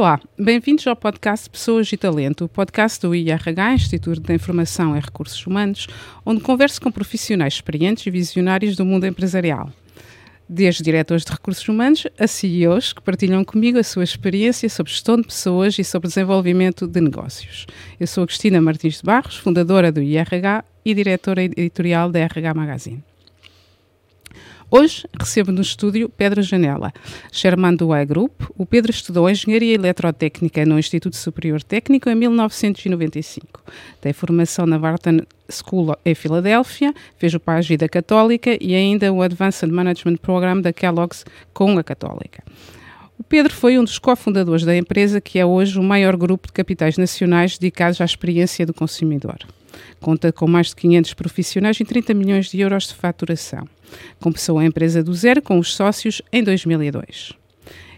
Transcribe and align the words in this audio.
Olá, 0.00 0.18
bem-vindos 0.38 0.86
ao 0.86 0.96
podcast 0.96 1.50
Pessoas 1.50 1.92
e 1.92 1.96
Talento, 1.96 2.46
o 2.46 2.48
podcast 2.48 3.02
do 3.02 3.14
IRH, 3.14 3.74
Instituto 3.74 4.22
de 4.22 4.32
Informação 4.32 4.96
e 4.96 5.00
Recursos 5.00 5.46
Humanos, 5.46 5.88
onde 6.24 6.40
converso 6.40 6.80
com 6.80 6.90
profissionais 6.90 7.52
experientes 7.52 8.06
e 8.06 8.10
visionários 8.10 8.76
do 8.76 8.84
mundo 8.86 9.04
empresarial. 9.04 9.70
Desde 10.48 10.82
diretores 10.82 11.22
de 11.22 11.32
recursos 11.32 11.68
humanos 11.68 12.06
a 12.18 12.26
CEOs 12.26 12.94
que 12.94 13.02
partilham 13.02 13.44
comigo 13.44 13.78
a 13.78 13.84
sua 13.84 14.02
experiência 14.02 14.70
sobre 14.70 14.90
gestão 14.90 15.16
de 15.16 15.24
pessoas 15.24 15.78
e 15.78 15.84
sobre 15.84 16.08
desenvolvimento 16.08 16.86
de 16.86 17.00
negócios. 17.00 17.66
Eu 18.00 18.06
sou 18.06 18.24
a 18.24 18.26
Cristina 18.26 18.58
Martins 18.58 18.98
de 18.98 19.02
Barros, 19.02 19.36
fundadora 19.36 19.92
do 19.92 20.00
IRH 20.00 20.64
e 20.82 20.94
diretora 20.94 21.42
editorial 21.42 22.10
da 22.10 22.20
RH 22.20 22.54
Magazine. 22.54 23.09
Hoje 24.72 25.04
recebo 25.18 25.50
no 25.50 25.62
estúdio 25.62 26.08
Pedro 26.08 26.42
Janela, 26.42 26.92
Chairman 27.32 27.74
do 27.74 27.92
I 27.92 28.06
Group. 28.06 28.42
O 28.56 28.64
Pedro 28.64 28.92
estudou 28.92 29.28
Engenharia 29.28 29.74
Eletrotécnica 29.74 30.64
no 30.64 30.78
Instituto 30.78 31.16
Superior 31.16 31.60
Técnico 31.60 32.08
em 32.08 32.14
1995. 32.14 33.64
Tem 34.00 34.12
formação 34.12 34.66
na 34.66 34.78
Wharton 34.78 35.22
School 35.50 35.96
em 36.04 36.14
Filadélfia, 36.14 36.94
fez 37.18 37.34
o 37.34 37.40
PAGI 37.40 37.78
da 37.78 37.88
Católica 37.88 38.56
e 38.60 38.72
ainda 38.76 39.12
o 39.12 39.22
Advanced 39.22 39.68
Management 39.68 40.18
Program 40.18 40.60
da 40.60 40.72
Kellogg's 40.72 41.24
com 41.52 41.76
a 41.76 41.82
Católica. 41.82 42.44
O 43.18 43.24
Pedro 43.24 43.52
foi 43.52 43.76
um 43.76 43.82
dos 43.82 43.98
cofundadores 43.98 44.64
da 44.64 44.76
empresa 44.76 45.20
que 45.20 45.40
é 45.40 45.44
hoje 45.44 45.80
o 45.80 45.82
maior 45.82 46.16
grupo 46.16 46.46
de 46.46 46.52
capitais 46.52 46.96
nacionais 46.96 47.58
dedicados 47.58 48.00
à 48.00 48.04
experiência 48.04 48.64
do 48.64 48.72
consumidor. 48.72 49.38
Conta 50.00 50.32
com 50.32 50.46
mais 50.46 50.68
de 50.68 50.76
500 50.76 51.14
profissionais 51.14 51.80
e 51.80 51.84
30 51.84 52.14
milhões 52.14 52.48
de 52.50 52.60
euros 52.60 52.86
de 52.86 52.94
faturação. 52.94 53.66
Começou 54.20 54.58
a 54.58 54.64
empresa 54.64 55.02
do 55.02 55.14
zero 55.14 55.42
com 55.42 55.58
os 55.58 55.74
sócios 55.74 56.22
em 56.32 56.42
2002. 56.42 57.32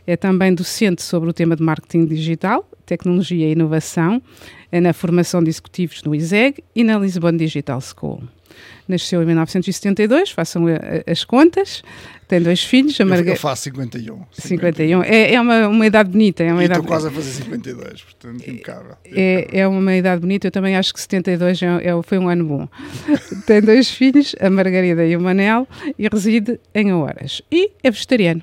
É 0.07 0.17
também 0.17 0.55
docente 0.55 1.03
sobre 1.03 1.31
o 1.31 1.33
tema 1.33 1.55
de 1.55 1.63
marketing 1.63 2.07
digital, 2.07 2.69
tecnologia 2.85 3.49
e 3.49 3.53
inovação, 3.53 4.21
na 4.73 4.93
formação 4.93 5.43
de 5.43 5.51
executivos 5.51 6.03
no 6.03 6.15
ISEG 6.15 6.65
e 6.75 6.83
na 6.83 6.99
Lisbon 6.99 7.37
Digital 7.37 7.81
School. 7.81 8.23
Nasceu 8.89 9.23
em 9.23 9.27
1972, 9.27 10.31
façam 10.31 10.65
as 11.07 11.25
contas. 11.25 11.83
Tem 12.33 12.41
dois 12.41 12.65
filhos. 12.65 12.99
A 12.99 13.05
Marga... 13.05 13.33
Eu 13.33 13.37
faço 13.37 13.65
51. 13.65 14.23
51. 14.33 15.03
É, 15.03 15.35
é 15.35 15.39
uma, 15.39 15.69
uma 15.69 15.87
idade 15.87 16.09
bonita. 16.09 16.43
É 16.43 16.51
uma 16.51 16.63
e 16.63 16.65
idade... 16.65 16.81
estou 16.81 16.89
quase 16.89 17.09
a 17.09 17.11
fazer 17.11 17.31
52, 17.31 18.01
portanto, 18.01 18.49
impecável. 18.49 18.97
É, 19.05 19.61
é 19.61 19.69
uma 19.69 19.95
idade 19.95 20.23
bonita. 20.23 20.47
Eu 20.47 20.51
também 20.51 20.75
acho 20.75 20.95
que 20.95 21.01
72 21.03 21.61
é, 21.61 21.67
é, 21.67 22.03
foi 22.03 22.17
um 22.17 22.31
ano 22.31 22.47
bom. 22.47 22.69
Tem 23.45 23.61
dois 23.61 23.91
filhos, 23.91 24.35
a 24.41 24.49
Margarida 24.49 25.05
e 25.05 25.15
o 25.15 25.21
Manel, 25.21 25.69
e 25.99 26.09
reside 26.09 26.59
em 26.75 26.91
Horas. 26.95 27.43
E 27.53 27.71
é 27.83 27.91
vegetariano. 27.91 28.43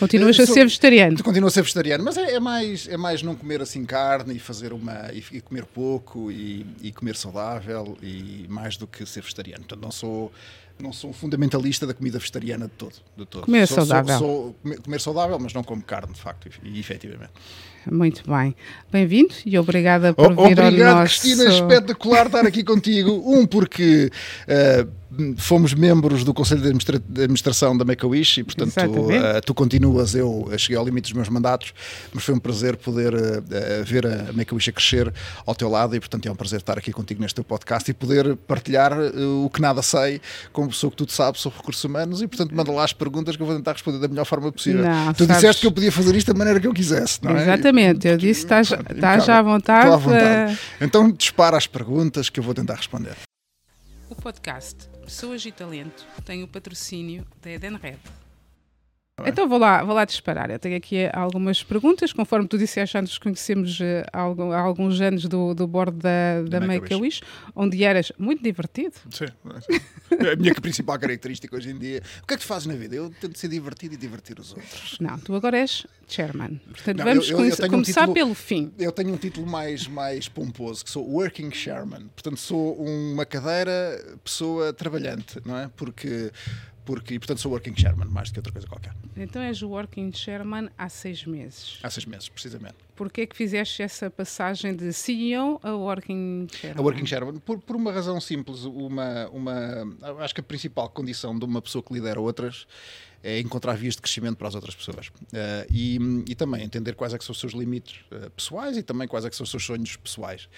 Continuas 0.00 0.40
a 0.40 0.44
ser 0.44 0.64
vegetariano. 0.64 1.22
Continuo 1.22 1.46
a 1.46 1.50
ser 1.52 1.62
vegetariano, 1.62 2.02
mas 2.02 2.16
é, 2.16 2.34
é, 2.34 2.40
mais, 2.40 2.88
é 2.88 2.96
mais 2.96 3.22
não 3.22 3.36
comer 3.36 3.62
assim 3.62 3.84
carne 3.84 4.34
e 4.34 4.38
fazer 4.40 4.72
uma. 4.72 5.12
e, 5.12 5.22
e 5.36 5.40
comer 5.40 5.64
pouco 5.64 6.32
e, 6.32 6.66
e, 6.82 6.90
comer 6.90 7.14
saudável 7.14 7.96
e 8.02 8.46
mais 8.48 8.76
do 8.76 8.88
que 8.88 9.06
ser 9.06 9.22
vegetariano. 9.22 9.60
Portanto, 9.60 9.84
não 9.84 9.92
sou. 9.92 10.32
Não 10.80 10.92
sou 10.92 11.12
fundamentalista 11.12 11.86
da 11.86 11.94
comida 11.94 12.18
vegetariana 12.18 12.66
de 12.66 12.72
todo. 12.72 12.94
De 13.16 13.26
todo. 13.26 13.44
Comer 13.44 13.66
sou, 13.66 13.78
saudável. 13.78 14.18
Sou, 14.18 14.28
sou, 14.28 14.56
comer, 14.62 14.80
comer 14.80 15.00
saudável, 15.00 15.38
mas 15.40 15.52
não 15.52 15.64
como 15.64 15.82
carne, 15.82 16.12
de 16.12 16.20
facto, 16.20 16.48
e, 16.62 16.78
efetivamente. 16.78 17.32
Muito 17.90 18.22
bem. 18.28 18.54
Bem-vindo 18.92 19.34
e 19.44 19.58
obrigada 19.58 20.12
por 20.12 20.28
vir 20.28 20.58
Obrigado, 20.58 20.82
ao 20.82 21.00
nosso... 21.00 21.20
Cristina. 21.20 21.48
Espetacular 21.48 22.26
estar 22.26 22.46
aqui 22.46 22.62
contigo. 22.62 23.10
Um, 23.24 23.46
porque 23.46 24.10
uh, 24.46 24.88
fomos 25.36 25.74
membros 25.74 26.24
do 26.24 26.32
Conselho 26.32 26.60
de, 26.60 26.66
Administra 26.68 26.98
de 26.98 27.22
Administração 27.22 27.76
da 27.76 27.84
Make-A-Wish 27.84 28.40
e, 28.40 28.44
portanto, 28.44 28.72
uh, 28.78 29.40
tu 29.44 29.54
continuas. 29.54 30.14
Eu 30.14 30.48
cheguei 30.56 30.76
ao 30.76 30.84
limite 30.84 31.04
dos 31.04 31.12
meus 31.12 31.28
mandatos, 31.28 31.72
mas 32.12 32.24
foi 32.24 32.34
um 32.34 32.38
prazer 32.38 32.76
poder 32.76 33.14
uh, 33.14 33.84
ver 33.84 34.06
a 34.06 34.32
Make-A-Wish 34.32 34.70
a 34.70 34.72
crescer 34.72 35.12
ao 35.44 35.54
teu 35.54 35.68
lado 35.68 35.96
e, 35.96 36.00
portanto, 36.00 36.26
é 36.26 36.30
um 36.30 36.36
prazer 36.36 36.60
estar 36.60 36.78
aqui 36.78 36.92
contigo 36.92 37.20
neste 37.20 37.34
teu 37.34 37.44
podcast 37.44 37.90
e 37.90 37.94
poder 37.94 38.36
partilhar 38.36 38.92
o 39.44 39.50
que 39.50 39.60
nada 39.60 39.82
sei 39.82 40.20
como 40.52 40.68
pessoa 40.68 40.90
que 40.90 40.96
tudo 40.96 41.12
sabes 41.12 41.40
sobre 41.40 41.58
recursos 41.58 41.82
humanos 41.82 42.22
e, 42.22 42.26
portanto, 42.26 42.54
manda 42.54 42.70
lá 42.70 42.84
as 42.84 42.92
perguntas 42.92 43.36
que 43.36 43.42
eu 43.42 43.46
vou 43.46 43.56
tentar 43.56 43.72
responder 43.72 43.98
da 43.98 44.08
melhor 44.08 44.24
forma 44.24 44.52
possível. 44.52 44.82
Não, 44.82 45.12
tu 45.12 45.24
sabes... 45.24 45.36
disseste 45.36 45.60
que 45.62 45.66
eu 45.66 45.72
podia 45.72 45.92
fazer 45.92 46.14
isto 46.14 46.32
da 46.32 46.38
maneira 46.38 46.60
que 46.60 46.66
eu 46.66 46.74
quisesse, 46.74 47.22
não 47.22 47.36
é? 47.36 47.42
Exatamente, 47.42 48.06
eu 48.06 48.16
disse 48.16 48.46
que 48.46 48.54
estás, 48.54 48.70
estás 48.70 49.24
já 49.24 49.38
à 49.38 49.42
vontade. 49.42 49.80
Estou 49.80 49.94
à 49.94 49.96
vontade. 49.96 50.58
Então 50.80 51.10
dispara 51.10 51.56
as 51.56 51.66
perguntas 51.66 52.28
que 52.28 52.38
eu 52.38 52.44
vou 52.44 52.54
tentar 52.54 52.76
responder. 52.76 53.16
O 54.10 54.14
podcast 54.14 54.97
Pessoas 55.08 55.42
e 55.46 55.50
Talento 55.50 56.06
tem 56.22 56.42
o 56.42 56.46
patrocínio 56.46 57.26
da 57.40 57.50
Edenred. 57.50 57.98
Então 59.26 59.48
vou 59.48 59.58
lá, 59.58 59.82
vou 59.82 59.94
lá 59.94 60.04
disparar. 60.04 60.50
Eu 60.50 60.58
tenho 60.58 60.76
aqui 60.76 61.08
algumas 61.12 61.62
perguntas, 61.62 62.12
conforme 62.12 62.46
tu 62.46 62.58
disseste, 62.58 62.94
já 62.94 63.02
nos 63.02 63.18
conhecemos 63.18 63.80
uh, 63.80 63.84
há, 64.12 64.58
alguns 64.60 65.00
anos 65.00 65.24
do, 65.24 65.54
do 65.54 65.66
bordo 65.66 65.98
da, 65.98 66.42
da 66.48 66.60
Make-A-Wish, 66.60 67.22
onde 67.54 67.82
eras 67.82 68.12
muito 68.18 68.42
divertido. 68.42 68.94
Sim, 69.10 69.26
é 70.10 70.32
a 70.32 70.36
minha 70.36 70.54
principal 70.60 70.98
característica 70.98 71.54
hoje 71.56 71.70
em 71.70 71.78
dia. 71.78 72.02
O 72.22 72.26
que 72.26 72.34
é 72.34 72.36
que 72.36 72.42
tu 72.42 72.46
fazes 72.46 72.66
na 72.66 72.74
vida? 72.74 72.94
Eu 72.96 73.10
tento 73.20 73.38
ser 73.38 73.48
divertido 73.48 73.94
e 73.94 73.96
divertir 73.96 74.38
os 74.38 74.52
outros. 74.52 74.98
Não, 75.00 75.18
tu 75.18 75.34
agora 75.34 75.58
és 75.58 75.86
chairman. 76.08 76.60
Portanto, 76.70 76.98
Não, 76.98 77.04
vamos 77.04 77.30
eu, 77.30 77.38
eu, 77.38 77.48
eu 77.48 77.70
começar 77.70 78.02
um 78.02 78.12
título, 78.12 78.14
pelo 78.14 78.34
fim. 78.34 78.72
Eu 78.78 78.92
tenho 78.92 79.12
um 79.12 79.16
título 79.16 79.46
mais, 79.46 79.86
mais 79.86 80.28
pomposo, 80.28 80.84
que 80.84 80.90
sou 80.90 81.08
Working 81.08 81.50
Chairman. 81.50 82.08
Portanto, 82.14 82.36
sou 82.38 82.74
uma 82.76 83.26
cadeira, 83.26 84.18
pessoa 84.24 84.72
trabalhante, 84.72 85.40
não 85.44 85.56
é? 85.56 85.70
Porque 85.76 86.32
porque, 86.88 87.12
e 87.12 87.18
portanto 87.18 87.38
sou 87.42 87.52
working 87.52 87.76
chairman, 87.76 88.08
mais 88.08 88.30
do 88.30 88.32
que 88.32 88.38
outra 88.38 88.50
coisa 88.50 88.66
qualquer. 88.66 88.94
Então 89.14 89.42
és 89.42 89.60
o 89.60 89.68
working 89.68 90.10
chairman 90.10 90.70
há 90.78 90.88
seis 90.88 91.26
meses. 91.26 91.78
Há 91.82 91.90
seis 91.90 92.06
meses, 92.06 92.30
precisamente. 92.30 92.76
Porquê 92.96 93.20
é 93.20 93.26
que 93.26 93.36
fizeste 93.36 93.82
essa 93.82 94.08
passagem 94.08 94.74
de 94.74 94.90
CEO 94.94 95.60
a 95.62 95.74
working 95.74 96.46
chairman? 96.50 96.80
A 96.80 96.82
working 96.82 97.04
chairman, 97.04 97.38
por, 97.40 97.58
por 97.58 97.76
uma 97.76 97.92
razão 97.92 98.18
simples, 98.22 98.64
uma, 98.64 99.28
uma, 99.28 99.54
acho 100.20 100.34
que 100.34 100.40
a 100.40 100.42
principal 100.42 100.88
condição 100.88 101.38
de 101.38 101.44
uma 101.44 101.60
pessoa 101.60 101.82
que 101.82 101.92
lidera 101.92 102.18
outras 102.18 102.66
é 103.22 103.40
encontrar 103.40 103.74
vias 103.74 103.94
de 103.94 104.02
crescimento 104.02 104.36
para 104.36 104.48
as 104.48 104.54
outras 104.54 104.74
pessoas. 104.74 105.08
Uh, 105.08 105.66
e, 105.70 105.98
e, 106.28 106.34
também 106.34 106.62
entender 106.62 106.94
quais 106.94 107.12
é 107.12 107.18
que 107.18 107.24
são 107.24 107.32
os 107.32 107.40
seus 107.40 107.52
limites 107.52 108.00
uh, 108.12 108.30
pessoais 108.30 108.76
e 108.76 108.82
também 108.82 109.08
quais 109.08 109.24
é 109.24 109.30
que 109.30 109.36
são 109.36 109.44
os 109.44 109.50
seus 109.50 109.64
sonhos 109.64 109.96
pessoais. 109.96 110.48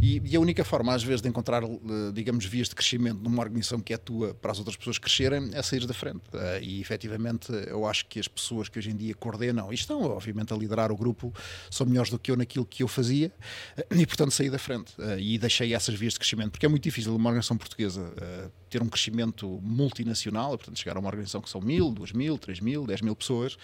E, 0.00 0.20
e 0.24 0.36
a 0.36 0.40
única 0.40 0.64
forma, 0.64 0.92
às 0.94 1.02
vezes, 1.02 1.22
de 1.22 1.28
encontrar, 1.28 1.62
uh, 1.62 1.78
digamos, 2.12 2.44
vias 2.44 2.68
de 2.68 2.74
crescimento 2.74 3.20
numa 3.22 3.42
organização 3.42 3.80
que 3.80 3.94
é 3.94 3.96
tua 3.96 4.34
para 4.34 4.50
as 4.50 4.58
outras 4.58 4.76
pessoas 4.76 4.98
crescerem 4.98 5.50
é 5.52 5.62
sair 5.62 5.86
da 5.86 5.94
frente. 5.94 6.22
e, 6.62 6.80
efetivamente, 6.80 7.52
eu 7.68 7.86
acho 7.86 8.06
que 8.06 8.18
as 8.18 8.26
pessoas 8.26 8.68
que 8.68 8.78
hoje 8.78 8.90
em 8.90 8.96
dia 8.96 9.14
coordenam 9.14 9.70
e 9.72 9.74
estão, 9.74 10.02
obviamente, 10.02 10.52
a 10.52 10.56
liderar 10.56 10.90
o 10.90 10.96
grupo 10.96 11.32
são 11.70 11.86
melhores 11.86 12.10
do 12.10 12.18
que 12.18 12.30
eu 12.30 12.36
naquilo 12.36 12.66
que 12.66 12.82
eu 12.82 12.88
fazia 12.88 13.32
e, 13.90 14.06
portanto, 14.06 14.32
saí 14.32 14.50
da 14.50 14.58
frente. 14.58 14.94
e 15.18 15.38
deixei 15.38 15.74
essas 15.74 15.94
vias 15.94 16.14
de 16.14 16.18
crescimento, 16.18 16.52
porque 16.52 16.66
é 16.66 16.68
muito 16.68 16.82
difícil 16.82 17.14
uma 17.14 17.28
organização 17.28 17.56
portuguesa 17.56 18.12
ter 18.70 18.82
um 18.82 18.88
crescimento 18.88 19.60
multinacional, 19.62 20.50
portanto, 20.50 20.78
chegar 20.78 20.96
a 20.96 21.00
uma 21.00 21.08
organização 21.08 21.40
que 21.40 21.50
são 21.50 21.60
mil, 21.60 21.90
duas 22.00 22.12
mil, 22.12 22.38
três 22.38 22.60
mil, 22.60 22.86
dez 22.86 23.00
mil 23.00 23.14
pessoas, 23.14 23.56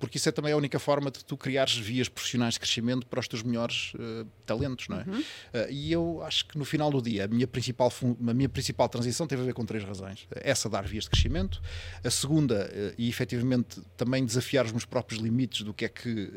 porque 0.00 0.16
isso 0.16 0.28
é 0.28 0.32
também 0.32 0.52
a 0.52 0.56
única 0.56 0.78
forma 0.78 1.10
de 1.10 1.24
tu 1.24 1.36
criares 1.36 1.76
vias 1.76 2.08
profissionais 2.08 2.54
de 2.54 2.60
crescimento 2.60 3.06
para 3.06 3.20
os 3.20 3.28
teus 3.28 3.42
melhores 3.42 3.92
uh, 3.94 4.26
talentos, 4.46 4.88
não 4.88 5.00
é? 5.00 5.04
Uhum. 5.04 5.20
Uh, 5.20 5.70
e 5.70 5.92
eu 5.92 6.22
acho 6.22 6.46
que 6.46 6.58
no 6.58 6.64
final 6.64 6.90
do 6.90 7.00
dia, 7.00 7.24
a 7.24 7.28
minha, 7.28 7.46
principal 7.46 7.92
a 8.02 8.34
minha 8.34 8.48
principal 8.48 8.88
transição 8.88 9.26
teve 9.26 9.42
a 9.42 9.44
ver 9.44 9.54
com 9.54 9.64
três 9.64 9.84
razões. 9.84 10.26
Essa, 10.30 10.68
dar 10.68 10.84
vias 10.86 11.04
de 11.04 11.10
crescimento. 11.10 11.60
A 12.02 12.10
segunda, 12.10 12.70
uh, 12.72 12.94
e 12.96 13.08
efetivamente 13.08 13.80
também 13.96 14.24
desafiar 14.24 14.64
os 14.64 14.72
meus 14.72 14.84
próprios 14.84 15.20
limites 15.20 15.62
do 15.62 15.74
que 15.74 15.84
é 15.84 15.88
que, 15.88 16.30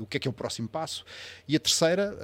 o 0.00 0.06
que, 0.06 0.16
é, 0.16 0.20
que 0.20 0.28
é 0.28 0.30
o 0.30 0.34
próximo 0.34 0.68
passo. 0.68 1.04
E 1.46 1.54
a 1.54 1.60
terceira, 1.60 2.16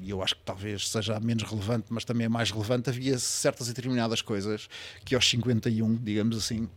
e 0.00 0.10
eu 0.10 0.22
acho 0.22 0.36
que 0.36 0.42
talvez 0.44 0.88
seja 0.88 1.18
menos 1.20 1.42
relevante, 1.42 1.86
mas 1.90 2.04
também 2.04 2.26
é 2.26 2.28
mais 2.28 2.50
relevante, 2.50 2.88
havia 2.90 3.18
certas 3.18 3.68
e 3.68 3.70
determinadas 3.74 4.22
coisas 4.22 4.68
que 5.04 5.14
aos 5.14 5.28
51, 5.28 5.96
digamos 5.96 6.36
assim, 6.36 6.68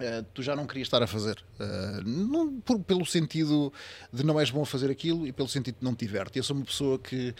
Uh, 0.00 0.24
tu 0.32 0.42
já 0.42 0.56
não 0.56 0.66
querias 0.66 0.86
estar 0.86 1.02
a 1.02 1.06
fazer. 1.06 1.36
Uh, 1.58 2.02
não, 2.08 2.58
por, 2.60 2.80
pelo 2.80 3.04
sentido 3.04 3.70
de 4.10 4.24
não 4.24 4.40
és 4.40 4.50
bom 4.50 4.62
a 4.62 4.66
fazer 4.66 4.90
aquilo 4.90 5.26
e 5.26 5.32
pelo 5.32 5.48
sentido 5.48 5.76
de 5.78 5.84
não 5.84 5.94
te 5.94 6.06
diverte. 6.06 6.38
Eu 6.38 6.42
sou 6.42 6.56
uma 6.56 6.64
pessoa 6.64 6.98
que 6.98 7.34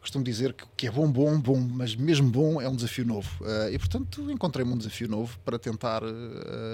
costumo 0.00 0.24
dizer 0.24 0.54
que, 0.54 0.64
que 0.74 0.86
é 0.86 0.90
bom, 0.90 1.10
bom, 1.10 1.38
bom, 1.38 1.60
mas 1.60 1.94
mesmo 1.94 2.30
bom 2.30 2.58
é 2.58 2.66
um 2.66 2.74
desafio 2.74 3.04
novo. 3.04 3.44
Uh, 3.44 3.70
e 3.70 3.78
portanto 3.78 4.30
encontrei-me 4.30 4.72
um 4.72 4.78
desafio 4.78 5.08
novo 5.08 5.38
para 5.44 5.58
tentar 5.58 6.00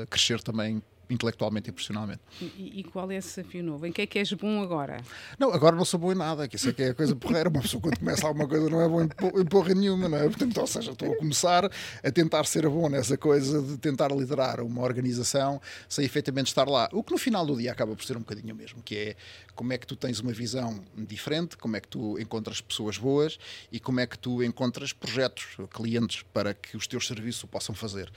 crescer 0.09 0.41
também 0.41 0.81
intelectualmente 1.11 1.69
e 1.69 1.73
profissionalmente. 1.73 2.21
E, 2.41 2.81
e, 2.81 2.85
qual 2.85 3.11
é 3.11 3.17
esse 3.17 3.41
desafio 3.41 3.63
novo? 3.63 3.87
Em 3.87 3.93
que 3.93 4.03
é 4.03 4.07
que 4.07 4.19
és 4.19 4.33
bom 4.33 4.63
agora? 4.63 4.99
Não, 5.39 5.53
agora 5.53 5.77
não 5.77 5.85
sou 5.85 5.99
bom 5.99 6.13
em 6.13 6.15
nada, 6.15 6.49
que 6.49 6.57
isso 6.57 6.69
é 6.69 6.73
que 6.73 6.83
é 6.83 6.89
a 6.91 6.95
coisa 6.95 7.15
porreira. 7.15 7.49
Uma 7.49 7.61
pessoa 7.61 7.81
quando 7.81 7.99
começa 7.99 8.27
alguma 8.27 8.49
coisa 8.49 8.69
não 8.69 8.81
é 8.81 8.89
bom 8.89 9.03
em 9.03 9.45
porra 9.45 9.75
nenhuma, 9.75 10.09
não 10.09 10.19
é? 10.19 10.25
Portanto, 10.25 10.59
ou 10.59 10.67
seja, 10.67 10.93
estou 10.93 11.13
a 11.13 11.17
começar 11.17 11.65
a 11.65 12.11
tentar 12.11 12.45
ser 12.45 12.69
bom 12.69 12.89
nessa 12.89 13.17
coisa 13.17 13.61
de 13.63 13.79
tentar 13.79 14.09
liderar 14.09 14.61
uma 14.61 14.83
organização 14.83 15.61
sem 15.89 16.05
efetivamente 16.05 16.49
estar 16.49 16.69
lá. 16.69 16.89
O 16.93 17.03
que 17.03 17.13
no 17.13 17.19
final 17.19 17.45
do 17.45 17.57
dia 17.57 17.73
acaba 17.73 17.95
por 17.95 18.05
ser 18.05 18.17
um 18.17 18.21
bocadinho 18.21 18.55
mesmo, 18.55 18.83
que 18.83 18.97
é 18.97 19.17
como 19.55 19.73
é 19.73 19.79
que 19.79 19.87
tu 19.87 19.97
tens 19.97 20.21
uma 20.21 20.33
visão 20.33 20.83
diferente, 20.97 21.57
como 21.57 21.77
é 21.77 21.81
que 21.81 21.89
tu 21.89 22.19
encontras 22.19 22.61
pessoas 22.61 22.99
boas 22.99 23.39
e 23.71 23.79
como 23.79 24.01
é 24.01 24.07
que 24.07 24.19
tu 24.19 24.43
encontras 24.43 24.93
projetos, 24.93 25.57
clientes 25.71 26.23
para 26.33 26.55
que 26.55 26.77
os 26.77 26.87
teus 26.87 27.07
serviços 27.07 27.45
o 27.45 27.47
possam 27.47 27.75
fazer. 27.75 28.11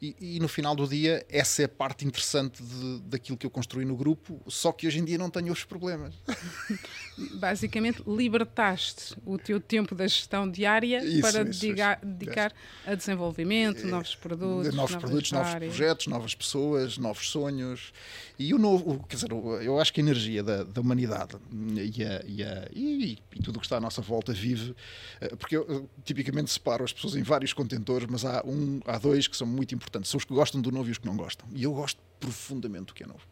E, 0.00 0.14
e, 0.20 0.40
no 0.40 0.46
final 0.46 0.76
do 0.76 0.86
dia, 0.86 1.26
essa 1.28 1.62
é 1.62 1.64
a 1.64 1.68
parte 1.68 2.06
interessante 2.06 2.62
de, 2.62 3.00
daquilo 3.00 3.36
que 3.36 3.44
eu 3.44 3.50
construí 3.50 3.84
no 3.84 3.96
grupo, 3.96 4.40
só 4.46 4.70
que 4.70 4.86
hoje 4.86 5.00
em 5.00 5.04
dia 5.04 5.18
não 5.18 5.28
tenho 5.28 5.52
os 5.52 5.64
problemas. 5.64 6.14
Basicamente, 7.34 8.02
libertaste 8.06 9.16
o 9.26 9.36
teu 9.36 9.60
tempo 9.60 9.96
da 9.96 10.06
gestão 10.06 10.48
diária 10.48 11.04
isso, 11.04 11.20
para 11.20 11.42
isso, 11.42 11.60
dedicar, 11.60 11.98
isso. 11.98 12.06
dedicar 12.06 12.54
a 12.86 12.94
desenvolvimento, 12.94 13.84
é, 13.84 13.90
novos 13.90 14.14
produtos, 14.14 14.72
novos 14.72 14.94
produtos, 14.96 15.32
novos 15.32 15.54
projetos, 15.54 16.06
novas 16.06 16.34
pessoas, 16.34 16.96
novos 16.96 17.28
sonhos. 17.28 17.92
E 18.38 18.54
o 18.54 18.58
novo, 18.58 19.04
quer 19.08 19.16
dizer, 19.16 19.32
eu 19.32 19.80
acho 19.80 19.92
que 19.92 20.00
a 20.00 20.04
energia 20.04 20.44
da, 20.44 20.62
da 20.78 20.80
humanidade 20.80 21.36
e, 21.74 22.04
a, 22.04 22.22
e, 22.24 22.42
a, 22.42 22.68
e, 22.72 23.18
e, 23.34 23.42
tudo 23.42 23.56
o 23.56 23.60
que 23.60 23.66
está 23.66 23.76
à 23.76 23.80
nossa 23.80 24.00
volta 24.00 24.32
vive, 24.32 24.74
eh, 25.20 25.34
porque 25.36 25.56
eu 25.56 25.88
tipicamente 26.04 26.50
separo 26.50 26.84
as 26.84 26.92
pessoas 26.92 27.16
em 27.16 27.22
vários 27.22 27.52
contentores, 27.52 28.06
mas 28.08 28.24
há 28.24 28.42
um, 28.46 28.80
há 28.86 28.96
dois 28.96 29.26
que 29.26 29.36
são 29.36 29.46
muito 29.46 29.74
importantes 29.74 30.10
são 30.10 30.18
os 30.18 30.24
que 30.24 30.32
gostam 30.32 30.60
do 30.60 30.70
novo 30.70 30.88
e 30.88 30.92
os 30.92 30.98
que 30.98 31.06
não 31.06 31.16
gostam. 31.16 31.46
E 31.52 31.64
eu 31.64 31.72
gosto 31.72 32.00
profundamente 32.18 32.86
do 32.86 32.94
que 32.94 33.02
é 33.02 33.06
novo. 33.06 33.22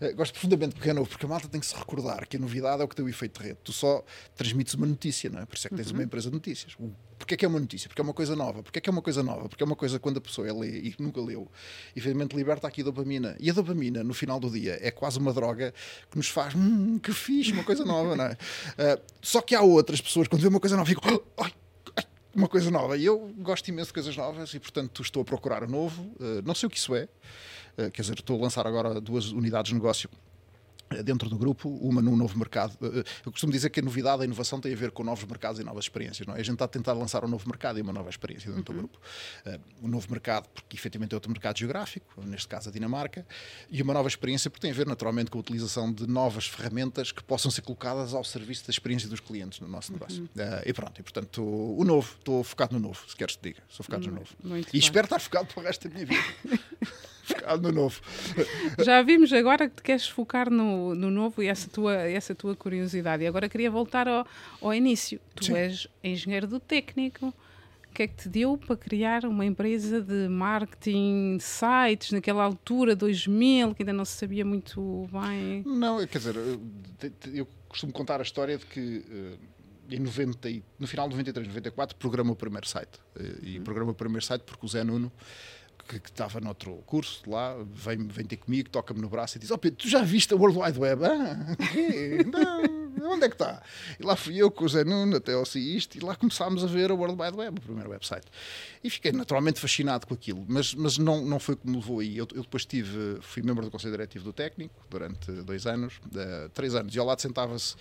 Uh, 0.00 0.14
gosto 0.14 0.32
profundamente 0.32 0.76
do 0.76 0.80
que 0.80 0.88
é 0.88 0.92
novo, 0.92 1.08
porque 1.08 1.24
a 1.26 1.28
malta 1.28 1.48
tem 1.48 1.60
que 1.60 1.66
se 1.66 1.74
recordar 1.74 2.26
que 2.26 2.36
a 2.36 2.40
novidade 2.40 2.82
é 2.82 2.84
o 2.84 2.88
que 2.88 2.96
tem 2.96 3.04
o 3.04 3.08
efeito 3.08 3.40
de 3.40 3.48
rede. 3.48 3.58
Tu 3.64 3.72
só 3.72 4.04
transmites 4.36 4.74
uma 4.74 4.86
notícia, 4.86 5.30
não 5.30 5.40
é? 5.40 5.46
Por 5.46 5.56
isso 5.56 5.66
é 5.66 5.70
que 5.70 5.76
tens 5.76 5.88
uhum. 5.88 5.94
uma 5.94 6.02
empresa 6.02 6.28
de 6.28 6.34
notícias. 6.34 6.76
Porquê 7.18 7.34
é 7.34 7.36
que 7.36 7.44
é 7.44 7.48
uma 7.48 7.60
notícia? 7.60 7.88
Porque 7.88 8.00
é 8.00 8.04
uma 8.04 8.12
coisa 8.12 8.36
nova. 8.36 8.62
Porquê 8.62 8.78
é 8.78 8.82
que 8.82 8.88
é 8.88 8.92
uma 8.92 9.02
coisa 9.02 9.22
nova? 9.22 9.48
Porque 9.48 9.62
é 9.62 9.66
uma 9.66 9.76
coisa 9.76 9.98
quando 9.98 10.18
a 10.18 10.20
pessoa 10.20 10.48
é 10.48 10.52
lê 10.52 10.80
e 10.80 10.94
nunca 10.98 11.20
leu, 11.20 11.50
efetivamente 11.96 12.36
liberta 12.36 12.66
aqui 12.66 12.82
a 12.82 12.84
dopamina. 12.84 13.36
E 13.40 13.50
a 13.50 13.52
dopamina, 13.52 14.04
no 14.04 14.14
final 14.14 14.38
do 14.38 14.50
dia, 14.50 14.78
é 14.80 14.90
quase 14.90 15.18
uma 15.18 15.32
droga 15.32 15.72
que 16.10 16.16
nos 16.16 16.28
faz, 16.28 16.54
hum, 16.54 16.98
que 16.98 17.12
fixe, 17.12 17.52
uma 17.52 17.64
coisa 17.64 17.84
nova, 17.84 18.16
não 18.16 18.24
é? 18.24 18.32
Uh, 18.32 19.02
só 19.22 19.40
que 19.40 19.54
há 19.54 19.62
outras 19.62 20.00
pessoas, 20.00 20.28
quando 20.28 20.42
vê 20.42 20.48
uma 20.48 20.60
coisa 20.60 20.76
nova, 20.76 20.88
ficam, 20.88 21.22
uma 22.34 22.48
coisa 22.48 22.70
nova. 22.70 22.96
E 22.96 23.04
eu 23.04 23.32
gosto 23.38 23.68
imenso 23.68 23.88
de 23.88 23.94
coisas 23.94 24.16
novas 24.16 24.52
e, 24.52 24.60
portanto, 24.60 25.02
estou 25.02 25.22
a 25.22 25.24
procurar 25.24 25.62
o 25.62 25.68
novo. 25.68 26.02
Uh, 26.20 26.42
não 26.44 26.54
sei 26.54 26.66
o 26.66 26.70
que 26.70 26.76
isso 26.76 26.94
é. 26.94 27.08
Uh, 27.76 27.90
quer 27.90 28.02
dizer, 28.02 28.14
estou 28.14 28.38
a 28.38 28.42
lançar 28.42 28.66
agora 28.66 29.00
duas 29.00 29.32
unidades 29.32 29.70
de 29.70 29.74
negócio 29.74 30.08
dentro 31.02 31.28
do 31.28 31.36
grupo, 31.36 31.68
uma 31.68 32.00
num 32.00 32.16
novo 32.16 32.38
mercado. 32.38 32.76
Eh, 32.80 33.00
eh, 33.00 33.04
eu 33.24 33.32
costumo 33.32 33.52
dizer 33.52 33.70
que 33.70 33.80
a 33.80 33.82
novidade, 33.82 34.22
a 34.22 34.24
inovação 34.24 34.60
tem 34.60 34.72
a 34.72 34.76
ver 34.76 34.90
com 34.90 35.02
novos 35.02 35.24
mercados 35.24 35.58
e 35.60 35.64
novas 35.64 35.86
experiências. 35.86 36.26
Não 36.26 36.34
é? 36.34 36.40
A 36.40 36.42
gente 36.42 36.54
está 36.54 36.66
a 36.66 36.68
tentar 36.68 36.92
lançar 36.92 37.24
um 37.24 37.28
novo 37.28 37.48
mercado 37.48 37.78
e 37.78 37.82
uma 37.82 37.92
nova 37.92 38.10
experiência 38.10 38.52
dentro 38.52 38.74
uhum. 38.74 38.82
do 38.82 38.88
grupo. 38.88 39.00
Um 39.82 39.88
novo 39.88 40.06
mercado, 40.10 40.48
porque 40.50 40.76
efetivamente 40.76 41.12
é 41.12 41.16
outro 41.16 41.30
mercado 41.30 41.58
geográfico, 41.58 42.22
neste 42.24 42.48
caso 42.48 42.68
a 42.68 42.72
Dinamarca, 42.72 43.26
e 43.70 43.82
uma 43.82 43.94
nova 43.94 44.08
experiência, 44.08 44.50
porque 44.50 44.62
tem 44.62 44.70
a 44.70 44.74
ver 44.74 44.86
naturalmente 44.86 45.30
com 45.30 45.38
a 45.38 45.40
utilização 45.40 45.92
de 45.92 46.06
novas 46.06 46.46
ferramentas 46.46 47.10
que 47.10 47.22
possam 47.22 47.50
ser 47.50 47.62
colocadas 47.62 48.14
ao 48.14 48.24
serviço 48.24 48.66
da 48.66 48.70
experiência 48.70 49.08
dos 49.08 49.20
clientes 49.20 49.60
no 49.60 49.68
nosso 49.68 49.92
negócio. 49.92 50.20
Uhum. 50.20 50.26
Uh, 50.26 50.62
e 50.64 50.72
pronto, 50.72 51.00
e 51.00 51.02
portanto, 51.02 51.42
o 51.42 51.84
novo, 51.84 52.14
estou 52.18 52.44
focado 52.44 52.74
no 52.74 52.80
novo, 52.80 53.02
se 53.08 53.16
queres 53.16 53.36
te 53.36 53.42
diga, 53.42 53.62
sou 53.68 53.84
focado 53.84 54.06
no 54.06 54.14
novo. 54.14 54.28
Muito 54.42 54.68
e 54.68 54.72
bem. 54.72 54.80
espero 54.80 55.06
estar 55.06 55.20
focado 55.20 55.46
para 55.46 55.60
o 55.60 55.64
resto 55.64 55.88
da 55.88 55.94
minha 55.94 56.06
vida. 56.06 56.24
focado 57.24 57.62
no 57.62 57.72
novo. 57.72 58.00
Já 58.84 59.02
vimos 59.02 59.32
agora 59.32 59.68
que 59.68 59.76
te 59.76 59.82
queres 59.82 60.08
focar 60.08 60.50
no, 60.50 60.94
no 60.94 61.10
novo 61.10 61.42
e 61.42 61.48
essa 61.48 61.68
tua, 61.68 61.94
essa 61.94 62.34
tua 62.34 62.54
curiosidade. 62.54 63.24
E 63.24 63.26
agora 63.26 63.48
queria 63.48 63.70
voltar 63.70 64.06
ao, 64.06 64.26
ao 64.60 64.74
início. 64.74 65.20
Tu 65.34 65.46
Sim. 65.46 65.54
és 65.54 65.88
engenheiro 66.02 66.46
do 66.46 66.60
técnico. 66.60 67.34
O 67.90 67.94
que 67.94 68.02
é 68.02 68.06
que 68.08 68.14
te 68.24 68.28
deu 68.28 68.58
para 68.58 68.76
criar 68.76 69.24
uma 69.24 69.46
empresa 69.46 70.00
de 70.00 70.28
marketing, 70.28 71.38
sites, 71.40 72.10
naquela 72.10 72.42
altura, 72.42 72.96
2000, 72.96 73.72
que 73.72 73.82
ainda 73.82 73.92
não 73.92 74.04
se 74.04 74.18
sabia 74.18 74.44
muito 74.44 75.08
bem? 75.12 75.62
Não, 75.64 76.04
quer 76.04 76.18
dizer, 76.18 76.34
eu 77.32 77.46
costumo 77.68 77.92
contar 77.92 78.18
a 78.18 78.24
história 78.24 78.58
de 78.58 78.66
que 78.66 79.04
eh, 79.08 79.38
em 79.90 80.00
90, 80.00 80.48
no 80.76 80.86
final 80.86 81.08
de 81.08 81.14
93, 81.14 81.46
94, 81.46 81.96
programa 81.96 82.32
o 82.32 82.36
primeiro 82.36 82.66
site. 82.66 82.98
Eh, 83.16 83.36
e 83.42 83.60
programa 83.60 83.92
o 83.92 83.94
primeiro 83.94 84.24
site 84.24 84.42
porque 84.42 84.66
o 84.66 84.68
Zé 84.68 84.82
Nuno 84.82 85.12
que, 85.84 86.00
que 86.00 86.10
estava 86.10 86.40
noutro 86.40 86.82
curso 86.86 87.22
lá, 87.28 87.56
vem, 87.72 88.06
vem 88.08 88.24
ter 88.24 88.36
comigo, 88.36 88.68
toca-me 88.70 89.00
no 89.00 89.08
braço 89.08 89.36
e 89.36 89.40
diz: 89.40 89.50
Ó 89.50 89.54
oh 89.54 89.58
Pedro, 89.58 89.78
tu 89.78 89.88
já 89.88 90.02
viste 90.02 90.32
a 90.32 90.36
World 90.36 90.58
Wide 90.58 90.78
Web? 90.78 91.02
Ah, 91.04 91.56
Não, 92.30 93.12
onde 93.12 93.26
é 93.26 93.28
que 93.28 93.34
está? 93.34 93.62
E 93.98 94.04
lá 94.04 94.16
fui 94.16 94.36
eu 94.36 94.50
com 94.50 94.64
o 94.64 94.68
Zé 94.68 94.84
Nuno 94.84 95.16
até 95.16 95.34
ao 95.34 95.42
isto 95.42 95.96
e 95.96 96.00
lá 96.00 96.16
começámos 96.16 96.64
a 96.64 96.66
ver 96.66 96.90
a 96.90 96.94
World 96.94 97.20
Wide 97.20 97.36
Web, 97.36 97.58
o 97.58 97.62
primeiro 97.62 97.90
website. 97.90 98.26
E 98.82 98.88
fiquei 98.88 99.12
naturalmente 99.12 99.60
fascinado 99.60 100.06
com 100.06 100.14
aquilo, 100.14 100.44
mas, 100.48 100.74
mas 100.74 100.98
não, 100.98 101.24
não 101.24 101.38
foi 101.38 101.56
como 101.56 101.76
levou 101.76 102.00
aí. 102.00 102.16
Eu, 102.16 102.26
eu 102.34 102.42
depois 102.42 102.64
tive, 102.64 103.18
fui 103.20 103.42
membro 103.42 103.64
do 103.64 103.70
Conselho 103.70 103.92
Diretivo 103.92 104.24
do 104.24 104.32
Técnico 104.32 104.74
durante 104.88 105.30
dois 105.42 105.66
anos, 105.66 105.94
uh, 106.06 106.48
três 106.50 106.74
anos, 106.74 106.94
e 106.94 106.98
ao 106.98 107.06
lado 107.06 107.20
sentava-se 107.20 107.76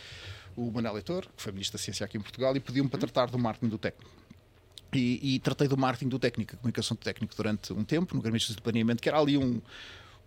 o 0.55 0.71
Manel 0.71 0.93
Leitor, 0.93 1.25
que 1.35 1.41
foi 1.41 1.51
Ministro 1.51 1.77
da 1.77 1.83
Ciência 1.83 2.05
aqui 2.05 2.17
em 2.17 2.21
Portugal, 2.21 2.55
e 2.55 2.59
pediu-me 2.59 2.89
para 2.89 2.99
tratar 2.99 3.27
do 3.27 3.39
marketing 3.39 3.69
do 3.69 3.77
técnico. 3.77 4.11
E, 4.93 5.35
e, 5.35 5.39
tratei 5.39 5.67
do 5.67 5.77
marketing 5.77 6.09
do 6.09 6.19
técnico, 6.19 6.57
comunicação 6.57 6.95
do 6.95 7.03
técnico 7.03 7.35
durante 7.35 7.73
um 7.73 7.83
tempo, 7.83 8.15
no 8.15 8.21
Gabinete 8.21 8.53
de 8.53 8.61
Planeamento, 8.61 9.01
que 9.01 9.09
era 9.09 9.19
ali 9.19 9.37
um, 9.37 9.61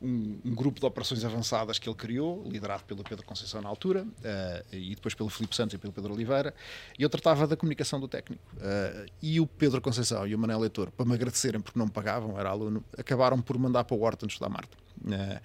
um, 0.01 0.39
um, 0.45 0.55
grupo 0.55 0.79
de 0.79 0.87
operações 0.87 1.25
avançadas 1.25 1.79
que 1.79 1.89
ele 1.89 1.97
criou, 1.97 2.45
liderado 2.49 2.85
pelo 2.85 3.03
Pedro 3.03 3.25
Conceição 3.25 3.61
na 3.63 3.69
altura, 3.69 4.03
uh, 4.03 4.75
e 4.75 4.95
depois 4.95 5.15
pelo 5.15 5.29
Filipe 5.29 5.55
Santos 5.57 5.75
e 5.75 5.79
pelo 5.79 5.93
Pedro 5.93 6.13
Oliveira, 6.13 6.55
e 6.99 7.03
eu 7.03 7.09
tratava 7.09 7.47
da 7.47 7.57
comunicação 7.57 7.99
do 7.99 8.09
técnico. 8.09 8.43
Uh, 8.57 9.11
e 9.23 9.41
o 9.41 9.47
Pedro 9.47 9.81
Conceição 9.81 10.27
e 10.27 10.35
o 10.35 10.39
Manel 10.39 10.61
Leitor, 10.61 10.91
para 10.91 11.07
me 11.07 11.15
agradecerem 11.15 11.61
porque 11.61 11.79
não 11.79 11.87
me 11.87 11.93
pagavam, 11.93 12.39
era 12.39 12.51
aluno, 12.51 12.85
acabaram 12.97 13.41
por 13.41 13.59
mandar 13.59 13.85
para 13.85 13.97
o 13.97 14.01
Wharton 14.01 14.27
estudar 14.27 14.49
marketing. 14.49 14.83
Uh, 15.07 15.41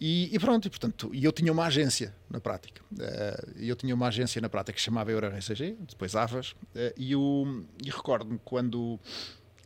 e, 0.00 0.34
e, 0.34 0.38
pronto, 0.38 0.66
e, 0.66 0.70
portanto, 0.70 1.10
eu 1.12 1.32
tinha 1.32 1.52
uma 1.52 1.66
agência 1.66 2.14
na 2.30 2.40
prática. 2.40 2.82
Uh, 2.92 3.58
eu 3.58 3.74
tinha 3.74 3.94
uma 3.94 4.08
agência 4.08 4.40
na 4.40 4.48
prática 4.48 4.76
que 4.76 4.80
chamava 4.80 5.10
EuroRCG, 5.10 5.76
depois 5.80 6.14
Avas, 6.14 6.52
uh, 6.52 6.56
e, 6.96 7.12
e 7.12 7.90
recordo-me 7.90 8.38
quando, 8.44 8.98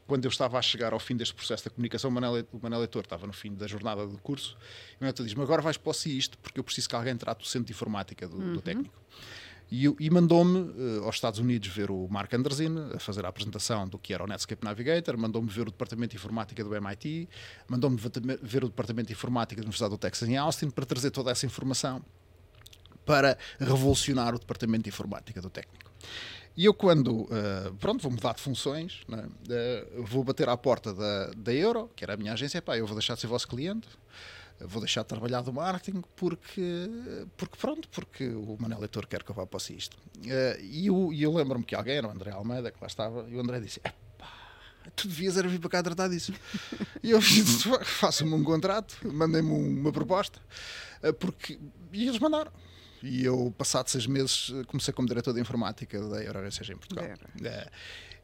quando 0.06 0.24
eu 0.24 0.30
estava 0.30 0.58
a 0.58 0.62
chegar 0.62 0.92
ao 0.92 0.98
fim 0.98 1.16
deste 1.16 1.34
processo 1.34 1.64
da 1.64 1.70
comunicação, 1.70 2.10
o 2.10 2.12
Manel, 2.12 2.46
o 2.52 2.58
Manel 2.62 2.80
Leitor 2.80 3.02
estava 3.02 3.26
no 3.26 3.32
fim 3.32 3.54
da 3.54 3.66
jornada 3.66 4.06
do 4.06 4.18
curso, 4.18 4.56
e 4.92 4.94
o 4.94 5.04
Manel 5.04 5.14
diz-me, 5.24 5.42
agora 5.42 5.60
vais 5.60 5.76
para 5.76 5.90
o 5.90 5.94
CIST, 5.94 6.36
porque 6.38 6.58
eu 6.58 6.64
preciso 6.64 6.88
que 6.88 6.96
alguém 6.96 7.16
trate 7.16 7.44
o 7.44 7.46
centro 7.46 7.66
de 7.66 7.72
informática 7.72 8.26
do, 8.26 8.38
uhum. 8.38 8.52
do 8.54 8.60
técnico. 8.62 9.02
E, 9.74 9.86
e 10.00 10.10
mandou-me 10.10 10.58
uh, 10.58 11.04
aos 11.04 11.14
Estados 11.14 11.40
Unidos 11.40 11.66
ver 11.70 11.90
o 11.90 12.06
Mark 12.06 12.30
Anderson 12.34 12.90
a 12.94 12.98
fazer 12.98 13.24
a 13.24 13.30
apresentação 13.30 13.88
do 13.88 13.98
que 13.98 14.12
era 14.12 14.22
o 14.22 14.26
Netscape 14.26 14.62
Navigator, 14.62 15.16
mandou-me 15.16 15.48
ver 15.48 15.62
o 15.62 15.70
Departamento 15.70 16.10
de 16.10 16.16
Informática 16.16 16.62
do 16.62 16.76
MIT, 16.76 17.26
mandou-me 17.66 17.96
ver 18.42 18.64
o 18.64 18.68
Departamento 18.68 19.06
de 19.06 19.14
Informática 19.14 19.62
da 19.62 19.64
Universidade 19.64 19.92
do 19.92 19.96
Texas 19.96 20.28
em 20.28 20.36
Austin 20.36 20.68
para 20.68 20.84
trazer 20.84 21.10
toda 21.10 21.30
essa 21.30 21.46
informação 21.46 22.04
para 23.06 23.38
revolucionar 23.58 24.34
o 24.34 24.38
Departamento 24.38 24.82
de 24.82 24.90
Informática 24.90 25.40
do 25.40 25.48
técnico. 25.48 25.90
E 26.54 26.66
eu, 26.66 26.74
quando, 26.74 27.22
uh, 27.22 27.74
pronto, 27.80 28.02
vou 28.02 28.12
mudar 28.12 28.34
de 28.34 28.42
funções, 28.42 29.00
uh, 29.08 30.02
vou 30.04 30.22
bater 30.22 30.50
à 30.50 30.56
porta 30.58 30.92
da, 30.92 31.30
da 31.34 31.54
Euro, 31.54 31.90
que 31.96 32.04
era 32.04 32.12
a 32.12 32.16
minha 32.18 32.34
agência, 32.34 32.60
pá, 32.60 32.76
eu 32.76 32.86
vou 32.86 32.94
deixar 32.94 33.14
de 33.14 33.22
ser 33.22 33.26
vosso 33.26 33.48
cliente, 33.48 33.88
vou 34.66 34.80
deixar 34.80 35.02
de 35.02 35.08
trabalhar 35.08 35.42
do 35.42 35.52
marketing 35.52 36.02
porque, 36.16 36.88
porque 37.36 37.56
pronto, 37.56 37.88
porque 37.88 38.28
o 38.28 38.56
Manuel 38.58 38.80
Leitor 38.80 39.06
quer 39.06 39.22
que 39.22 39.30
eu 39.30 39.34
vá 39.34 39.46
para 39.46 39.60
isto. 39.70 39.96
Uh, 40.18 40.60
e 40.60 40.86
eu, 40.86 41.12
eu 41.12 41.34
lembro-me 41.34 41.64
que 41.64 41.74
alguém, 41.74 41.96
era 41.96 42.08
o 42.08 42.10
André 42.10 42.30
Almeida, 42.30 42.70
que 42.70 42.78
lá 42.80 42.86
estava, 42.86 43.26
e 43.28 43.36
o 43.36 43.40
André 43.40 43.60
disse: 43.60 43.80
tu 44.96 45.08
devias 45.08 45.36
era 45.36 45.48
vir 45.48 45.60
para 45.60 45.70
cá 45.70 45.82
tratar 45.82 46.08
disso. 46.08 46.32
e 47.02 47.10
eu 47.10 47.20
faço-me 47.84 48.32
um 48.34 48.44
contrato, 48.44 48.96
mandei-me 49.04 49.50
uma 49.50 49.92
proposta, 49.92 50.40
uh, 51.02 51.12
porque, 51.14 51.58
e 51.92 52.08
eles 52.08 52.18
mandaram. 52.18 52.52
E 53.02 53.24
eu, 53.24 53.52
passado 53.58 53.88
seis 53.88 54.06
meses, 54.06 54.52
comecei 54.68 54.94
como 54.94 55.08
diretor 55.08 55.34
de 55.34 55.40
informática 55.40 56.00
da 56.08 56.22
EuroRCG 56.22 56.72
em 56.72 56.76
Portugal. 56.76 57.04
É. 57.04 57.68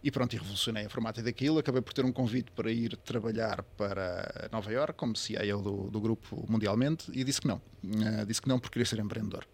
E 0.02 0.12
pronto, 0.12 0.33
e 0.35 0.38
revolucionei 0.38 0.87
a 0.87 0.88
formato 0.88 1.21
daquilo. 1.23 1.59
Acabei 1.59 1.83
por 1.83 1.93
ter 1.93 2.05
um 2.05 2.12
convite 2.12 2.52
para 2.52 2.71
ir 2.71 2.97
trabalhar 2.99 3.62
para 3.76 4.49
Nova 4.52 4.71
York 4.71 4.95
como 4.97 5.17
CIO 5.17 5.61
do, 5.61 5.90
do 5.90 6.00
grupo 6.00 6.45
mundialmente 6.49 7.11
e 7.12 7.25
disse 7.25 7.40
que 7.40 7.49
não. 7.49 7.61
Uh, 7.83 8.25
disse 8.26 8.40
que 8.40 8.49
não 8.49 8.61
porque 8.61 8.75
queria 8.75 8.87
ser 8.87 9.00
empreendedor. 9.00 9.45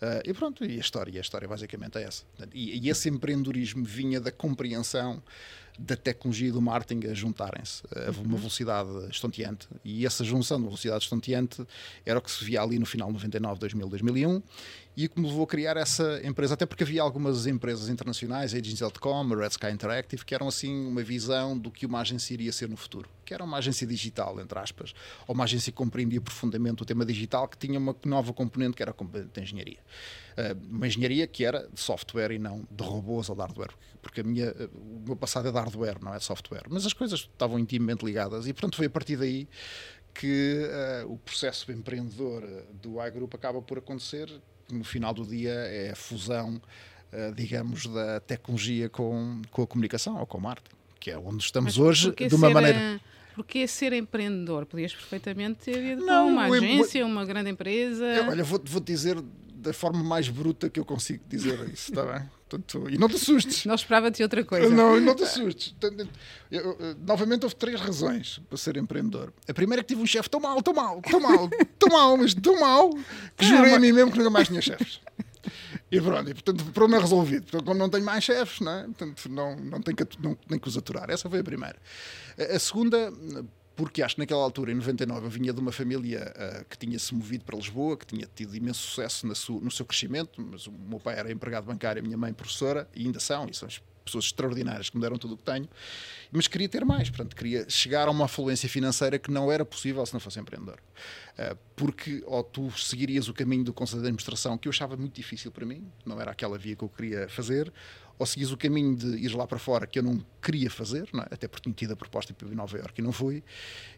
Uh, 0.00 0.28
e 0.28 0.32
pronto, 0.34 0.64
e 0.64 0.76
a 0.76 0.80
história, 0.80 1.18
a 1.18 1.20
história 1.20 1.46
basicamente 1.46 1.98
é 1.98 2.02
essa. 2.02 2.24
E, 2.52 2.84
e 2.84 2.88
esse 2.88 3.08
empreendedorismo 3.08 3.84
vinha 3.84 4.20
da 4.20 4.32
compreensão 4.32 5.22
da 5.78 5.96
tecnologia 5.96 6.48
e 6.48 6.52
do 6.52 6.60
marketing 6.60 7.08
a 7.08 7.14
juntarem-se 7.14 7.82
a 7.94 8.10
uma 8.10 8.34
uhum. 8.34 8.36
velocidade 8.36 8.90
estonteante. 9.10 9.68
E 9.84 10.04
essa 10.04 10.22
junção 10.22 10.58
de 10.58 10.64
velocidade 10.64 11.04
estonteante 11.04 11.66
era 12.04 12.18
o 12.18 12.22
que 12.22 12.30
se 12.30 12.44
via 12.44 12.60
ali 12.60 12.78
no 12.78 12.86
final 12.86 13.08
de 13.08 13.14
99, 13.14 13.60
2000, 13.60 13.88
2001 13.88 14.42
e 14.94 15.08
que 15.08 15.18
me 15.18 15.26
levou 15.26 15.44
a 15.44 15.46
criar 15.46 15.76
essa 15.76 16.20
empresa, 16.22 16.54
até 16.54 16.66
porque 16.66 16.84
havia 16.84 17.00
algumas 17.00 17.46
empresas 17.46 17.88
internacionais, 17.88 18.52
a 18.52 18.58
Agents.com, 18.58 19.32
a 19.32 19.36
Red 19.36 19.48
Sky 19.48 19.70
Interactive, 19.70 20.24
que 20.24 20.34
eram 20.34 20.48
assim 20.48 20.86
uma 20.86 21.02
visão 21.02 21.56
do 21.56 21.70
que 21.70 21.86
uma 21.86 22.00
agência 22.00 22.34
iria 22.34 22.52
ser 22.52 22.68
no 22.68 22.76
futuro, 22.76 23.08
que 23.24 23.32
era 23.32 23.42
uma 23.42 23.56
agência 23.56 23.86
digital, 23.86 24.38
entre 24.38 24.58
aspas, 24.58 24.92
ou 25.26 25.34
uma 25.34 25.44
agência 25.44 25.72
que 25.72 25.78
compreendia 25.78 26.20
profundamente 26.20 26.82
o 26.82 26.84
tema 26.86 27.06
digital, 27.06 27.48
que 27.48 27.56
tinha 27.56 27.78
uma 27.78 27.96
nova 28.04 28.34
componente 28.34 28.76
que 28.76 28.82
era 28.82 28.90
a 28.90 28.94
componente 28.94 29.30
de 29.32 29.40
engenharia. 29.40 29.78
Uh, 30.32 30.74
uma 30.74 30.86
engenharia 30.86 31.26
que 31.26 31.44
era 31.44 31.68
de 31.72 31.80
software 31.80 32.32
e 32.32 32.38
não 32.38 32.66
de 32.70 32.84
robôs 32.84 33.30
ou 33.30 33.34
de 33.34 33.40
hardware, 33.40 33.72
porque 34.02 34.20
a 34.20 34.24
minha, 34.24 34.54
o 34.74 35.04
meu 35.06 35.16
passado 35.16 35.48
é 35.48 35.50
de 35.50 35.56
hardware, 35.56 36.02
não 36.02 36.14
é 36.14 36.18
de 36.18 36.24
software, 36.24 36.64
mas 36.68 36.84
as 36.84 36.92
coisas 36.92 37.20
estavam 37.20 37.58
intimamente 37.58 38.04
ligadas 38.04 38.46
e, 38.46 38.52
portanto, 38.52 38.76
foi 38.76 38.86
a 38.86 38.90
partir 38.90 39.16
daí 39.16 39.48
que 40.14 40.68
uh, 41.04 41.10
o 41.10 41.16
processo 41.16 41.72
empreendedor 41.72 42.42
do 42.74 43.02
iGroup 43.06 43.34
acaba 43.34 43.62
por 43.62 43.78
acontecer 43.78 44.28
porque 44.72 44.76
no 44.76 44.84
final 44.84 45.12
do 45.12 45.26
dia 45.26 45.52
é 45.52 45.90
a 45.90 45.96
fusão, 45.96 46.60
uh, 47.12 47.34
digamos, 47.34 47.86
da 47.86 48.20
tecnologia 48.20 48.88
com, 48.88 49.42
com 49.50 49.62
a 49.62 49.66
comunicação 49.66 50.18
ou 50.18 50.26
com 50.26 50.46
a 50.48 50.50
arte, 50.50 50.64
que 50.98 51.10
é 51.10 51.18
onde 51.18 51.44
estamos 51.44 51.76
Mas 51.76 51.86
hoje, 51.86 52.12
de 52.12 52.34
uma 52.34 52.50
maneira. 52.50 53.00
Porque 53.34 53.66
ser 53.66 53.92
empreendedor? 53.92 54.66
Podias 54.66 54.94
perfeitamente 54.94 55.64
ter 55.64 55.82
ido 55.92 56.04
não, 56.04 56.28
uma 56.28 56.44
agência, 56.44 57.04
uma 57.04 57.24
grande 57.24 57.50
empresa. 57.50 58.04
É, 58.04 58.28
olha, 58.28 58.44
vou-te 58.44 58.70
vou 58.70 58.80
dizer 58.80 59.22
da 59.54 59.72
forma 59.72 60.02
mais 60.02 60.28
bruta 60.28 60.68
que 60.68 60.80
eu 60.80 60.84
consigo 60.84 61.22
dizer 61.28 61.58
isso, 61.68 61.92
está 61.92 62.04
bem? 62.04 62.28
Portanto, 62.52 62.90
e 62.90 62.98
não 62.98 63.08
te 63.08 63.16
assustes. 63.16 63.64
Não 63.64 63.74
esperava-te 63.74 64.22
outra 64.22 64.44
coisa. 64.44 64.68
Não, 64.68 65.00
não 65.00 65.14
te 65.14 65.22
assustes. 65.22 65.74
Eu, 66.50 66.76
eu, 66.78 66.96
novamente, 67.06 67.44
houve 67.44 67.56
três 67.56 67.80
razões 67.80 68.40
para 68.48 68.58
ser 68.58 68.76
empreendedor. 68.76 69.32
A 69.48 69.54
primeira 69.54 69.80
é 69.80 69.82
que 69.82 69.88
tive 69.88 70.02
um 70.02 70.06
chefe 70.06 70.28
tão 70.28 70.40
mal, 70.40 70.62
tão 70.62 70.74
mal, 70.74 71.00
tão 71.00 71.20
mal, 71.20 71.48
tão 71.78 71.88
mal, 71.88 72.16
mas 72.16 72.34
tão 72.34 72.60
mal, 72.60 72.90
que 73.36 73.44
jurei 73.46 73.74
a 73.74 73.78
mim 73.78 73.92
mesmo 73.92 74.12
que 74.12 74.18
nunca 74.18 74.30
mais 74.30 74.48
tinha 74.48 74.60
chefes. 74.60 75.00
E 75.90 76.00
pronto, 76.00 76.30
e, 76.30 76.34
portanto, 76.34 76.60
o 76.62 76.72
problema 76.72 76.98
é 76.98 77.00
resolvido. 77.00 77.42
Portanto, 77.42 77.64
como 77.64 77.78
não 77.78 77.88
tenho 77.88 78.04
mais 78.04 78.24
chefes, 78.24 78.60
não, 78.60 78.72
é? 78.72 78.82
portanto, 78.84 79.28
não, 79.28 79.56
não, 79.56 79.80
tenho 79.80 79.96
que, 79.96 80.22
não 80.22 80.34
tenho 80.34 80.60
que 80.60 80.68
os 80.68 80.76
aturar. 80.76 81.10
Essa 81.10 81.28
foi 81.28 81.40
a 81.40 81.44
primeira. 81.44 81.76
A, 82.38 82.56
a 82.56 82.58
segunda, 82.58 83.12
porque 83.74 84.02
acho 84.02 84.16
que 84.16 84.20
naquela 84.20 84.42
altura, 84.42 84.72
em 84.72 84.74
99, 84.74 85.26
eu 85.26 85.30
vinha 85.30 85.52
de 85.52 85.60
uma 85.60 85.72
família 85.72 86.32
uh, 86.36 86.64
que 86.66 86.76
tinha 86.76 86.98
se 86.98 87.14
movido 87.14 87.44
para 87.44 87.56
Lisboa, 87.56 87.96
que 87.96 88.06
tinha 88.06 88.28
tido 88.34 88.54
imenso 88.54 88.80
sucesso 88.80 89.26
no 89.26 89.70
seu 89.70 89.84
crescimento, 89.84 90.40
mas 90.42 90.66
o 90.66 90.72
meu 90.72 91.00
pai 91.00 91.18
era 91.18 91.32
empregado 91.32 91.66
bancário, 91.66 92.00
a 92.00 92.04
minha 92.04 92.16
mãe 92.16 92.32
professora, 92.32 92.88
e 92.94 93.06
ainda 93.06 93.18
são, 93.18 93.46
e 93.48 93.54
são 93.54 93.68
pessoas 94.04 94.26
extraordinárias 94.26 94.90
que 94.90 94.96
me 94.96 95.02
deram 95.02 95.16
tudo 95.16 95.34
o 95.34 95.36
que 95.36 95.44
tenho, 95.44 95.68
mas 96.30 96.48
queria 96.48 96.68
ter 96.68 96.84
mais, 96.84 97.08
portanto, 97.08 97.36
queria 97.36 97.68
chegar 97.68 98.08
a 98.08 98.10
uma 98.10 98.26
fluência 98.28 98.68
financeira 98.68 99.18
que 99.18 99.30
não 99.30 99.50
era 99.50 99.64
possível 99.64 100.04
se 100.04 100.12
não 100.12 100.20
fosse 100.20 100.40
empreendedor. 100.40 100.78
Uh, 101.38 101.56
porque 101.76 102.22
ou 102.26 102.42
tu 102.42 102.70
seguirias 102.72 103.28
o 103.28 103.34
caminho 103.34 103.64
do 103.64 103.72
Conselho 103.72 104.02
de 104.02 104.08
Administração, 104.08 104.58
que 104.58 104.68
eu 104.68 104.70
achava 104.70 104.96
muito 104.96 105.14
difícil 105.14 105.50
para 105.50 105.64
mim, 105.64 105.86
não 106.04 106.20
era 106.20 106.30
aquela 106.30 106.58
via 106.58 106.76
que 106.76 106.82
eu 106.82 106.88
queria 106.88 107.28
fazer, 107.28 107.72
ou 108.18 108.26
seguis 108.26 108.52
o 108.52 108.56
caminho 108.56 108.94
de 108.96 109.06
ir 109.16 109.34
lá 109.34 109.46
para 109.46 109.58
fora, 109.58 109.86
que 109.86 109.98
eu 109.98 110.02
não 110.02 110.24
queria 110.40 110.70
fazer, 110.70 111.08
não 111.12 111.22
é? 111.22 111.26
até 111.30 111.48
porque 111.48 111.62
tinha 111.64 111.74
tido 111.74 111.92
a 111.92 111.96
proposta 111.96 112.32
para 112.32 112.48
Nova 112.48 112.76
Iorque 112.76 113.00
e 113.00 113.04
não 113.04 113.12
fui, 113.12 113.42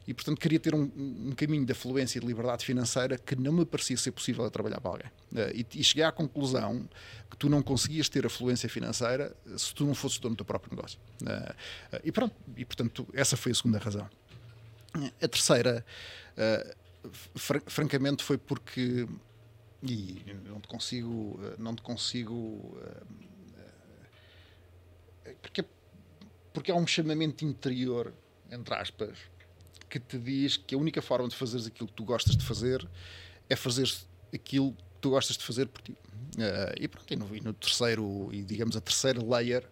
e 0.06 0.14
portanto 0.14 0.38
queria 0.38 0.58
ter 0.58 0.74
um, 0.74 0.82
um, 0.96 1.32
caminho 1.36 1.64
de 1.64 1.74
fluência 1.74 2.18
e 2.18 2.20
de 2.20 2.26
liberdade 2.26 2.64
financeira 2.64 3.18
que 3.18 3.36
não 3.36 3.52
me 3.52 3.64
parecia 3.64 3.96
ser 3.96 4.12
possível 4.12 4.44
a 4.44 4.50
trabalhar 4.50 4.80
para 4.80 4.90
alguém. 4.90 5.06
Uh, 5.32 5.52
e, 5.54 5.80
e, 5.80 5.84
cheguei 5.84 6.04
à 6.04 6.12
conclusão 6.12 6.88
que 7.30 7.36
tu 7.36 7.48
não 7.48 7.62
conseguias 7.62 8.08
ter 8.08 8.24
a 8.26 8.30
fluência 8.30 8.68
financeira 8.68 9.36
se 9.56 9.74
tu 9.74 9.84
não 9.84 9.94
fosses 9.94 10.18
dono 10.18 10.34
do 10.34 10.38
teu 10.38 10.46
próprio 10.46 10.74
negócio. 10.74 10.98
Uh, 11.22 12.00
e 12.02 12.12
pronto, 12.12 12.34
e 12.56 12.64
portanto 12.64 13.06
essa 13.12 13.36
foi 13.36 13.52
a 13.52 13.54
segunda 13.54 13.78
razão. 13.78 14.08
A 15.20 15.26
terceira, 15.26 15.84
fr 17.34 17.58
francamente, 17.66 18.22
foi 18.22 18.38
porque 18.38 19.08
e 19.82 20.22
não 20.46 20.60
te 20.60 20.68
consigo 20.68 21.40
não 21.58 21.74
te 21.74 21.82
consigo 21.82 22.78
porque, 25.44 25.62
porque 26.54 26.72
há 26.72 26.74
um 26.74 26.86
chamamento 26.86 27.44
interior, 27.44 28.14
entre 28.50 28.74
aspas, 28.74 29.18
que 29.90 30.00
te 30.00 30.18
diz 30.18 30.56
que 30.56 30.74
a 30.74 30.78
única 30.78 31.02
forma 31.02 31.28
de 31.28 31.36
fazeres 31.36 31.66
aquilo 31.66 31.86
que 31.86 31.94
tu 31.94 32.02
gostas 32.02 32.34
de 32.34 32.44
fazer 32.44 32.88
é 33.48 33.54
fazer 33.54 33.92
aquilo 34.32 34.72
que 34.72 34.82
tu 35.02 35.10
gostas 35.10 35.36
de 35.36 35.44
fazer 35.44 35.68
por 35.68 35.82
ti. 35.82 35.92
Uh, 35.92 36.74
e 36.80 36.88
pronto, 36.88 37.12
e 37.12 37.16
no, 37.16 37.36
e 37.36 37.40
no, 37.40 37.52
terceiro, 37.52 38.30
e 38.32 38.42
digamos 38.42 38.74
a 38.74 38.80
terceira 38.80 39.22
layer, 39.22 39.68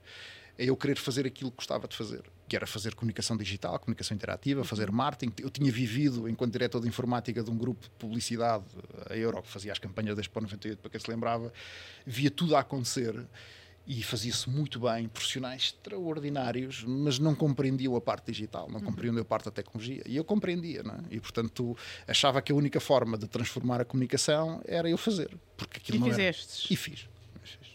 é 0.58 0.66
eu 0.66 0.76
querer 0.76 0.98
fazer 0.98 1.26
aquilo 1.26 1.50
que 1.50 1.56
gostava 1.56 1.88
de 1.88 1.96
fazer, 1.96 2.22
que 2.46 2.54
era 2.54 2.66
fazer 2.66 2.94
comunicação 2.94 3.34
digital, 3.34 3.78
comunicação 3.78 4.14
interativa, 4.14 4.62
fazer 4.62 4.92
marketing. 4.92 5.32
Eu 5.42 5.48
tinha 5.48 5.72
vivido, 5.72 6.28
enquanto 6.28 6.52
diretor 6.52 6.82
de 6.82 6.86
informática 6.86 7.42
de 7.42 7.50
um 7.50 7.56
grupo 7.56 7.84
de 7.84 7.90
publicidade, 7.92 8.64
a 9.08 9.16
Euro, 9.16 9.42
que 9.42 9.48
fazia 9.48 9.72
as 9.72 9.78
campanhas 9.78 10.14
da 10.14 10.20
Expo 10.20 10.38
98, 10.38 10.78
para 10.78 10.90
quem 10.90 11.00
se 11.00 11.10
lembrava, 11.10 11.50
via 12.04 12.30
tudo 12.30 12.54
a 12.54 12.60
acontecer 12.60 13.26
e 13.86 14.02
fazia-se 14.02 14.48
muito 14.48 14.80
bem, 14.80 15.08
profissionais 15.08 15.74
extraordinários, 15.74 16.84
mas 16.84 17.18
não 17.18 17.34
compreendiam 17.34 17.96
a 17.96 18.00
parte 18.00 18.30
digital, 18.30 18.68
não 18.68 18.78
uhum. 18.78 18.84
compreendiam 18.84 19.20
a 19.20 19.24
parte 19.24 19.46
da 19.46 19.50
tecnologia. 19.50 20.02
E 20.06 20.16
eu 20.16 20.24
compreendia, 20.24 20.82
não 20.82 20.94
é? 20.94 21.00
E, 21.10 21.20
portanto, 21.20 21.76
achava 22.06 22.40
que 22.40 22.52
a 22.52 22.54
única 22.54 22.78
forma 22.80 23.18
de 23.18 23.26
transformar 23.26 23.80
a 23.80 23.84
comunicação 23.84 24.62
era 24.66 24.88
eu 24.88 24.96
fazer. 24.96 25.36
Porque 25.56 25.78
aquilo 25.78 25.98
e 25.98 26.00
não 26.00 26.08
fizeste? 26.08 26.66
Era... 26.66 26.74
E 26.74 26.76
fiz. 26.76 27.08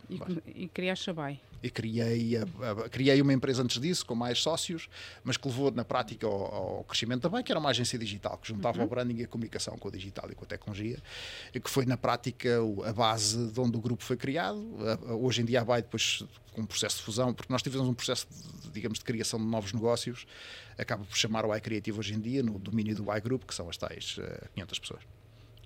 E, 0.10 0.64
e 0.64 0.68
criaste 0.68 1.10
a 1.10 1.14
BAI? 1.14 1.40
E 1.62 1.70
criei, 1.70 2.38
a, 2.38 2.44
a, 2.72 2.90
criei 2.90 3.20
uma 3.22 3.34
empresa 3.34 3.64
antes 3.64 3.80
disso, 3.82 4.06
com 4.06 4.14
mais 4.14 4.40
sócios, 4.40 4.88
mas 5.24 5.38
que 5.38 5.48
levou 5.48 5.72
na 5.72 5.84
prática 5.84 6.28
ao, 6.28 6.78
ao 6.78 6.84
crescimento 6.84 7.22
também, 7.22 7.44
que 7.44 7.52
era 7.52 7.60
uma 7.60 7.70
agência 7.70 7.98
digital, 7.98 8.38
que 8.38 8.48
juntava 8.48 8.78
uhum. 8.80 8.86
o 8.86 8.88
branding 8.88 9.18
e 9.18 9.24
a 9.24 9.28
comunicação 9.28 9.78
com 9.78 9.88
o 9.88 9.92
digital 9.92 10.30
e 10.32 10.36
com 10.36 10.46
a 10.46 10.48
tecnologia, 10.48 11.02
e 11.54 11.60
que 11.60 11.70
foi 11.70 11.86
na 11.86 11.98
prática 11.98 12.60
a 12.86 12.94
base 12.94 13.52
de 13.52 13.60
onde 13.60 13.76
o 13.76 13.82
grupo 13.82 14.04
foi 14.04 14.18
criado. 14.18 14.64
Hoje 15.20 15.42
em 15.42 15.46
dia 15.46 15.62
a 15.62 15.66
BAI, 15.66 15.82
depois 15.82 16.24
com 16.58 16.62
um 16.62 16.66
processo 16.66 16.98
de 16.98 17.04
fusão, 17.04 17.34
porque 17.34 17.54
nós 17.54 17.62
tivemos 17.62 17.88
um 17.88 17.94
processo, 17.94 18.28
de, 18.64 18.72
digamos, 18.72 18.98
de 18.98 19.06
criação 19.06 19.40
de 19.40 19.46
novos 19.46 19.74
negócios, 19.74 20.26
acaba 20.76 21.06
por 21.06 21.16
chamar 21.16 21.46
o 21.46 21.56
iCreativo 21.56 22.00
hoje 22.00 22.16
em 22.16 22.20
dia, 22.20 22.42
no 22.42 22.58
domínio 22.58 22.96
do 22.96 23.16
iGroup, 23.16 23.44
que 23.44 23.54
são 23.54 23.70
as 23.70 23.78
tais 23.78 24.18
uh, 24.18 24.24
eh, 24.24 24.48
500 24.56 24.80
pessoas. 24.80 25.04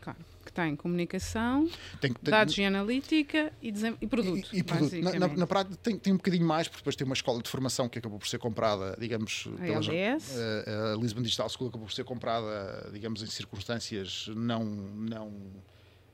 Claro, 0.02 0.20
que 0.42 0.52
tem 0.52 0.76
comunicação, 0.76 1.70
tem, 2.00 2.12
tem, 2.14 2.32
dados 2.32 2.58
e 2.58 2.64
analítica 2.64 3.52
e, 3.62 3.74
e 4.02 4.08
produto. 4.08 4.50
E, 4.54 4.60
e 4.60 4.64
produto. 4.64 4.96
Na, 5.02 5.12
na, 5.14 5.28
na, 5.28 5.48
prática 5.48 5.78
tem, 5.78 5.98
tem 5.98 6.14
um 6.14 6.18
bocadinho 6.18 6.46
mais, 6.46 6.68
porque 6.68 6.82
depois 6.82 6.96
tem 6.96 7.06
uma 7.06 7.14
escola 7.14 7.42
de 7.42 7.50
formação 7.50 7.88
que 7.88 8.00
acabou 8.00 8.20
por 8.20 8.28
ser 8.28 8.40
comprada, 8.40 8.98
digamos, 9.00 9.48
a 9.54 9.62
pela, 9.62 9.78
LDS. 9.78 10.36
A, 10.38 10.94
a 10.94 10.96
Lisbon 10.98 11.22
Digital 11.22 11.50
School 11.50 11.70
acabou 11.70 11.88
por 11.88 11.94
ser 11.94 12.04
comprada, 12.04 12.90
digamos, 12.92 13.22
em 13.22 13.28
circunstâncias 13.28 14.28
não, 14.36 14.64
não, 14.64 15.34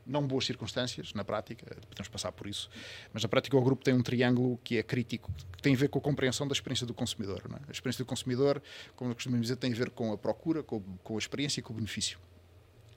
não 0.05 0.25
boas 0.25 0.45
circunstâncias, 0.45 1.13
na 1.13 1.23
prática, 1.23 1.65
podemos 1.89 2.07
passar 2.07 2.31
por 2.31 2.47
isso, 2.47 2.69
mas 3.13 3.23
na 3.23 3.29
prática 3.29 3.55
o 3.57 3.61
grupo 3.61 3.83
tem 3.83 3.93
um 3.93 4.01
triângulo 4.01 4.59
que 4.63 4.77
é 4.77 4.83
crítico, 4.83 5.31
que 5.51 5.61
tem 5.61 5.73
a 5.73 5.77
ver 5.77 5.89
com 5.89 5.99
a 5.99 6.01
compreensão 6.01 6.47
da 6.47 6.53
experiência 6.53 6.85
do 6.85 6.93
consumidor. 6.93 7.41
É? 7.51 7.69
A 7.69 7.71
experiência 7.71 8.03
do 8.03 8.07
consumidor, 8.07 8.61
como 8.95 9.13
costumamos 9.13 9.47
dizer, 9.47 9.57
tem 9.57 9.73
a 9.73 9.75
ver 9.75 9.89
com 9.89 10.13
a 10.13 10.17
procura, 10.17 10.63
com, 10.63 10.81
com 11.03 11.15
a 11.15 11.19
experiência 11.19 11.59
e 11.59 11.63
com 11.63 11.73
o 11.73 11.75
benefício 11.75 12.19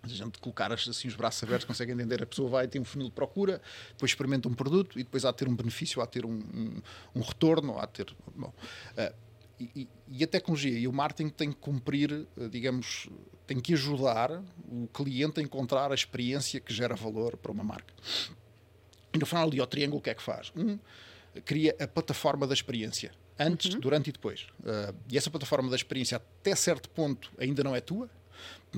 a 0.03 0.09
gente 0.09 0.39
colocar 0.39 0.73
assim 0.73 1.09
os 1.09 1.15
braços 1.15 1.43
abertos 1.43 1.67
consegue 1.67 1.93
entender. 1.93 2.23
A 2.23 2.27
pessoa 2.27 2.49
vai 2.49 2.69
ter 2.69 2.79
um 2.79 2.85
funil 2.85 3.09
de 3.09 3.15
procura, 3.15 3.61
depois 3.91 4.11
experimenta 4.11 4.49
um 4.49 4.55
produto 4.55 4.99
e 4.99 5.03
depois 5.03 5.25
há 5.25 5.31
de 5.31 5.37
ter 5.37 5.49
um 5.49 5.55
benefício, 5.55 6.01
há 6.01 6.05
de 6.07 6.13
ter 6.13 6.25
um, 6.25 6.33
um, 6.33 6.83
um 7.15 7.21
retorno, 7.21 7.79
há 7.79 7.87
de 7.87 7.93
ter. 7.93 8.17
Bom, 8.35 8.53
uh, 8.97 9.15
e, 9.61 9.87
e, 10.09 10.25
a 10.25 10.27
tecnologia 10.27 10.79
e 10.79 10.89
o 10.89 10.93
marketing 10.93 11.29
têm 11.29 11.53
que 11.53 11.59
cumprir, 11.59 12.27
uh, 12.37 12.49
digamos, 12.49 13.09
têm 13.47 13.61
que 13.61 13.75
ajudar 13.75 14.43
o 14.71 14.87
cliente 14.89 15.41
a 15.41 15.43
encontrar 15.43 15.93
a 15.93 15.95
experiência 15.95 16.61
que 16.61 16.73
gera 16.73 16.95
valor 16.95 17.37
para 17.37 17.53
uma 17.53 17.63
marca. 17.63 17.93
E 19.13 19.19
no 19.19 19.27
final 19.27 19.47
ali, 19.47 19.61
o 19.61 19.67
triângulo, 19.67 19.99
o 19.99 20.03
que 20.03 20.11
é 20.11 20.15
que 20.15 20.23
faz? 20.23 20.53
Um, 20.57 20.79
cria 21.45 21.77
a 21.79 21.87
plataforma 21.87 22.47
da 22.47 22.55
experiência. 22.55 23.13
Antes, 23.39 23.75
uhum. 23.75 23.81
durante 23.81 24.11
e 24.11 24.13
depois. 24.13 24.47
Uh, 24.61 24.95
e 25.11 25.17
essa 25.17 25.31
plataforma 25.31 25.69
da 25.71 25.77
experiência, 25.77 26.17
até 26.17 26.55
certo 26.55 26.89
ponto, 26.91 27.33
ainda 27.39 27.65
não 27.65 27.75
é 27.75 27.81
tua, 27.81 28.09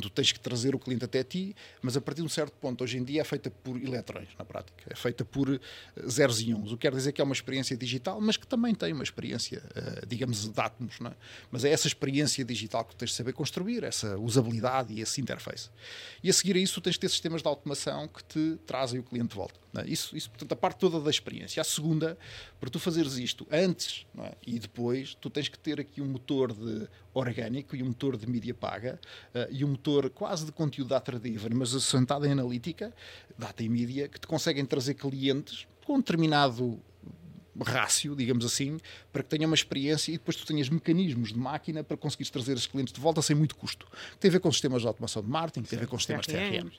Tu 0.00 0.08
tens 0.10 0.32
que 0.32 0.40
trazer 0.40 0.74
o 0.74 0.78
cliente 0.78 1.04
até 1.04 1.22
ti, 1.22 1.54
mas 1.82 1.96
a 1.96 2.00
partir 2.00 2.20
de 2.22 2.26
um 2.26 2.28
certo 2.28 2.52
ponto, 2.52 2.82
hoje 2.82 2.96
em 2.96 3.04
dia, 3.04 3.20
é 3.20 3.24
feita 3.24 3.50
por 3.50 3.76
eletrões, 3.76 4.28
na 4.38 4.44
prática. 4.44 4.84
É 4.88 4.96
feita 4.96 5.24
por 5.24 5.48
eh, 5.50 5.60
zeros 6.08 6.40
e 6.40 6.54
uns. 6.54 6.72
O 6.72 6.76
que 6.76 6.82
quer 6.82 6.92
dizer 6.92 7.12
que 7.12 7.20
é 7.20 7.24
uma 7.24 7.34
experiência 7.34 7.76
digital, 7.76 8.20
mas 8.20 8.36
que 8.36 8.46
também 8.46 8.74
tem 8.74 8.92
uma 8.92 9.02
experiência, 9.02 9.62
uh, 9.76 10.06
digamos, 10.06 10.48
de 10.48 10.60
átomos. 10.60 10.98
É? 11.04 11.12
Mas 11.50 11.64
é 11.64 11.70
essa 11.70 11.86
experiência 11.86 12.44
digital 12.44 12.84
que 12.84 12.96
tens 12.96 13.10
de 13.10 13.16
saber 13.16 13.32
construir, 13.32 13.84
essa 13.84 14.18
usabilidade 14.18 14.94
e 14.94 15.00
esse 15.00 15.20
interface. 15.20 15.68
E 16.22 16.30
a 16.30 16.32
seguir 16.32 16.56
a 16.56 16.58
isso, 16.58 16.80
tens 16.80 16.94
de 16.94 17.00
ter 17.00 17.10
sistemas 17.10 17.42
de 17.42 17.48
automação 17.48 18.08
que 18.08 18.24
te 18.24 18.58
trazem 18.66 19.00
o 19.00 19.02
cliente 19.02 19.30
de 19.30 19.36
volta. 19.36 19.60
É? 19.76 19.88
Isso, 19.88 20.16
isso, 20.16 20.28
portanto, 20.30 20.52
a 20.52 20.56
parte 20.56 20.78
toda 20.78 21.00
da 21.00 21.10
experiência. 21.10 21.60
A 21.60 21.64
segunda, 21.64 22.18
para 22.60 22.68
tu 22.68 22.78
fazeres 22.78 23.16
isto 23.16 23.46
antes 23.50 24.06
é? 24.18 24.34
e 24.46 24.58
depois, 24.58 25.14
tu 25.14 25.30
tens 25.30 25.48
que 25.48 25.58
ter 25.58 25.80
aqui 25.80 26.00
um 26.00 26.06
motor 26.06 26.52
de 26.52 26.88
orgânico 27.14 27.76
e 27.76 27.82
um 27.82 27.86
motor 27.86 28.16
de 28.16 28.26
mídia 28.26 28.54
paga 28.54 28.98
uh, 29.34 29.46
e 29.50 29.64
um 29.64 29.68
motor 29.68 29.81
quase 30.14 30.44
de 30.44 30.52
conteúdo 30.52 30.88
data-driven, 30.88 31.50
mas 31.54 31.74
assentado 31.74 32.26
em 32.26 32.32
analítica, 32.32 32.92
data 33.38 33.62
e 33.62 33.68
mídia, 33.68 34.08
que 34.08 34.20
te 34.20 34.26
conseguem 34.26 34.64
trazer 34.64 34.94
clientes 34.94 35.66
com 35.84 35.94
um 35.94 35.98
determinado 35.98 36.80
rácio, 37.60 38.16
digamos 38.16 38.44
assim, 38.44 38.78
para 39.12 39.22
que 39.22 39.28
tenha 39.28 39.46
uma 39.46 39.54
experiência 39.54 40.10
e 40.10 40.14
depois 40.14 40.36
tu 40.36 40.46
tenhas 40.46 40.68
mecanismos 40.68 41.32
de 41.32 41.38
máquina 41.38 41.84
para 41.84 41.96
conseguires 41.96 42.30
trazer 42.30 42.54
os 42.54 42.66
clientes 42.66 42.92
de 42.92 43.00
volta 43.00 43.20
sem 43.20 43.36
muito 43.36 43.54
custo. 43.56 43.86
Tem 44.18 44.28
a 44.28 44.32
ver 44.32 44.40
com 44.40 44.50
sistemas 44.50 44.82
de 44.82 44.88
automação 44.88 45.22
de 45.22 45.28
marketing, 45.28 45.66
tem 45.66 45.76
a 45.76 45.80
ver 45.80 45.88
com 45.88 45.98
sistemas 45.98 46.26
de 46.26 46.32
CRM. 46.32 46.70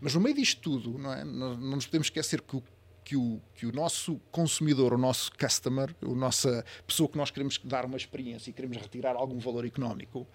Mas 0.00 0.14
no 0.14 0.20
meio 0.20 0.34
disto 0.34 0.60
tudo, 0.60 0.98
não, 0.98 1.12
é? 1.12 1.24
não, 1.24 1.56
não 1.56 1.76
nos 1.76 1.86
podemos 1.86 2.06
esquecer 2.06 2.42
que 2.42 2.56
o 2.56 2.62
que 3.04 3.16
o, 3.16 3.40
que 3.56 3.66
o 3.66 3.72
nosso 3.72 4.20
consumidor, 4.30 4.92
o 4.92 4.98
nosso 4.98 5.32
customer, 5.32 5.94
a 6.00 6.14
nossa 6.14 6.64
pessoa 6.86 7.08
que 7.08 7.18
nós 7.18 7.30
queremos 7.30 7.60
dar 7.64 7.84
uma 7.84 7.96
experiência 7.96 8.50
e 8.50 8.52
queremos 8.52 8.76
retirar 8.76 9.16
algum 9.16 9.38
valor 9.38 9.64
económico, 9.64 10.26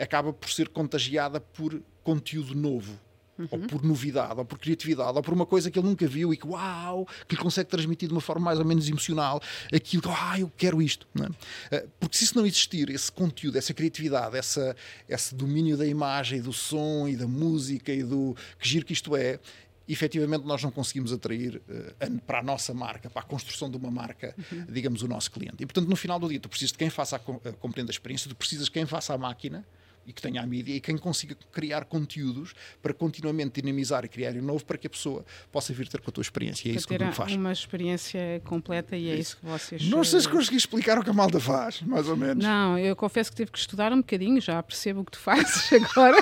acaba 0.00 0.32
por 0.32 0.50
ser 0.50 0.68
contagiada 0.68 1.40
por 1.40 1.80
conteúdo 2.02 2.54
novo. 2.54 2.98
Uhum. 3.38 3.48
Ou 3.52 3.58
por 3.60 3.82
novidade, 3.82 4.38
ou 4.38 4.44
por 4.44 4.58
criatividade, 4.58 5.16
ou 5.16 5.22
por 5.22 5.32
uma 5.32 5.46
coisa 5.46 5.70
que 5.70 5.78
ele 5.78 5.88
nunca 5.88 6.06
viu 6.06 6.30
e 6.30 6.36
que, 6.36 6.46
uau, 6.46 7.08
que 7.26 7.34
lhe 7.34 7.40
consegue 7.40 7.70
transmitir 7.70 8.06
de 8.06 8.14
uma 8.14 8.20
forma 8.20 8.44
mais 8.44 8.58
ou 8.58 8.66
menos 8.66 8.86
emocional 8.86 9.40
aquilo 9.72 10.02
que, 10.02 10.08
ah, 10.10 10.38
eu 10.38 10.52
quero 10.58 10.82
isto. 10.82 11.06
É? 11.18 11.76
Eh, 11.76 11.86
porque 11.98 12.18
se 12.18 12.24
isso 12.24 12.36
não 12.36 12.44
existir, 12.44 12.90
esse 12.90 13.10
conteúdo, 13.10 13.56
essa 13.56 13.72
criatividade, 13.72 14.36
essa, 14.36 14.76
esse 15.08 15.34
domínio 15.34 15.74
da 15.78 15.86
imagem, 15.86 16.42
do 16.42 16.52
som 16.52 17.08
e 17.08 17.16
da 17.16 17.26
música 17.26 17.90
e 17.90 18.02
do 18.02 18.36
que 18.58 18.68
giro 18.68 18.84
que 18.84 18.92
isto 18.92 19.16
é, 19.16 19.40
efetivamente 19.88 20.44
nós 20.44 20.62
não 20.62 20.70
conseguimos 20.70 21.10
atrair 21.10 21.56
uh, 21.56 22.20
para 22.26 22.40
a 22.40 22.42
nossa 22.42 22.74
marca, 22.74 23.08
para 23.08 23.22
a 23.22 23.24
construção 23.24 23.70
de 23.70 23.76
uma 23.78 23.90
marca, 23.90 24.34
uhum. 24.52 24.66
digamos, 24.68 25.02
o 25.02 25.08
nosso 25.08 25.30
cliente. 25.30 25.56
E 25.60 25.66
portanto, 25.66 25.88
no 25.88 25.96
final 25.96 26.20
do 26.20 26.28
dia, 26.28 26.38
tu 26.38 26.48
precisas 26.50 26.72
de 26.72 26.78
quem 26.78 26.90
faça 26.90 27.16
a, 27.16 27.48
a 27.48 27.52
compreenda 27.54 27.90
a 27.90 27.94
experiência, 27.94 28.28
tu 28.28 28.36
precisas 28.36 28.66
de 28.66 28.70
quem 28.70 28.84
faça 28.84 29.14
a 29.14 29.18
máquina 29.18 29.64
e 30.06 30.12
que 30.12 30.20
tenha 30.20 30.42
a 30.42 30.46
mídia 30.46 30.74
e 30.74 30.80
quem 30.80 30.96
consiga 30.96 31.36
criar 31.52 31.84
conteúdos 31.84 32.54
para 32.82 32.92
continuamente 32.92 33.60
dinamizar 33.60 34.04
e 34.04 34.08
criar 34.08 34.32
um 34.34 34.42
novo 34.42 34.64
para 34.64 34.78
que 34.78 34.86
a 34.86 34.90
pessoa 34.90 35.24
possa 35.52 35.72
vir 35.72 35.88
ter 35.88 36.00
com 36.00 36.10
a 36.10 36.12
tua 36.12 36.22
experiência. 36.22 36.68
E 36.68 36.70
é 36.70 36.72
para 36.72 36.78
isso 36.78 36.88
que 36.88 36.94
o 36.94 36.98
grupo 36.98 37.12
faz. 37.12 37.32
uma 37.32 37.52
experiência 37.52 38.42
completa 38.44 38.96
e 38.96 39.08
é, 39.08 39.12
é 39.12 39.16
isso. 39.16 39.36
que 39.36 39.46
vocês. 39.46 39.88
Não 39.88 40.02
sei 40.02 40.20
se 40.20 40.28
eh, 40.28 40.30
consegui 40.30 40.56
explicar 40.56 40.98
o 40.98 41.04
que 41.04 41.10
a 41.10 41.12
malta 41.12 41.38
faz, 41.38 41.80
mais 41.82 42.08
ou 42.08 42.16
menos. 42.16 42.42
Não, 42.42 42.78
eu 42.78 42.96
confesso 42.96 43.30
que 43.30 43.36
tive 43.36 43.50
que 43.50 43.58
estudar 43.58 43.92
um 43.92 43.98
bocadinho, 43.98 44.40
já 44.40 44.62
percebo 44.62 45.00
o 45.00 45.04
que 45.04 45.12
tu 45.12 45.18
fazes 45.20 45.72
agora, 45.72 46.18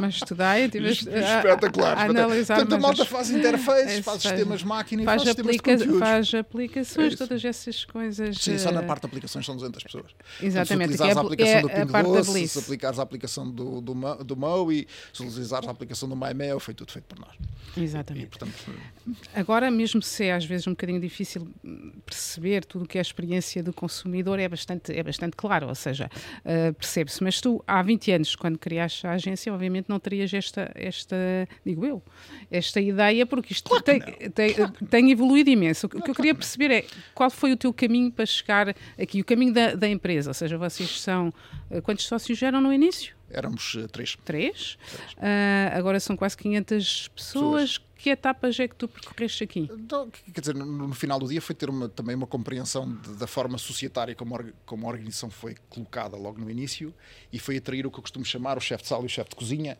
mas 0.00 0.16
estudei, 0.16 0.68
tive 0.68 0.90
espetacular. 0.90 1.96
A, 1.96 2.00
a, 2.00 2.02
a 2.02 2.10
analisar. 2.10 2.56
Portanto, 2.56 2.74
a 2.74 2.78
malta 2.78 3.04
faz 3.04 3.30
interfaces, 3.30 4.04
faz, 4.04 4.04
faz 4.04 4.22
sistemas 4.22 4.62
máquina 4.62 5.04
faz, 5.04 5.22
faz 5.22 5.38
aplica 5.38 5.76
Faz 5.98 6.34
aplicações, 6.34 7.14
é 7.14 7.16
todas 7.16 7.44
essas 7.44 7.84
coisas. 7.84 8.36
Sim, 8.38 8.58
só 8.58 8.70
na 8.70 8.82
eh, 8.82 8.86
parte 8.86 9.02
de 9.02 9.06
aplicações 9.06 9.44
são 9.44 9.56
200 9.56 9.82
pessoas. 9.82 10.14
Exatamente. 10.40 10.96
Portanto, 10.96 11.12
se 11.12 11.16
utilizares 11.16 11.16
é, 11.16 11.18
a 11.18 11.22
aplicação 11.22 11.58
é, 11.58 11.84
do 11.84 11.92
Pingo 11.92 12.16
Doce, 12.16 12.48
se 12.48 12.58
aplicares 12.58 12.95
a 12.98 13.02
aplicação 13.02 13.50
do 13.50 13.80
do, 13.80 13.94
do 14.24 14.36
MOE, 14.36 14.86
se 15.12 15.22
utilizares 15.22 15.68
a 15.68 15.70
aplicação 15.70 16.08
do 16.08 16.16
MyMail, 16.16 16.58
foi 16.60 16.74
tudo 16.74 16.92
feito 16.92 17.06
por 17.06 17.18
nós. 17.18 17.36
Exatamente. 17.76 18.24
E, 18.24 18.28
portanto, 18.28 18.54
Agora, 19.34 19.70
mesmo 19.70 20.02
se 20.02 20.24
é 20.24 20.32
às 20.32 20.44
vezes 20.44 20.66
um 20.66 20.70
bocadinho 20.70 21.00
difícil 21.00 21.48
perceber 22.04 22.64
tudo 22.64 22.84
o 22.84 22.88
que 22.88 22.98
é 22.98 23.00
a 23.00 23.02
experiência 23.02 23.62
do 23.62 23.72
consumidor, 23.72 24.38
é 24.38 24.48
bastante, 24.48 24.92
é 24.92 25.02
bastante 25.02 25.36
claro, 25.36 25.68
ou 25.68 25.74
seja, 25.74 26.10
uh, 26.40 26.74
percebe-se. 26.74 27.22
Mas 27.22 27.40
tu, 27.40 27.62
há 27.66 27.82
20 27.82 28.12
anos, 28.12 28.36
quando 28.36 28.58
criaste 28.58 29.06
a 29.06 29.12
agência, 29.12 29.52
obviamente 29.52 29.88
não 29.88 30.00
terias 30.00 30.32
esta, 30.32 30.72
esta 30.74 31.16
digo 31.64 31.84
eu, 31.84 32.02
esta 32.50 32.80
ideia, 32.80 33.26
porque 33.26 33.52
isto 33.52 33.68
claro 33.68 33.84
tem, 33.84 34.00
tem, 34.00 34.54
claro 34.54 34.72
tem, 34.90 35.10
evoluído 35.10 35.50
imenso. 35.50 35.86
O 35.86 35.90
que 35.90 36.10
eu 36.10 36.14
queria 36.14 36.34
perceber 36.34 36.70
é 36.70 36.84
qual 37.14 37.30
foi 37.30 37.52
o 37.52 37.56
teu 37.56 37.72
caminho 37.72 38.10
para 38.10 38.26
chegar 38.26 38.74
aqui, 38.98 39.20
o 39.20 39.24
caminho 39.24 39.52
da, 39.52 39.74
da 39.74 39.88
empresa, 39.88 40.30
ou 40.30 40.34
seja, 40.34 40.58
vocês 40.58 41.00
são, 41.00 41.32
uh, 41.70 41.82
quantos 41.82 42.06
sócios 42.06 42.42
eram 42.42 42.60
no 42.60 42.72
início? 42.72 42.85
Éramos 43.30 43.74
uh, 43.74 43.88
três. 43.88 44.16
Três? 44.24 44.76
três. 44.76 45.14
Uh, 45.16 45.76
agora 45.76 45.98
são 45.98 46.16
quase 46.16 46.36
500 46.36 47.08
pessoas. 47.08 47.78
pessoas. 47.78 47.86
Que 47.96 48.10
etapas 48.10 48.60
é 48.60 48.68
que 48.68 48.76
tu 48.76 48.86
percorreste 48.86 49.42
aqui? 49.42 49.70
Então, 49.72 50.10
quer 50.10 50.40
dizer, 50.40 50.54
no, 50.54 50.66
no, 50.66 50.94
final 50.94 51.18
do 51.18 51.26
dia 51.26 51.40
foi 51.40 51.54
ter 51.54 51.70
uma, 51.70 51.88
também 51.88 52.14
uma 52.14 52.26
compreensão 52.26 52.94
de, 52.94 53.14
da 53.14 53.26
forma 53.26 53.56
societária 53.56 54.14
como, 54.14 54.38
como 54.66 54.86
a 54.86 54.90
organização 54.90 55.30
foi 55.30 55.56
colocada 55.70 56.14
logo 56.14 56.38
no 56.38 56.50
início 56.50 56.94
e 57.32 57.38
foi 57.38 57.56
atrair 57.56 57.86
o 57.86 57.90
que 57.90 57.98
eu 57.98 58.02
costumo 58.02 58.22
chamar 58.22 58.58
o 58.58 58.60
chefe 58.60 58.82
de 58.82 58.90
sala 58.90 59.02
e 59.02 59.06
o 59.06 59.08
chefe 59.08 59.30
de 59.30 59.36
cozinha, 59.36 59.78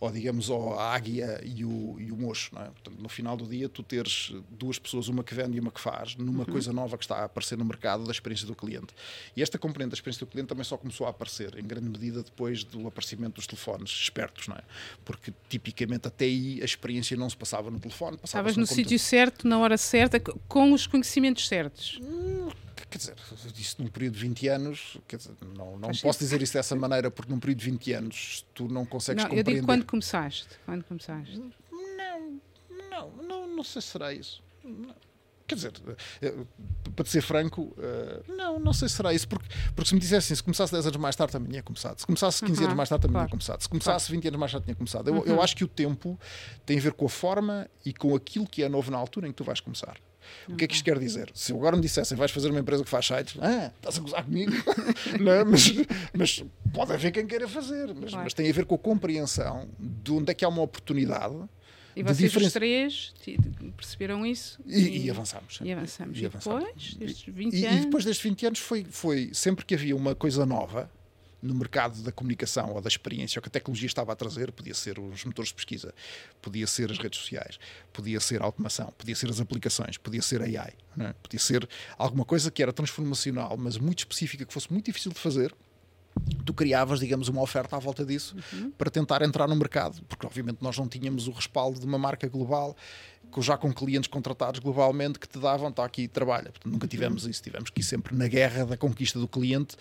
ou 0.00 0.10
digamos 0.10 0.50
a 0.50 0.94
águia 0.94 1.40
e 1.44 1.64
o, 1.64 1.96
e 1.98 2.12
o 2.12 2.16
mocho. 2.16 2.50
É? 2.58 2.64
Portanto, 2.64 2.96
no 2.98 3.08
final 3.08 3.36
do 3.36 3.46
dia, 3.46 3.68
tu 3.68 3.82
teres 3.82 4.32
duas 4.50 4.78
pessoas, 4.78 5.08
uma 5.08 5.24
que 5.24 5.34
vende 5.34 5.56
e 5.56 5.60
uma 5.60 5.70
que 5.70 5.80
faz, 5.80 6.16
numa 6.16 6.40
uhum. 6.40 6.44
coisa 6.44 6.72
nova 6.72 6.96
que 6.96 7.04
está 7.04 7.16
a 7.16 7.24
aparecer 7.24 7.58
no 7.58 7.64
mercado 7.64 8.04
da 8.04 8.12
experiência 8.12 8.46
do 8.46 8.54
cliente. 8.54 8.94
E 9.36 9.42
esta 9.42 9.58
componente 9.58 9.90
da 9.90 9.94
experiência 9.94 10.24
do 10.24 10.30
cliente 10.30 10.48
também 10.48 10.64
só 10.64 10.76
começou 10.76 11.06
a 11.06 11.10
aparecer, 11.10 11.58
em 11.58 11.66
grande 11.66 11.88
medida, 11.88 12.22
depois 12.22 12.64
do 12.64 12.86
aparecimento 12.86 13.34
dos 13.34 13.46
telefones 13.46 13.90
espertos, 13.90 14.48
não 14.48 14.56
é? 14.56 14.62
Porque 15.04 15.32
tipicamente 15.48 16.06
até 16.06 16.24
aí 16.24 16.60
a 16.62 16.64
experiência 16.64 17.16
não 17.16 17.28
se 17.28 17.36
passava 17.36 17.70
no 17.70 17.80
telefone. 17.80 18.18
Estavas 18.22 18.56
no, 18.56 18.62
no 18.62 18.66
sítio 18.66 18.98
certo, 18.98 19.46
na 19.48 19.58
hora 19.58 19.76
certa, 19.76 20.20
com 20.20 20.72
os 20.72 20.86
conhecimentos 20.86 21.48
certos. 21.48 21.98
Hum, 22.02 22.48
quer 22.90 22.98
dizer, 22.98 23.14
disse 23.52 23.76
num 23.78 23.88
período 23.88 24.14
de 24.14 24.20
20 24.20 24.48
anos, 24.48 24.96
quer 25.06 25.16
dizer, 25.16 25.32
não, 25.56 25.78
não 25.78 25.90
posso 25.90 26.18
dizer 26.18 26.40
isso 26.40 26.54
dessa 26.54 26.74
maneira, 26.74 27.10
porque 27.10 27.30
num 27.30 27.38
período 27.38 27.58
de 27.58 27.70
20 27.70 27.92
anos 27.92 28.46
tu 28.54 28.68
não 28.68 28.86
consegues 28.86 29.22
não, 29.22 29.30
compreender. 29.30 29.50
Eu 29.50 29.54
digo 29.56 29.66
quando 29.66 29.84
começaste. 29.88 30.48
Quando 30.64 30.84
começaste. 30.84 31.36
Não, 31.70 32.40
não, 32.90 33.10
não, 33.22 33.48
não 33.48 33.64
sei 33.64 33.82
se 33.82 33.88
será 33.88 34.12
isso. 34.12 34.42
Não. 34.64 34.94
Quer 35.48 35.54
dizer, 35.54 35.72
eh, 36.20 36.34
para 36.94 37.04
te 37.06 37.10
ser 37.10 37.22
franco, 37.22 37.74
eh, 37.78 38.22
não, 38.28 38.60
não 38.60 38.74
sei 38.74 38.86
se 38.86 38.96
será 38.96 39.14
isso, 39.14 39.26
porque, 39.26 39.48
porque 39.74 39.88
se 39.88 39.94
me 39.94 40.00
dissessem, 40.00 40.36
se 40.36 40.42
começasse 40.42 40.70
10 40.70 40.88
anos 40.88 40.98
mais 40.98 41.16
tarde 41.16 41.32
também 41.32 41.48
tinha 41.48 41.62
começado, 41.62 41.98
se 41.98 42.04
começasse 42.04 42.44
15 42.44 42.58
uhum, 42.58 42.64
anos 42.66 42.76
mais 42.76 42.88
tarde 42.90 43.02
também 43.02 43.14
claro. 43.14 43.28
tinha 43.28 43.30
começado, 43.30 43.62
se 43.62 43.68
começasse 43.68 44.06
claro. 44.08 44.20
20 44.20 44.28
anos 44.28 44.40
mais 44.40 44.52
tarde 44.52 44.64
tinha 44.66 44.76
começado. 44.76 45.08
Eu, 45.08 45.14
uhum. 45.14 45.22
eu 45.24 45.42
acho 45.42 45.56
que 45.56 45.64
o 45.64 45.68
tempo 45.68 46.20
tem 46.66 46.76
a 46.76 46.82
ver 46.82 46.92
com 46.92 47.06
a 47.06 47.08
forma 47.08 47.66
e 47.82 47.94
com 47.94 48.14
aquilo 48.14 48.46
que 48.46 48.62
é 48.62 48.68
novo 48.68 48.90
na 48.90 48.98
altura 48.98 49.26
em 49.26 49.30
que 49.30 49.36
tu 49.36 49.44
vais 49.44 49.58
começar. 49.58 49.96
O 50.48 50.56
que 50.56 50.64
é 50.64 50.68
que 50.68 50.74
isto 50.74 50.84
quer 50.84 50.98
dizer? 50.98 51.30
Se 51.34 51.52
agora 51.52 51.76
me 51.76 51.82
dissessem 51.82 52.16
vais 52.16 52.30
fazer 52.30 52.50
uma 52.50 52.60
empresa 52.60 52.82
que 52.82 52.90
faz 52.90 53.06
sites, 53.06 53.36
ah, 53.40 53.70
estás 53.76 53.98
a 53.98 54.00
gozar 54.00 54.24
comigo? 54.24 54.52
não, 55.20 55.44
mas, 55.50 55.72
mas, 56.12 56.44
pode 56.72 56.92
haver 56.92 57.12
quem 57.12 57.26
queira 57.26 57.48
fazer, 57.48 57.94
mas, 57.94 58.10
claro. 58.10 58.24
mas, 58.24 58.34
tem 58.34 58.48
a 58.48 58.52
ver 58.52 58.64
com 58.64 58.74
a 58.74 58.78
compreensão 58.78 59.68
de 59.78 60.12
onde 60.12 60.30
é 60.30 60.34
que 60.34 60.44
há 60.44 60.48
uma 60.48 60.62
oportunidade. 60.62 61.36
E 61.96 62.02
vocês 62.02 62.30
diferen... 62.30 62.46
os 62.46 62.52
três 62.52 63.14
perceberam 63.76 64.24
isso? 64.24 64.60
E, 64.64 64.78
e, 64.78 65.06
e 65.06 65.10
avançamos. 65.10 65.58
E 65.62 65.72
avançamos. 65.72 66.18
E, 66.18 66.28
depois 66.28 66.94
destes 66.94 67.34
20 67.34 67.54
e, 67.54 67.66
anos? 67.66 67.78
E 67.78 67.84
depois 67.84 68.04
destes 68.04 68.22
20 68.22 68.46
anos 68.46 68.58
foi, 68.60 68.86
foi 68.88 69.30
sempre 69.32 69.64
que 69.64 69.74
havia 69.74 69.96
uma 69.96 70.14
coisa 70.14 70.46
nova, 70.46 70.90
no 71.40 71.54
mercado 71.54 72.02
da 72.02 72.10
comunicação 72.10 72.72
ou 72.72 72.80
da 72.80 72.88
experiência, 72.88 73.38
o 73.38 73.42
que 73.42 73.48
a 73.48 73.50
tecnologia 73.50 73.86
estava 73.86 74.12
a 74.12 74.16
trazer, 74.16 74.50
podia 74.52 74.74
ser 74.74 74.98
os 74.98 75.24
motores 75.24 75.48
de 75.48 75.54
pesquisa, 75.54 75.94
podia 76.42 76.66
ser 76.66 76.90
as 76.90 76.98
redes 76.98 77.20
sociais, 77.20 77.58
podia 77.92 78.20
ser 78.20 78.42
a 78.42 78.44
automação, 78.44 78.92
podia 78.98 79.14
ser 79.14 79.30
as 79.30 79.40
aplicações, 79.40 79.96
podia 79.96 80.22
ser 80.22 80.42
AI, 80.42 80.72
é? 80.98 81.12
podia 81.22 81.38
ser 81.38 81.68
alguma 81.96 82.24
coisa 82.24 82.50
que 82.50 82.62
era 82.62 82.72
transformacional, 82.72 83.56
mas 83.56 83.78
muito 83.78 84.00
específica, 84.00 84.44
que 84.44 84.52
fosse 84.52 84.72
muito 84.72 84.86
difícil 84.86 85.12
de 85.12 85.18
fazer. 85.18 85.54
Tu 86.44 86.52
criavas, 86.52 86.98
digamos, 86.98 87.28
uma 87.28 87.40
oferta 87.40 87.76
à 87.76 87.78
volta 87.78 88.04
disso 88.04 88.34
uhum. 88.52 88.72
para 88.72 88.90
tentar 88.90 89.22
entrar 89.22 89.46
no 89.46 89.54
mercado, 89.54 90.02
porque 90.08 90.26
obviamente 90.26 90.58
nós 90.60 90.76
não 90.76 90.88
tínhamos 90.88 91.28
o 91.28 91.30
respaldo 91.30 91.78
de 91.78 91.86
uma 91.86 91.98
marca 91.98 92.26
global 92.28 92.76
já 93.38 93.56
com 93.56 93.72
clientes 93.72 94.08
contratados 94.08 94.60
globalmente 94.60 95.18
que 95.18 95.28
te 95.28 95.38
davam, 95.38 95.68
está 95.68 95.84
aqui, 95.84 96.08
trabalha. 96.08 96.50
Portanto, 96.50 96.72
nunca 96.72 96.88
tivemos 96.88 97.26
isso, 97.26 97.42
tivemos 97.42 97.70
que 97.70 97.80
ir 97.80 97.84
sempre 97.84 98.16
na 98.16 98.26
guerra 98.26 98.64
da 98.64 98.76
conquista 98.76 99.18
do 99.18 99.28
cliente 99.28 99.76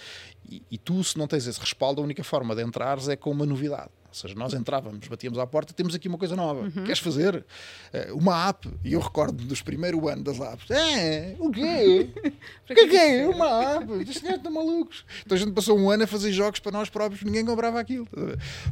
e, 0.49 0.61
e 0.69 0.77
tu, 0.77 1.03
se 1.03 1.17
não 1.17 1.27
tens 1.27 1.47
esse 1.47 1.59
respaldo, 1.59 2.01
a 2.01 2.03
única 2.03 2.23
forma 2.23 2.55
de 2.55 2.63
entrares 2.63 3.07
é 3.07 3.15
com 3.15 3.31
uma 3.31 3.45
novidade. 3.45 3.89
Ou 4.17 4.21
seja, 4.21 4.35
nós 4.35 4.53
entrávamos, 4.53 5.07
batíamos 5.07 5.37
à 5.37 5.45
porta, 5.45 5.73
temos 5.73 5.93
aqui 5.93 6.07
uma 6.07 6.17
coisa 6.17 6.35
nova. 6.35 6.61
Uhum. 6.61 6.83
Queres 6.83 6.99
fazer? 6.99 7.45
Uh, 7.93 8.17
uma 8.17 8.49
app. 8.49 8.67
E 8.83 8.93
eu 8.93 8.99
recordo 8.99 9.43
dos 9.43 9.61
primeiros 9.61 10.01
anos 10.07 10.23
das 10.23 10.39
apps. 10.39 10.71
É, 10.71 11.35
o 11.39 11.51
quê? 11.51 12.09
o 12.69 12.73
que 12.73 12.79
é 12.79 12.87
que 12.87 12.97
é? 12.97 13.27
Uma 13.27 13.75
app. 13.75 13.93
Estes 14.01 14.21
gajos 14.21 14.37
estão 14.37 14.51
malucos. 14.51 15.05
Então 15.23 15.35
a 15.35 15.39
gente 15.39 15.51
passou 15.51 15.77
um 15.77 15.89
ano 15.91 16.03
a 16.03 16.07
fazer 16.07 16.31
jogos 16.31 16.59
para 16.59 16.71
nós 16.71 16.89
próprios, 16.89 17.23
ninguém 17.23 17.45
comprava 17.45 17.79
aquilo. 17.79 18.07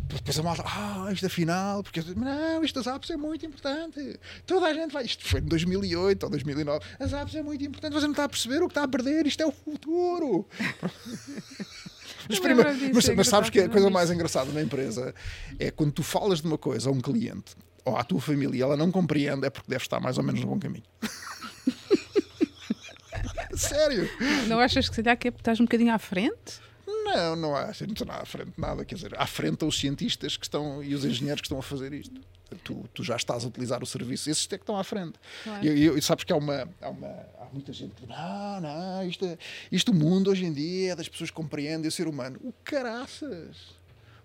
Depois 0.07 0.39
a 0.39 0.43
malta, 0.43 0.63
ah, 0.65 1.09
isto 1.11 1.25
afinal, 1.25 1.83
porque 1.83 2.01
não, 2.15 2.63
isto 2.63 2.81
das 2.81 2.93
apps 2.93 3.09
é 3.11 3.17
muito 3.17 3.45
importante. 3.45 4.19
Toda 4.47 4.65
a 4.65 4.73
gente 4.73 4.91
vai. 4.91 5.05
Isto 5.05 5.27
foi 5.27 5.41
em 5.41 5.45
2008 5.45 6.23
ou 6.23 6.29
2009. 6.29 6.85
As 6.99 7.13
apps 7.13 7.35
é 7.35 7.43
muito 7.43 7.63
importante, 7.63 7.93
você 7.93 8.05
não 8.05 8.11
está 8.11 8.23
a 8.23 8.29
perceber 8.29 8.63
o 8.63 8.67
que 8.67 8.71
está 8.71 8.83
a 8.83 8.87
perder, 8.87 9.27
isto 9.27 9.41
é 9.41 9.45
o 9.45 9.51
futuro. 9.51 10.47
Mas, 12.27 12.39
primeiro, 12.39 12.69
mas, 12.93 13.09
mas 13.09 13.27
sabes 13.27 13.49
que 13.49 13.59
a 13.59 13.69
coisa 13.69 13.89
mais 13.89 14.11
engraçada 14.11 14.51
na 14.51 14.61
empresa 14.61 15.13
é 15.59 15.71
quando 15.71 15.91
tu 15.91 16.03
falas 16.03 16.41
de 16.41 16.47
uma 16.47 16.57
coisa 16.57 16.89
a 16.89 16.91
um 16.91 16.99
cliente 16.99 17.55
ou 17.83 17.95
à 17.95 18.03
tua 18.03 18.19
família 18.19 18.57
e 18.57 18.61
ela 18.61 18.75
não 18.75 18.91
compreende, 18.91 19.45
é 19.45 19.49
porque 19.49 19.69
deve 19.69 19.83
estar 19.83 19.99
mais 19.99 20.17
ou 20.17 20.23
menos 20.23 20.41
no 20.41 20.47
bom 20.47 20.59
caminho. 20.59 20.83
Sério? 23.55 24.09
Não 24.47 24.59
achas 24.59 24.89
que 24.89 24.95
se 24.95 25.03
calhar 25.03 25.17
que 25.17 25.29
estás 25.29 25.59
um 25.59 25.65
bocadinho 25.65 25.93
à 25.93 25.99
frente? 25.99 26.59
Não, 26.87 27.35
não 27.35 27.55
acho. 27.55 27.85
Não 27.85 27.93
estou 27.93 28.11
à 28.11 28.25
frente 28.25 28.51
de 28.51 28.61
nada. 28.61 28.85
Quer 28.85 28.95
dizer, 28.95 29.19
à 29.19 29.25
frente 29.25 29.65
os 29.65 29.79
cientistas 29.79 30.37
que 30.37 30.45
estão 30.45 30.83
e 30.83 30.93
os 30.93 31.05
engenheiros 31.05 31.41
que 31.41 31.47
estão 31.47 31.59
a 31.59 31.63
fazer 31.63 31.93
isto. 31.93 32.19
Tu, 32.63 32.85
tu 32.93 33.03
já 33.03 33.15
estás 33.15 33.43
a 33.43 33.47
utilizar 33.47 33.81
o 33.81 33.85
serviço, 33.85 34.29
esses 34.29 34.45
é 34.45 34.57
que 34.57 34.63
estão 34.63 34.77
à 34.77 34.83
frente. 34.83 35.19
Claro. 35.43 35.65
E, 35.65 35.87
e, 35.97 36.01
sabes 36.01 36.23
que 36.23 36.31
há 36.31 36.35
uma, 36.35 36.69
há 36.79 36.89
uma 36.89 37.07
há 37.39 37.47
muita 37.51 37.73
gente 37.73 37.95
que 37.95 38.05
diz: 38.05 38.09
não, 38.09 38.61
não, 38.61 39.07
isto, 39.07 39.25
é, 39.25 39.37
isto 39.71 39.91
o 39.91 39.95
mundo 39.95 40.29
hoje 40.29 40.45
em 40.45 40.53
dia 40.53 40.91
é 40.91 40.95
das 40.95 41.09
pessoas 41.09 41.31
que 41.31 41.35
compreendem 41.35 41.87
o 41.87 41.91
ser 41.91 42.07
humano. 42.07 42.39
O 42.43 42.53
caraças! 42.63 43.75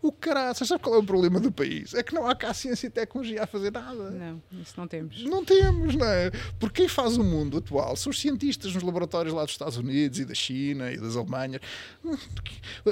O 0.03 0.11
caraças, 0.11 0.67
sabe 0.67 0.83
qual 0.83 0.95
é 0.95 0.99
o 0.99 1.03
problema 1.03 1.39
do 1.39 1.53
país? 1.53 1.93
É 1.95 2.03
que 2.03 2.15
não 2.15 2.27
há 2.27 2.35
cá 2.35 2.55
ciência 2.55 2.87
e 2.87 2.91
tecnologia 2.91 3.43
a 3.43 3.47
fazer 3.47 3.71
nada. 3.71 4.11
Não, 4.11 4.43
isso 4.53 4.75
não 4.77 4.89
temos. 4.89 5.23
Não 5.25 5.45
temos, 5.45 5.95
não 5.95 6.07
é? 6.07 6.31
Porque 6.59 6.83
quem 6.83 6.89
faz 6.89 7.19
o 7.19 7.25
mundo 7.25 7.59
atual 7.59 7.95
são 7.97 8.11
os 8.11 8.19
cientistas 8.19 8.73
nos 8.73 8.83
laboratórios 8.83 9.35
lá 9.35 9.43
dos 9.43 9.53
Estados 9.53 9.77
Unidos 9.77 10.19
e 10.19 10.25
da 10.25 10.35
China 10.35 10.91
e 10.91 10.97
das 10.97 11.17
Alemanhas. 11.17 11.61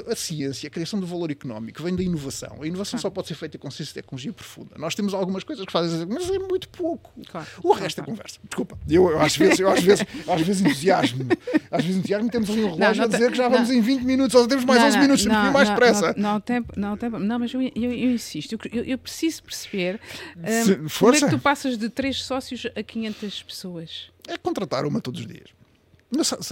A 0.07 0.15
ciência, 0.15 0.67
a 0.67 0.69
criação 0.69 0.99
do 0.99 1.07
valor 1.07 1.31
económico 1.31 1.81
vem 1.81 1.95
da 1.95 2.03
inovação. 2.03 2.61
A 2.61 2.67
inovação 2.67 2.99
claro. 2.99 3.01
só 3.01 3.09
pode 3.09 3.27
ser 3.27 3.35
feita 3.35 3.57
com 3.57 3.71
ciência 3.71 3.91
e 3.91 3.95
tecnologia 3.95 4.31
profunda. 4.31 4.75
Nós 4.77 4.93
temos 4.93 5.13
algumas 5.13 5.43
coisas 5.43 5.65
que 5.65 5.71
fazem, 5.71 6.05
mas 6.05 6.29
é 6.29 6.37
muito 6.37 6.69
pouco. 6.69 7.11
Claro. 7.27 7.47
O 7.63 7.73
resto 7.73 7.95
claro. 7.95 8.11
é 8.11 8.15
conversa. 8.15 8.39
Desculpa, 8.43 8.77
eu, 8.87 9.09
eu, 9.09 9.19
às 9.19 9.35
vezes, 9.35 9.59
eu 9.59 9.69
às 9.69 9.81
vezes, 9.81 10.05
às 10.27 10.41
vezes 10.41 10.61
entusiasmo. 10.61 11.25
Às 11.71 11.83
vezes 11.83 11.97
entusiasmo 11.97 12.29
temos 12.29 12.49
ali 12.49 12.63
um 12.63 12.75
relógio 12.75 12.87
não, 12.87 12.95
não 12.95 13.03
a 13.03 13.07
dizer 13.07 13.31
que 13.31 13.37
já 13.37 13.49
vamos 13.49 13.69
não. 13.69 13.75
em 13.75 13.81
20 13.81 14.03
minutos, 14.03 14.35
ou 14.35 14.47
temos 14.47 14.65
mais 14.65 14.81
não, 14.81 14.87
11 14.89 14.99
minutos, 14.99 15.25
não, 15.25 15.51
mais 15.51 15.69
pressa. 15.71 16.13
Não, 16.15 16.33
não, 16.33 16.41
tempo, 16.41 16.73
não 16.75 16.97
não, 17.07 17.39
mas 17.39 17.53
eu, 17.53 17.61
eu, 17.61 17.71
eu 17.75 18.11
insisto, 18.11 18.57
eu, 18.71 18.83
eu, 18.83 18.97
preciso 18.97 19.43
perceber 19.43 19.99
um, 20.37 20.87
como 20.89 21.15
é 21.15 21.19
que 21.19 21.29
tu 21.29 21.39
passas 21.39 21.77
de 21.77 21.89
três 21.89 22.23
sócios 22.23 22.65
a 22.75 22.83
500 22.83 23.43
pessoas. 23.43 24.11
É 24.27 24.37
contratar 24.37 24.85
uma 24.85 24.99
todos 24.99 25.21
os 25.21 25.27
dias. 25.27 25.49
Não, 26.11 26.23
sabe, 26.23 26.43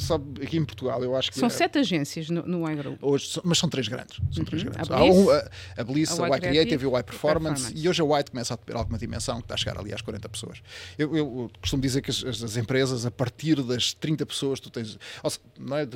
sabe, 0.00 0.42
aqui 0.42 0.56
em 0.56 0.64
Portugal, 0.64 1.02
eu 1.04 1.14
acho 1.14 1.30
que. 1.30 1.38
São 1.38 1.46
é, 1.46 1.50
sete 1.50 1.78
agências 1.78 2.28
no, 2.30 2.42
no 2.44 2.68
iGroup. 2.68 2.98
Hoje, 3.00 3.40
mas 3.44 3.56
são 3.56 3.68
três 3.68 3.86
grandes. 3.86 4.18
São 4.32 4.44
três 4.44 4.64
Uhum. 4.64 4.70
grandes. 4.70 4.90
A 4.90 4.96
Há 4.96 5.04
um, 5.04 5.30
a, 5.30 5.48
a 5.76 5.84
Bliss, 5.84 6.18
a 6.18 6.24
a, 6.24 6.28
Y 6.28 6.40
Creative 6.40 6.82
e 6.84 6.86
o 6.88 6.90
Y 6.98 7.02
Performance. 7.04 7.62
Performance. 7.62 7.72
E 7.76 7.88
hoje 7.88 8.02
a 8.02 8.04
White 8.04 8.32
começa 8.32 8.54
a 8.54 8.56
ter 8.56 8.74
alguma 8.74 8.98
dimensão 8.98 9.36
que 9.36 9.44
está 9.44 9.54
a 9.54 9.56
chegar 9.56 9.78
ali 9.78 9.94
às 9.94 10.02
40 10.02 10.28
pessoas. 10.28 10.60
Eu, 10.98 11.16
eu 11.16 11.48
costumo 11.60 11.80
dizer 11.80 12.02
que 12.02 12.10
as, 12.10 12.24
as- 12.24 12.42
as 12.42 12.56
empresas, 12.56 13.06
a 13.06 13.10
partir 13.12 13.62
das 13.62 13.94
30 13.94 14.26
pessoas, 14.26 14.58
tu 14.58 14.68
tens. 14.68 14.98
ou 15.22 15.30
seja, 15.30 15.42
não 15.60 15.76
é? 15.76 15.86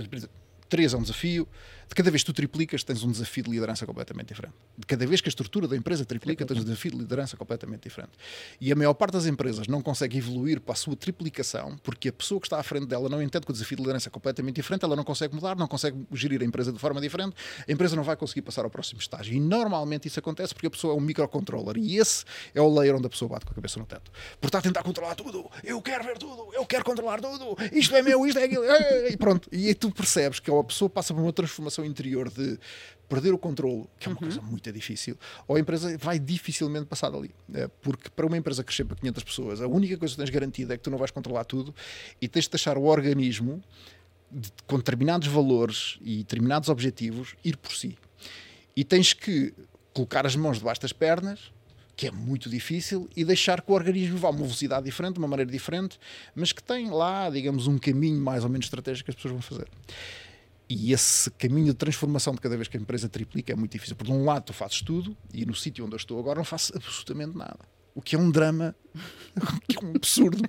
Três 0.69 0.95
é 0.95 0.97
um 0.97 1.03
desafio. 1.03 1.49
De 1.93 1.95
cada 1.95 2.11
vez 2.11 2.23
que 2.23 2.27
tu 2.27 2.33
triplicas, 2.33 2.83
tens 2.83 3.05
um 3.05 3.11
desafio 3.11 3.45
de 3.45 3.51
liderança 3.51 3.85
completamente 3.85 4.29
diferente. 4.29 4.55
De 4.79 4.87
cada 4.87 5.07
vez 5.07 5.21
que 5.21 5.29
a 5.29 5.31
estrutura 5.31 5.69
da 5.69 5.77
empresa 5.77 6.07
triplica, 6.07 6.47
tens 6.47 6.59
um 6.59 6.65
desafio 6.65 6.93
de 6.93 6.97
liderança 6.97 7.37
completamente 7.37 7.83
diferente. 7.83 8.13
E 8.59 8.73
a 8.73 8.75
maior 8.75 8.95
parte 8.95 9.13
das 9.13 9.27
empresas 9.27 9.69
não 9.69 9.83
consegue 9.83 10.17
evoluir 10.17 10.59
para 10.59 10.73
a 10.73 10.75
sua 10.75 10.97
triplicação 10.97 11.77
porque 11.83 12.09
a 12.09 12.13
pessoa 12.15 12.41
que 12.41 12.47
está 12.47 12.59
à 12.59 12.63
frente 12.63 12.87
dela 12.87 13.11
não 13.11 13.23
entende 13.23 13.45
que 13.45 13.51
o 13.51 13.53
desafio 13.53 13.77
de 13.77 13.83
liderança 13.83 14.09
é 14.09 14.11
completamente 14.11 14.55
diferente, 14.55 14.87
ela 14.87 14.97
não 14.97 15.05
consegue 15.05 15.35
mudar, 15.35 15.55
não 15.55 15.69
consegue 15.69 16.07
gerir 16.15 16.41
a 16.41 16.47
empresa 16.47 16.73
de 16.73 16.79
forma 16.79 16.99
diferente, 16.99 17.37
a 17.69 17.71
empresa 17.71 17.95
não 17.95 18.03
vai 18.03 18.17
conseguir 18.17 18.41
passar 18.41 18.65
ao 18.65 18.71
próximo 18.71 18.99
estágio. 18.99 19.35
E 19.35 19.39
normalmente 19.39 20.09
isso 20.09 20.19
acontece 20.19 20.55
porque 20.55 20.69
a 20.69 20.71
pessoa 20.71 20.95
é 20.95 20.97
um 20.97 21.01
microcontroller 21.01 21.77
e 21.77 21.99
esse 21.99 22.25
é 22.55 22.63
o 22.63 22.75
layer 22.75 22.97
onde 22.97 23.07
a 23.07 23.11
pessoa 23.11 23.29
bate 23.29 23.45
com 23.45 23.53
a 23.53 23.55
cabeça 23.55 23.79
no 23.79 23.85
teto. 23.85 24.11
Por 24.41 24.47
estar 24.47 24.61
a 24.61 24.63
tentar 24.63 24.83
controlar 24.83 25.15
tudo, 25.15 25.51
eu 25.63 25.83
quero 25.83 26.05
ver 26.05 26.17
tudo, 26.17 26.55
eu 26.55 26.65
quero 26.65 26.85
controlar 26.87 27.21
tudo, 27.21 27.55
isto 27.71 27.95
é 27.95 28.01
meu, 28.01 28.27
isto 28.27 28.39
é 28.39 28.45
aquilo, 28.45 28.65
e 29.13 29.15
pronto. 29.19 29.47
E 29.53 29.69
aí 29.69 29.75
tu 29.75 29.91
percebes 29.91 30.41
que 30.41 30.51
a 30.51 30.65
pessoa 30.65 30.89
passa 30.89 31.13
por 31.13 31.21
uma 31.21 31.35
transformação 31.35 31.82
interior 31.85 32.31
de 32.31 32.59
perder 33.09 33.33
o 33.35 33.39
controle, 33.39 33.85
que 34.01 34.09
é 34.09 34.11
uma 34.11 34.17
coisa 34.19 34.41
muito 34.41 34.73
difícil, 34.73 35.19
ou 35.47 35.57
a 35.57 35.61
empresa 35.61 35.99
vai 35.99 36.19
dificilmente 36.19 36.87
passar 36.87 37.11
dali. 37.11 37.31
Eh, 37.55 37.69
Porque 37.83 38.09
para 38.09 38.27
uma 38.27 38.37
empresa 38.39 38.65
crescer 38.65 38.85
para 38.85 38.97
500 38.97 39.23
pessoas, 39.25 39.61
a 39.61 39.67
única 39.67 39.97
coisa 39.99 40.15
que 40.15 40.19
tens 40.21 40.31
garantida 40.31 40.73
é 40.75 40.77
que 40.79 40.83
tu 40.83 40.91
não 40.91 40.97
vais 40.99 41.11
controlar 41.11 41.45
tudo 41.45 41.75
e 42.21 42.27
tens 42.29 42.45
de 42.45 42.51
deixar 42.53 42.79
o 42.79 42.85
organismo 42.85 43.63
de- 44.31 44.51
com 44.67 44.79
determinados 44.79 45.29
valores 45.29 45.99
e 46.01 46.19
determinados 46.19 46.71
objetivos 46.71 47.35
ir 47.45 47.57
por 47.59 47.73
si. 47.73 47.99
E 48.75 48.83
tens 48.83 49.13
que 49.13 49.53
colocar 49.93 50.25
as 50.27 50.35
mãos 50.35 50.57
debaixo 50.57 50.81
das 50.81 50.93
pernas, 50.95 51.53
que 51.95 52.07
é 52.07 52.11
muito 52.11 52.49
difícil, 52.49 53.11
e 53.15 53.23
deixar 53.23 53.61
que 53.61 53.71
o 53.71 53.75
organismo 53.75 54.17
vá 54.17 54.29
a 54.29 54.31
uma 54.31 54.39
velocidade 54.41 54.87
diferente, 54.87 55.13
de 55.15 55.19
uma 55.19 55.29
maneira 55.29 55.53
diferente, 55.53 55.99
mas 56.35 56.51
que 56.51 56.63
tem 56.63 56.89
lá, 56.89 57.29
digamos, 57.29 57.67
um 57.67 57.77
caminho 57.77 58.19
mais 58.19 58.43
ou 58.43 58.49
menos 58.49 58.65
estratégico 58.65 59.05
que 59.05 59.11
as 59.11 59.15
pessoas 59.17 59.33
vão 59.33 59.43
fazer. 59.43 59.69
E 60.75 60.91
esse 60.93 61.31
caminho 61.33 61.67
de 61.67 61.75
transformação 61.75 62.35
de 62.35 62.41
cada 62.41 62.57
vez 62.57 62.67
que 62.67 62.79
a 62.79 62.81
empresa 62.81 63.07
triplica 63.07 63.53
é 63.53 63.57
muito 63.57 63.73
difícil. 63.73 63.95
Por 63.95 64.09
um 64.09 64.25
lado, 64.25 64.45
tu 64.45 64.53
fazes 64.55 64.81
tudo, 64.81 65.15
e 65.33 65.45
no 65.45 65.55
sítio 65.55 65.85
onde 65.85 65.93
eu 65.95 65.99
estou 65.99 66.19
agora 66.19 66.39
não 66.39 66.45
faço 66.45 66.75
absolutamente 66.75 67.37
nada. 67.37 67.59
O 67.95 68.01
que 68.01 68.17
é 68.17 68.19
um 68.19 68.31
drama, 68.31 68.75
que 69.69 69.77
é 69.77 69.85
um 69.85 69.91
absurdo. 69.95 70.43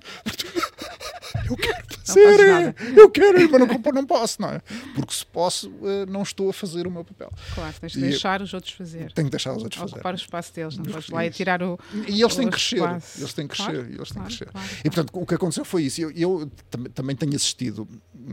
Eu 1.50 1.56
quero 1.56 1.84
fazer, 2.06 2.74
eu 2.96 3.10
quero, 3.10 3.50
mas 3.50 3.60
não, 3.60 3.92
não 3.92 4.06
posso, 4.06 4.40
não 4.40 4.48
é? 4.50 4.60
Porque 4.94 5.12
se 5.12 5.26
posso, 5.26 5.70
eh, 5.82 6.06
não 6.06 6.22
estou 6.22 6.48
a 6.48 6.52
fazer 6.54 6.86
o 6.86 6.90
meu 6.90 7.04
papel. 7.04 7.30
Claro, 7.54 7.74
tens 7.80 7.92
de 7.92 8.00
deixar 8.00 8.40
os 8.40 8.54
outros 8.54 8.72
fazer. 8.72 9.12
Tenho 9.12 9.26
que 9.26 9.32
deixar 9.32 9.52
os 9.54 9.62
outros 9.62 9.78
fazer. 9.78 9.94
Ocupar 9.94 10.14
o 10.14 10.16
espaço 10.16 10.54
deles, 10.54 10.76
não 10.78 10.84
podes 10.84 11.10
lá 11.10 11.26
e 11.26 11.30
tirar 11.30 11.62
o. 11.62 11.78
E 12.08 12.22
eles 12.22 12.34
têm 12.36 12.46
que 12.46 12.52
crescer, 12.52 12.76
espaço. 12.76 13.20
eles 13.20 13.32
têm 13.34 13.48
que 13.48 13.56
Claro, 13.56 13.72
crescer, 13.72 13.94
eles 13.94 14.08
têm 14.08 14.14
claro, 14.14 14.28
crescer. 14.28 14.50
claro. 14.52 14.68
E 14.78 14.82
portanto, 14.84 15.10
o 15.12 15.26
que 15.26 15.34
aconteceu 15.34 15.64
foi 15.66 15.82
isso. 15.82 16.00
Eu, 16.00 16.10
eu 16.12 16.50
tam- 16.70 16.84
também 16.84 17.16
tenho 17.16 17.34
assistido 17.34 17.86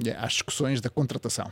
eh, 0.05 0.15
às 0.17 0.33
discussões 0.33 0.79
da 0.79 0.89
contratação. 0.89 1.51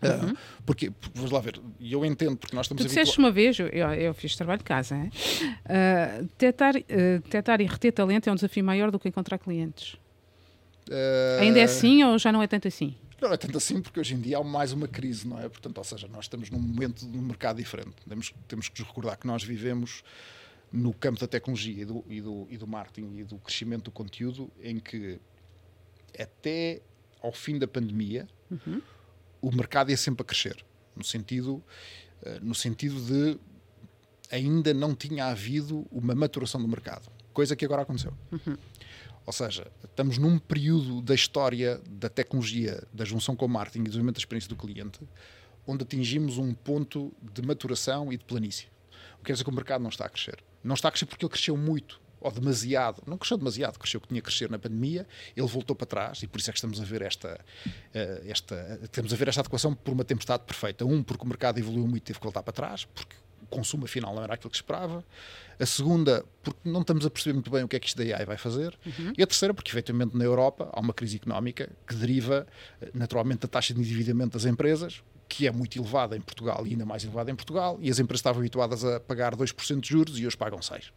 Ah, 0.00 0.32
porque, 0.64 0.92
vamos 1.14 1.30
lá 1.30 1.40
ver, 1.40 1.60
e 1.80 1.92
eu 1.92 2.04
entendo 2.04 2.36
porque 2.36 2.54
nós 2.54 2.66
estamos 2.66 2.82
Uhum. 2.82 2.86
Tu 2.86 2.88
disseste 2.88 3.18
habituados. 3.18 3.18
uma 3.18 3.30
vez, 3.32 3.58
eu, 3.58 3.66
eu- 3.68 4.14
fiz 4.14 4.36
trabalho 4.36 4.58
de 4.58 4.64
casa, 4.64 4.94
hein? 4.96 5.10
Ah, 5.64 6.20
detectar, 6.22 6.74
detectar 6.74 7.60
e 7.60 7.66
reter 7.66 7.92
talento 7.92 8.28
é 8.28 8.32
um 8.32 8.34
desafio 8.36 8.62
maior 8.64 8.90
do 8.90 8.98
que 8.98 9.08
encontrar 9.08 9.38
clientes. 9.38 9.96
Ah, 10.90 11.38
Ainda 11.42 11.58
é 11.58 11.64
assim 11.64 12.02
ou 12.04 12.18
já 12.18 12.30
não 12.32 12.42
é 12.42 12.46
tanto 12.46 12.68
assim? 12.68 12.94
Não 13.20 13.32
é 13.32 13.36
tanto 13.36 13.58
assim 13.58 13.82
porque 13.82 13.98
hoje 13.98 14.14
em 14.14 14.20
dia 14.20 14.38
há 14.38 14.44
mais 14.44 14.72
uma 14.72 14.86
crise, 14.86 15.26
não 15.26 15.38
é? 15.40 15.48
Portanto, 15.48 15.76
ou 15.78 15.84
seja, 15.84 16.06
nós 16.06 16.26
estamos 16.26 16.48
num 16.50 16.60
momento 16.60 17.04
de 17.04 17.18
um 17.18 17.22
mercado 17.22 17.56
diferente. 17.56 17.96
Temos, 18.08 18.32
temos 18.46 18.68
que 18.68 18.78
nos 18.80 18.88
recordar 18.88 19.18
que 19.18 19.26
nós 19.26 19.42
vivemos 19.42 20.04
no 20.72 20.92
campo 20.94 21.18
da 21.18 21.26
tecnologia 21.26 21.82
e 21.82 21.84
do, 21.84 22.04
e, 22.08 22.20
do, 22.20 22.46
e 22.48 22.56
do 22.56 22.66
marketing 22.68 23.16
e 23.18 23.24
do 23.24 23.36
crescimento 23.38 23.84
do 23.86 23.90
conteúdo 23.90 24.48
em 24.62 24.78
que 24.78 25.18
até 26.16 26.80
ao 27.20 27.32
fim 27.32 27.58
da 27.58 27.66
pandemia 27.66 28.28
o 29.40 29.54
mercado 29.54 29.90
ia 29.90 29.96
sempre 29.96 30.22
a 30.22 30.24
crescer. 30.24 30.64
No 30.96 31.04
sentido, 31.04 31.62
eh, 32.22 32.38
no 32.42 32.54
sentido 32.54 33.00
de 33.00 33.38
ainda 34.30 34.74
não 34.74 34.94
tinha 34.94 35.26
havido 35.26 35.86
uma 35.90 36.14
maturação 36.14 36.60
do 36.60 36.68
mercado. 36.68 37.10
Coisa 37.32 37.56
que 37.56 37.64
agora 37.64 37.82
aconteceu. 37.82 38.12
Ou 39.24 39.32
seja, 39.32 39.70
estamos 39.84 40.18
num 40.18 40.38
período 40.38 41.02
da 41.02 41.14
história 41.14 41.80
da 41.86 42.08
tecnologia, 42.08 42.82
da 42.92 43.04
junção 43.04 43.36
com 43.36 43.44
o 43.44 43.48
marketing 43.48 43.80
e 43.80 43.82
do 43.82 43.88
desenvolvimento 43.90 44.16
da 44.16 44.20
experiência 44.20 44.48
do 44.48 44.56
cliente, 44.56 45.00
onde 45.66 45.82
atingimos 45.82 46.38
um 46.38 46.54
ponto 46.54 47.12
de 47.20 47.42
maturação 47.42 48.12
e 48.12 48.16
de 48.16 48.24
planície. 48.24 48.68
O 49.14 49.18
que 49.18 49.24
quer 49.26 49.32
dizer 49.32 49.44
que 49.44 49.50
o 49.50 49.54
mercado 49.54 49.82
não 49.82 49.90
está 49.90 50.06
a 50.06 50.08
crescer. 50.08 50.42
Não 50.64 50.74
está 50.74 50.88
a 50.88 50.90
crescer 50.90 51.06
porque 51.06 51.24
ele 51.24 51.30
cresceu 51.30 51.56
muito, 51.56 52.00
ou 52.20 52.30
demasiado. 52.30 53.02
Não 53.06 53.16
cresceu 53.16 53.36
demasiado, 53.36 53.78
cresceu 53.78 53.98
o 53.98 54.00
que 54.00 54.08
tinha 54.08 54.20
que 54.20 54.26
crescer 54.26 54.50
na 54.50 54.58
pandemia, 54.58 55.06
ele 55.36 55.46
voltou 55.46 55.74
para 55.74 55.86
trás, 55.86 56.22
e 56.22 56.26
por 56.26 56.38
isso 56.38 56.50
é 56.50 56.52
que 56.52 56.58
estamos 56.58 56.80
a 56.80 56.84
ver 56.84 57.02
esta, 57.02 57.40
eh, 57.94 58.22
esta, 58.26 58.80
estamos 58.82 59.12
a 59.12 59.16
ver 59.16 59.28
esta 59.28 59.40
adequação 59.40 59.74
por 59.74 59.92
uma 59.92 60.04
tempestade 60.04 60.44
perfeita. 60.44 60.84
Um, 60.84 61.02
porque 61.02 61.24
o 61.24 61.28
mercado 61.28 61.58
evoluiu 61.58 61.86
muito 61.86 61.98
e 61.98 62.06
teve 62.06 62.18
que 62.18 62.24
voltar 62.24 62.42
para 62.42 62.52
trás, 62.52 62.84
porque 62.84 63.14
o 63.42 63.46
consumo 63.46 63.84
afinal 63.84 64.14
não 64.14 64.22
era 64.22 64.34
aquilo 64.34 64.50
que 64.50 64.56
esperava. 64.56 65.04
A 65.58 65.66
segunda, 65.66 66.24
porque 66.42 66.60
não 66.64 66.82
estamos 66.82 67.04
a 67.04 67.10
perceber 67.10 67.34
muito 67.34 67.50
bem 67.50 67.64
o 67.64 67.68
que 67.68 67.76
é 67.76 67.80
que 67.80 67.88
isto 67.88 67.96
da 67.96 68.16
AI 68.16 68.24
vai 68.24 68.36
fazer. 68.36 68.78
E 69.16 69.22
a 69.22 69.26
terceira, 69.26 69.52
porque 69.52 69.70
efetivamente 69.70 70.16
na 70.16 70.24
Europa 70.24 70.70
há 70.72 70.80
uma 70.80 70.92
crise 70.92 71.16
económica 71.16 71.68
que 71.86 71.94
deriva 71.94 72.46
eh, 72.80 72.90
naturalmente 72.94 73.40
da 73.40 73.48
taxa 73.48 73.74
de 73.74 73.80
endividamento 73.80 74.34
das 74.34 74.44
empresas, 74.44 75.02
que 75.28 75.46
é 75.46 75.52
muito 75.52 75.78
elevada 75.78 76.16
em 76.16 76.20
Portugal 76.20 76.66
e 76.66 76.70
ainda 76.70 76.86
mais 76.86 77.04
elevada 77.04 77.30
em 77.30 77.34
Portugal, 77.34 77.78
e 77.80 77.90
as 77.90 77.98
empresas 77.98 78.20
estavam 78.20 78.40
habituadas 78.40 78.84
a 78.84 78.98
pagar 78.98 79.36
2% 79.36 79.80
de 79.80 79.88
juros 79.88 80.18
e 80.18 80.26
hoje 80.26 80.36
pagam 80.36 80.58
6%. 80.58 80.90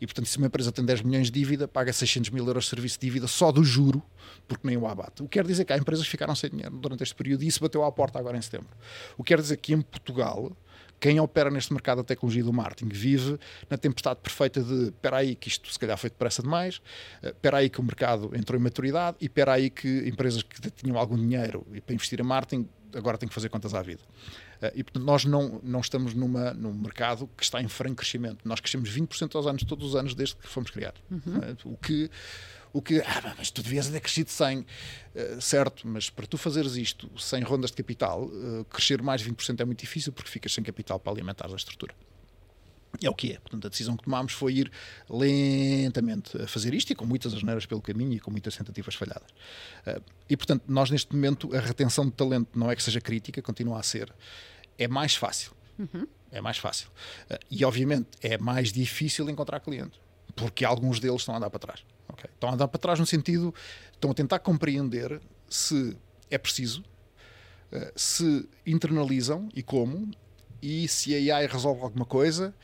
E 0.00 0.06
portanto, 0.06 0.26
se 0.26 0.38
uma 0.38 0.46
empresa 0.46 0.72
tem 0.72 0.84
10 0.84 1.02
milhões 1.02 1.26
de 1.30 1.32
dívida, 1.32 1.68
paga 1.68 1.92
600 1.92 2.30
mil 2.30 2.46
euros 2.46 2.64
de 2.64 2.70
serviço 2.70 2.98
de 2.98 3.06
dívida 3.06 3.26
só 3.26 3.52
do 3.52 3.62
juro, 3.62 4.02
porque 4.48 4.66
nem 4.66 4.76
o 4.76 4.86
abate. 4.86 5.22
O 5.22 5.28
que 5.28 5.38
quer 5.38 5.46
dizer 5.46 5.64
que 5.64 5.72
há 5.72 5.76
empresas 5.76 6.04
que 6.04 6.10
ficaram 6.10 6.34
sem 6.34 6.50
dinheiro 6.50 6.76
durante 6.76 7.02
este 7.02 7.14
período 7.14 7.42
e 7.44 7.46
isso 7.46 7.60
bateu 7.60 7.84
à 7.84 7.92
porta 7.92 8.18
agora 8.18 8.36
em 8.36 8.42
setembro. 8.42 8.68
O 9.18 9.22
que 9.22 9.28
quer 9.28 9.40
dizer 9.40 9.56
que 9.58 9.72
em 9.72 9.80
Portugal 9.80 10.56
quem 11.00 11.20
opera 11.20 11.50
neste 11.50 11.72
mercado 11.72 11.98
da 11.98 12.04
tecnologia 12.04 12.42
do 12.42 12.52
marketing 12.52 12.88
vive 12.88 13.38
na 13.68 13.76
tempestade 13.76 14.20
perfeita 14.22 14.62
de 14.62 14.84
espera 14.84 15.18
aí 15.18 15.34
que 15.34 15.48
isto 15.48 15.70
se 15.70 15.78
calhar 15.78 15.98
foi 15.98 16.08
depressa 16.08 16.42
demais, 16.42 16.80
eh, 17.22 17.28
espera 17.28 17.58
aí 17.58 17.68
que 17.68 17.78
o 17.80 17.82
mercado 17.82 18.30
entrou 18.34 18.58
em 18.58 18.62
maturidade 18.62 19.16
e 19.20 19.26
espera 19.26 19.52
aí 19.52 19.68
que 19.68 20.08
empresas 20.08 20.42
que 20.42 20.70
tinham 20.70 20.96
algum 20.96 21.16
dinheiro 21.16 21.66
para 21.84 21.94
investir 21.94 22.20
em 22.20 22.22
marketing 22.22 22.66
agora 22.96 23.16
têm 23.18 23.28
que 23.28 23.34
fazer 23.34 23.48
contas 23.48 23.74
à 23.74 23.82
vida. 23.82 24.02
Eh, 24.62 24.72
E 24.76 24.84
portanto 24.84 25.04
nós 25.04 25.24
não, 25.24 25.60
não 25.62 25.80
estamos 25.80 26.14
numa, 26.14 26.52
num 26.54 26.72
mercado 26.72 27.28
que 27.36 27.42
está 27.44 27.60
em 27.62 27.68
franco 27.68 27.96
crescimento. 27.96 28.38
Nós 28.44 28.60
crescemos 28.60 28.90
20% 28.90 29.34
aos 29.34 29.46
anos, 29.46 29.62
todos 29.64 29.88
os 29.88 29.96
anos 29.96 30.14
desde 30.14 30.36
que 30.36 30.46
fomos 30.48 30.70
criados. 30.70 31.00
Eh, 31.10 31.56
O 31.64 31.76
que 31.76 32.10
o 32.76 32.82
que, 32.82 32.98
ah, 33.02 33.34
mas 33.38 33.52
tu 33.52 33.62
devias 33.62 33.88
ter 33.88 34.00
crescido 34.00 34.30
100, 34.30 34.66
Eh, 35.14 35.36
certo, 35.40 35.86
mas 35.86 36.10
para 36.10 36.26
tu 36.26 36.36
fazeres 36.36 36.74
isto 36.74 37.08
sem 37.20 37.40
rondas 37.42 37.70
de 37.70 37.76
capital, 37.76 38.28
eh, 38.32 38.64
crescer 38.68 39.00
mais 39.00 39.20
de 39.20 39.30
20% 39.30 39.60
é 39.60 39.64
muito 39.64 39.78
difícil 39.78 40.12
porque 40.12 40.28
ficas 40.28 40.52
sem 40.52 40.64
capital 40.64 40.98
para 40.98 41.12
alimentar 41.12 41.48
a 41.52 41.54
estrutura. 41.54 41.94
É 43.02 43.10
o 43.10 43.14
que 43.14 43.32
é. 43.32 43.38
Portanto, 43.38 43.66
a 43.66 43.70
decisão 43.70 43.96
que 43.96 44.04
tomámos 44.04 44.32
foi 44.32 44.54
ir 44.54 44.72
lentamente 45.08 46.40
a 46.40 46.46
fazer 46.46 46.74
isto 46.74 46.90
e 46.92 46.94
com 46.94 47.04
muitas 47.04 47.34
asneiras 47.34 47.66
pelo 47.66 47.80
caminho 47.80 48.12
e 48.14 48.20
com 48.20 48.30
muitas 48.30 48.56
tentativas 48.56 48.94
falhadas. 48.94 49.28
Eh, 49.86 50.00
E, 50.30 50.36
portanto, 50.36 50.62
nós 50.68 50.90
neste 50.90 51.14
momento, 51.14 51.54
a 51.54 51.60
retenção 51.60 52.06
de 52.06 52.12
talento 52.12 52.58
não 52.58 52.70
é 52.70 52.76
que 52.76 52.82
seja 52.82 53.00
crítica, 53.00 53.42
continua 53.42 53.78
a 53.80 53.82
ser. 53.82 54.12
É 54.78 54.88
mais 54.88 55.14
fácil. 55.14 55.52
É 56.30 56.40
mais 56.40 56.56
fácil. 56.58 56.88
Eh, 57.28 57.38
E, 57.50 57.64
obviamente, 57.64 58.08
é 58.22 58.38
mais 58.38 58.72
difícil 58.72 59.28
encontrar 59.28 59.60
cliente, 59.60 60.00
porque 60.34 60.64
alguns 60.64 61.00
deles 61.00 61.20
estão 61.22 61.34
a 61.34 61.38
andar 61.38 61.50
para 61.50 61.58
trás. 61.60 61.84
ok? 62.08 62.30
Estão 62.32 62.50
a 62.50 62.54
andar 62.54 62.68
para 62.68 62.78
trás 62.80 62.98
no 62.98 63.06
sentido, 63.06 63.54
estão 63.92 64.10
a 64.10 64.14
tentar 64.14 64.38
compreender 64.38 65.20
se 65.48 65.96
é 66.30 66.38
preciso, 66.38 66.82
eh, 67.72 67.92
se 67.96 68.48
internalizam 68.66 69.48
e 69.54 69.62
como, 69.62 70.10
e 70.64 70.88
se 70.88 71.14
a 71.30 71.36
AI 71.36 71.46
resolve 71.46 71.82
alguma 71.82 72.06
coisa 72.06 72.54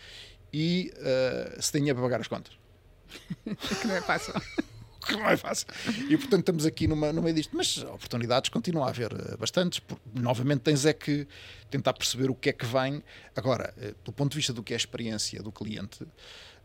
e 0.51 0.91
eh, 0.97 1.59
se 1.61 1.71
tem 1.71 1.83
dinheiro 1.83 1.99
para 1.99 2.07
pagar 2.09 2.21
as 2.23 2.29
contas. 2.29 2.55
Que 3.81 3.87
não 3.87 3.95
é 3.95 4.01
fácil. 4.01 4.33
que 5.07 5.13
não 5.13 5.29
é 5.29 5.37
fácil. 5.37 5.67
E 6.09 6.17
portanto 6.17 6.41
estamos 6.41 6.65
aqui 6.65 6.89
numa, 6.89 7.13
no 7.13 7.21
meio 7.21 7.35
disto. 7.35 7.55
Mas 7.55 7.77
oportunidades 7.79 8.49
continua 8.49 8.87
a 8.87 8.89
haver 8.89 9.13
eh, 9.13 9.37
bastantes. 9.37 9.81
Por- 9.81 10.01
novamente 10.15 10.61
tens 10.61 10.87
é 10.87 10.95
que 10.95 11.29
tentar 11.71 11.93
perceber 11.93 12.31
o 12.31 12.35
que 12.35 12.49
é 12.49 12.53
que 12.55 12.65
vem. 12.65 13.05
Agora, 13.37 13.75
eh, 13.77 13.95
do 14.03 14.13
ponto 14.13 14.31
de 14.33 14.37
vista 14.37 14.53
do 14.55 14.63
que 14.63 14.73
é 14.73 14.77
a 14.77 14.79
experiência 14.79 15.43
do 15.43 15.53
cliente, 15.53 16.07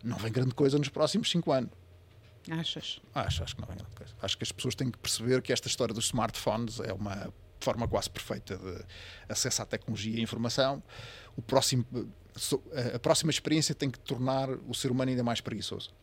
não 0.01 0.17
vem 0.17 0.31
grande 0.31 0.53
coisa 0.55 0.77
nos 0.77 0.87
próximos 0.87 1.29
cinco 1.29 1.51
anos. 1.51 1.71
Achas? 2.49 3.01
Acho, 3.13 3.43
acho 3.43 3.55
que 3.55 3.61
não 3.61 3.67
vem 3.67 3.75
grande 3.77 3.95
coisa. 3.95 4.13
Acho 4.21 4.37
que 4.37 4.43
as 4.45 4.51
pessoas 4.53 4.75
têm 4.75 4.89
que 4.89 4.99
perceber 4.99 5.41
que 5.41 5.51
esta 5.51 5.67
história 5.67 5.93
dos 5.93 6.05
smartphones 6.05 6.79
é 6.79 6.93
uma 6.93 7.33
forma 7.59 7.87
quase 7.87 8.09
perfeita 8.09 8.57
de 8.57 8.85
acesso 9.29 9.61
à 9.61 9.65
tecnologia 9.65 10.17
e 10.17 10.21
informação. 10.21 10.81
O 11.35 11.41
próximo, 11.41 11.85
a- 12.93 12.99
próxima 12.99 13.31
experiência 13.31 13.73
tem 13.75 13.89
que 13.89 13.99
tornar 13.99 14.49
o 14.49 14.73
ser 14.73 14.91
humano 14.91 15.11
ainda 15.11 15.23
mais 15.23 15.41
preguiçoso. 15.41 15.93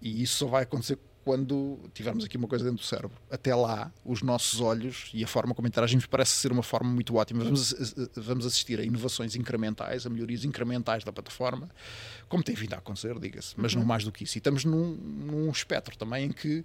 E 0.00 0.22
isso 0.22 0.38
só 0.38 0.46
vai 0.46 0.62
acontecer 0.64 0.98
quando 1.24 1.78
tivermos 1.92 2.24
aqui 2.24 2.38
uma 2.38 2.48
coisa 2.48 2.64
dentro 2.64 2.78
do 2.78 2.86
cérebro. 2.86 3.14
Até 3.30 3.54
lá, 3.54 3.92
os 4.02 4.22
nossos 4.22 4.62
olhos 4.62 5.10
e 5.12 5.22
a 5.22 5.26
forma 5.26 5.54
como 5.54 5.68
interagimos 5.68 6.06
parece 6.06 6.32
ser 6.32 6.50
uma 6.50 6.62
forma 6.62 6.88
muito 6.88 7.16
ótima. 7.16 7.44
Vamos, 7.44 7.74
vamos 8.16 8.46
assistir 8.46 8.80
a 8.80 8.82
inovações 8.82 9.36
incrementais, 9.36 10.06
a 10.06 10.08
melhorias 10.08 10.42
incrementais 10.46 11.04
da 11.04 11.12
plataforma, 11.12 11.68
como 12.30 12.42
tem 12.42 12.54
vindo 12.54 12.72
a 12.72 12.78
acontecer, 12.78 13.18
diga-se, 13.18 13.54
mas 13.58 13.74
uhum. 13.74 13.80
não 13.80 13.86
mais 13.86 14.04
do 14.04 14.10
que 14.10 14.24
isso. 14.24 14.38
E 14.38 14.40
estamos 14.40 14.64
num, 14.64 14.94
num 14.94 15.50
espectro 15.50 15.98
também 15.98 16.24
em 16.26 16.32
que 16.32 16.64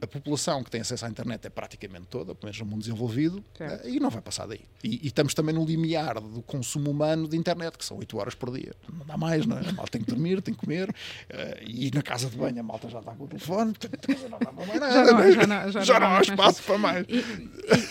a 0.00 0.06
população 0.06 0.62
que 0.62 0.70
tem 0.70 0.80
acesso 0.80 1.04
à 1.04 1.08
internet 1.08 1.46
é 1.46 1.50
praticamente 1.50 2.06
toda, 2.08 2.34
pelo 2.34 2.44
menos 2.44 2.58
no 2.60 2.66
mundo 2.66 2.80
desenvolvido, 2.80 3.44
certo. 3.56 3.86
Eh, 3.86 3.90
e 3.90 4.00
não 4.00 4.10
vai 4.10 4.22
passar 4.22 4.46
daí. 4.46 4.60
E, 4.82 5.00
e, 5.02 5.06
estamos 5.08 5.34
também 5.34 5.54
no 5.54 5.64
limiar 5.64 6.20
do 6.20 6.40
consumo 6.42 6.90
humano 6.90 7.26
de 7.26 7.36
internet, 7.36 7.76
que 7.76 7.84
são 7.84 7.98
8 7.98 8.16
horas 8.16 8.34
por 8.34 8.56
dia. 8.56 8.72
Não 8.92 9.04
dá 9.04 9.16
mais, 9.16 9.44
não 9.44 9.58
é? 9.58 9.68
A 9.68 9.72
malta 9.72 9.92
tem 9.92 10.02
que 10.02 10.10
dormir, 10.10 10.40
tem 10.40 10.54
que 10.54 10.60
comer, 10.60 10.90
uh, 10.90 10.94
e 11.66 11.90
na 11.92 12.02
casa 12.02 12.30
de 12.30 12.36
banho 12.36 12.60
a 12.60 12.62
malta 12.62 12.88
já 12.88 13.00
está 13.00 13.12
com 13.12 13.24
o 13.24 13.28
telefone, 13.28 13.74
não 14.30 14.38
dá 14.38 14.52
mais 14.52 14.80
nada. 14.80 14.92
Já 14.92 15.12
não, 15.12 15.20
é? 15.20 15.32
já 15.32 15.46
não, 15.46 15.72
já 15.72 15.80
já 15.80 16.00
não, 16.00 16.08
não 16.08 16.16
há 16.16 16.20
espaço 16.20 16.62
para 16.62 16.78
mais. 16.78 17.06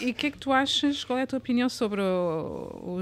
E 0.01 0.11
o 0.11 0.13
que 0.13 0.27
é 0.27 0.31
que 0.31 0.37
tu 0.37 0.51
achas, 0.51 1.03
qual 1.03 1.19
é 1.19 1.23
a 1.23 1.27
tua 1.27 1.37
opinião 1.37 1.69
sobre 1.69 2.01
o, 2.01 3.01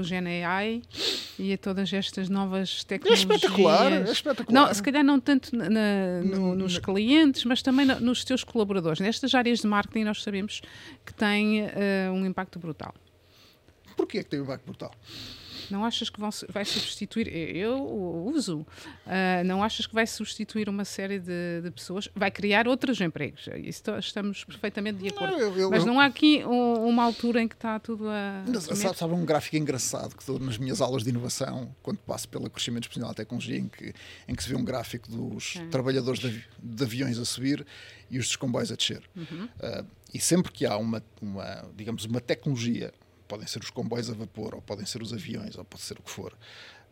e 1.38 1.56
todas 1.56 1.92
estas 1.92 2.28
novas 2.28 2.84
tecnologias? 2.84 3.30
É 3.30 3.34
espetacular, 3.34 3.92
é 3.92 4.10
espetacular. 4.10 4.66
Não, 4.66 4.74
se 4.74 4.82
calhar 4.82 5.04
não 5.04 5.20
tanto 5.20 5.54
na, 5.54 6.22
no, 6.24 6.54
nos 6.54 6.78
clientes, 6.78 7.44
mas 7.44 7.62
também 7.62 7.86
nos 7.86 8.24
teus 8.24 8.42
colaboradores 8.42 8.95
pessoas. 8.96 9.00
Nestas 9.00 9.34
áreas 9.34 9.60
de 9.60 9.66
marketing 9.66 10.04
nós 10.04 10.22
sabemos 10.22 10.60
que 11.04 11.14
tem 11.14 11.62
uh, 11.62 12.12
um 12.12 12.24
impacto 12.26 12.58
brutal. 12.58 12.94
Porquê 13.96 14.22
que 14.22 14.30
tem 14.30 14.40
um 14.40 14.44
impacto 14.44 14.64
brutal? 14.64 14.92
Não 15.70 15.84
achas 15.84 16.10
que 16.10 16.20
vão, 16.20 16.30
vai 16.48 16.64
substituir? 16.64 17.28
Eu 17.28 17.82
uso. 18.26 18.60
Uh, 19.06 19.44
não 19.44 19.62
achas 19.62 19.86
que 19.86 19.94
vai 19.94 20.06
substituir 20.06 20.68
uma 20.68 20.84
série 20.84 21.18
de, 21.18 21.62
de, 21.62 21.70
pessoas? 21.70 22.08
Vai 22.14 22.30
criar 22.30 22.68
outros 22.68 23.00
empregos. 23.00 23.48
Isso 23.56 23.82
estamos 23.98 24.44
perfeitamente 24.44 24.98
de 24.98 25.08
acordo. 25.08 25.32
Não, 25.32 25.40
eu, 25.40 25.58
eu, 25.58 25.70
Mas 25.70 25.84
não 25.84 26.00
há 26.00 26.06
aqui 26.06 26.44
um, 26.44 26.86
uma 26.86 27.04
altura 27.04 27.42
em 27.42 27.48
que 27.48 27.54
está 27.54 27.78
tudo 27.78 28.08
a. 28.08 28.44
Sabe, 28.60 28.96
sabe, 28.96 29.14
um 29.14 29.24
gráfico 29.24 29.56
engraçado 29.56 30.16
que 30.16 30.26
dou 30.26 30.38
nas 30.38 30.58
minhas 30.58 30.80
aulas 30.80 31.02
de 31.02 31.10
inovação, 31.10 31.74
quando 31.82 31.98
passo 31.98 32.28
pelo 32.28 32.48
crescimento 32.50 32.84
exponencial 32.84 33.10
da 33.10 33.14
tecnologia, 33.14 33.58
em 33.58 33.68
que, 33.68 33.92
em 34.28 34.34
que 34.34 34.42
se 34.42 34.48
vê 34.48 34.56
um 34.56 34.64
gráfico 34.64 35.10
dos 35.10 35.56
é. 35.56 35.66
trabalhadores 35.66 36.20
de, 36.20 36.44
de, 36.62 36.84
aviões 36.84 37.18
a 37.18 37.24
subir 37.24 37.66
e 38.10 38.18
os 38.18 38.26
dos 38.26 38.36
comboios 38.36 38.70
a 38.70 38.76
descer. 38.76 39.02
Uhum. 39.14 39.44
Uh, 39.44 39.86
e 40.12 40.20
sempre 40.20 40.52
que 40.52 40.64
há 40.64 40.76
uma, 40.76 41.02
uma, 41.20 41.68
digamos, 41.76 42.04
uma 42.04 42.20
tecnologia 42.20 42.92
podem 43.26 43.46
ser 43.46 43.62
os 43.62 43.70
comboios 43.70 44.10
a 44.10 44.14
vapor, 44.14 44.54
ou 44.54 44.62
podem 44.62 44.86
ser 44.86 45.02
os 45.02 45.12
aviões, 45.12 45.56
ou 45.56 45.64
pode 45.64 45.82
ser 45.82 45.98
o 45.98 46.02
que 46.02 46.10
for. 46.10 46.36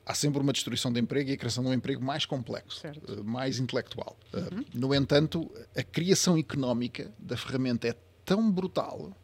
Há 0.07 0.15
sempre 0.15 0.41
uma 0.41 0.53
destruição 0.53 0.93
de 0.93 1.01
emprego 1.01 1.31
e 1.31 1.33
a 1.33 1.37
criação 1.37 1.65
de 1.65 1.71
um 1.71 1.73
emprego 1.73 2.05
mais 2.05 2.27
complexo, 2.27 2.81
certo. 2.81 3.11
Eh, 3.11 3.23
mais 3.23 3.59
intelectual. 3.59 4.19
Eh, 4.35 4.39
uhum. 4.39 4.65
No 4.75 4.95
entanto, 4.95 5.51
a 5.75 5.83
criação 5.83 6.37
económica 6.37 7.11
da 7.19 7.37
ferramenta 7.37 7.89
é 7.89 7.95
tão 8.23 8.51
brutal 8.51 9.17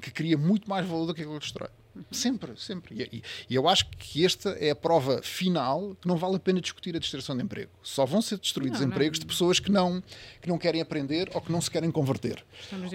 que 0.00 0.10
cria 0.10 0.38
muito 0.38 0.68
mais 0.68 0.86
valor 0.86 1.06
do 1.06 1.14
que 1.14 1.20
aquilo 1.20 1.38
que 1.38 1.44
destrói. 1.44 1.68
Uhum. 1.94 2.04
Sempre, 2.10 2.52
sempre. 2.56 3.08
E, 3.12 3.22
e, 3.50 3.54
eu 3.54 3.68
acho 3.68 3.86
que 3.90 4.24
esta 4.24 4.50
é 4.50 4.70
a 4.70 4.74
prova 4.74 5.20
final 5.22 5.94
que 6.00 6.08
não 6.08 6.16
vale 6.16 6.36
a 6.36 6.40
pena 6.40 6.60
discutir 6.60 6.96
a 6.96 6.98
destruição 6.98 7.36
de 7.36 7.42
emprego. 7.42 7.70
Só 7.82 8.06
vão 8.06 8.22
ser 8.22 8.38
destruídos 8.38 8.80
não, 8.80 8.88
empregos 8.88 9.18
não. 9.18 9.26
de 9.26 9.26
pessoas 9.26 9.60
que 9.60 9.70
não, 9.70 10.02
que 10.40 10.48
não 10.48 10.56
querem 10.56 10.80
aprender 10.80 11.30
ou 11.34 11.40
que 11.40 11.52
não 11.52 11.60
se 11.60 11.70
querem 11.70 11.90
converter. 11.90 12.44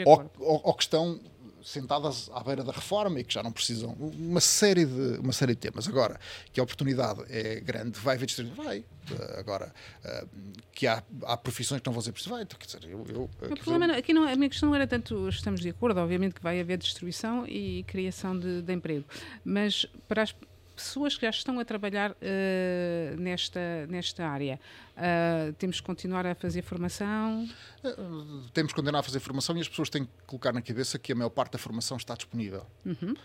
Ou, 0.06 0.32
ou, 0.40 0.62
ou, 0.64 0.74
que 0.74 0.84
estão 0.84 1.20
sentadas 1.68 2.30
à 2.34 2.42
beira 2.42 2.64
da 2.64 2.72
reforma 2.72 3.20
e 3.20 3.24
que 3.26 3.34
já 3.34 3.44
não 3.44 3.52
precisam 3.52 3.92
uma 3.92 4.40
série 4.40 4.86
de 4.86 5.20
uma 5.20 5.34
série 5.34 5.54
de 5.54 5.60
temas. 5.60 5.88
Agora 5.88 6.18
que 6.54 6.60
a 6.60 6.64
oportunidade 6.64 7.26
é 7.30 7.60
grande 7.60 8.00
vai 8.00 8.16
haver 8.16 8.26
distribuição 8.26 8.64
vai. 8.64 8.80
Uh, 8.80 9.40
agora 9.40 9.74
uh, 10.04 10.28
que 10.72 10.88
há, 10.88 11.04
há 11.24 11.38
profissões 11.38 11.82
que 11.82 11.88
não 11.88 11.94
vão 11.94 12.02
ser 12.02 12.12
precisas 12.12 12.32
vai 12.32 12.44
então, 12.44 12.60
quer 12.60 12.66
dizer 12.66 12.84
eu, 12.90 13.06
eu 13.08 13.24
o 13.24 13.56
problema 13.58 13.94
aqui 13.94 14.14
não 14.14 14.28
a 14.28 14.36
minha 14.36 14.50
questão 14.50 14.68
não 14.68 14.76
era 14.76 14.86
tanto 14.86 15.30
estamos 15.30 15.62
de 15.62 15.70
acordo 15.70 16.02
obviamente 16.02 16.36
que 16.36 16.44
vai 16.44 16.60
haver 16.60 16.78
destruição 16.78 17.48
e 17.48 17.86
criação 17.88 18.38
de, 18.38 18.62
de 18.62 18.74
emprego 18.74 19.06
mas 19.46 19.86
para 20.10 20.24
as 20.24 20.36
pessoas 20.78 21.16
que 21.16 21.24
já 21.24 21.32
estão 21.32 21.60
a 21.60 21.66
trabalhar 21.66 22.12
uh, 22.12 23.18
nesta, 23.18 23.88
nesta 23.88 24.26
área. 24.28 24.60
Uh, 24.96 25.52
temos 25.54 25.82
que 25.82 25.86
continuar 25.86 26.26
a 26.26 26.36
fazer 26.36 26.62
formação? 26.62 27.50
Uh, 27.84 28.48
temos 28.54 28.72
que 28.72 28.76
continuar 28.76 29.00
a 29.00 29.04
fazer 29.04 29.20
formação 29.20 29.58
e 29.58 29.62
as 29.62 29.68
pessoas 29.68 29.90
têm 29.90 30.06
que 30.06 30.12
colocar 30.28 30.54
na 30.54 30.62
cabeça 30.62 31.00
que 31.00 31.12
a 31.12 31.16
maior 31.16 31.30
parte 31.30 31.54
da 31.54 31.58
formação 31.58 31.98
está 31.98 32.14
disponível. 32.14 32.66
Uhum. 32.86 33.16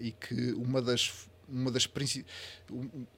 e 0.00 0.10
que 0.12 0.52
uma 0.52 0.80
das 0.80 1.28
uma 1.48 1.70
das 1.70 1.88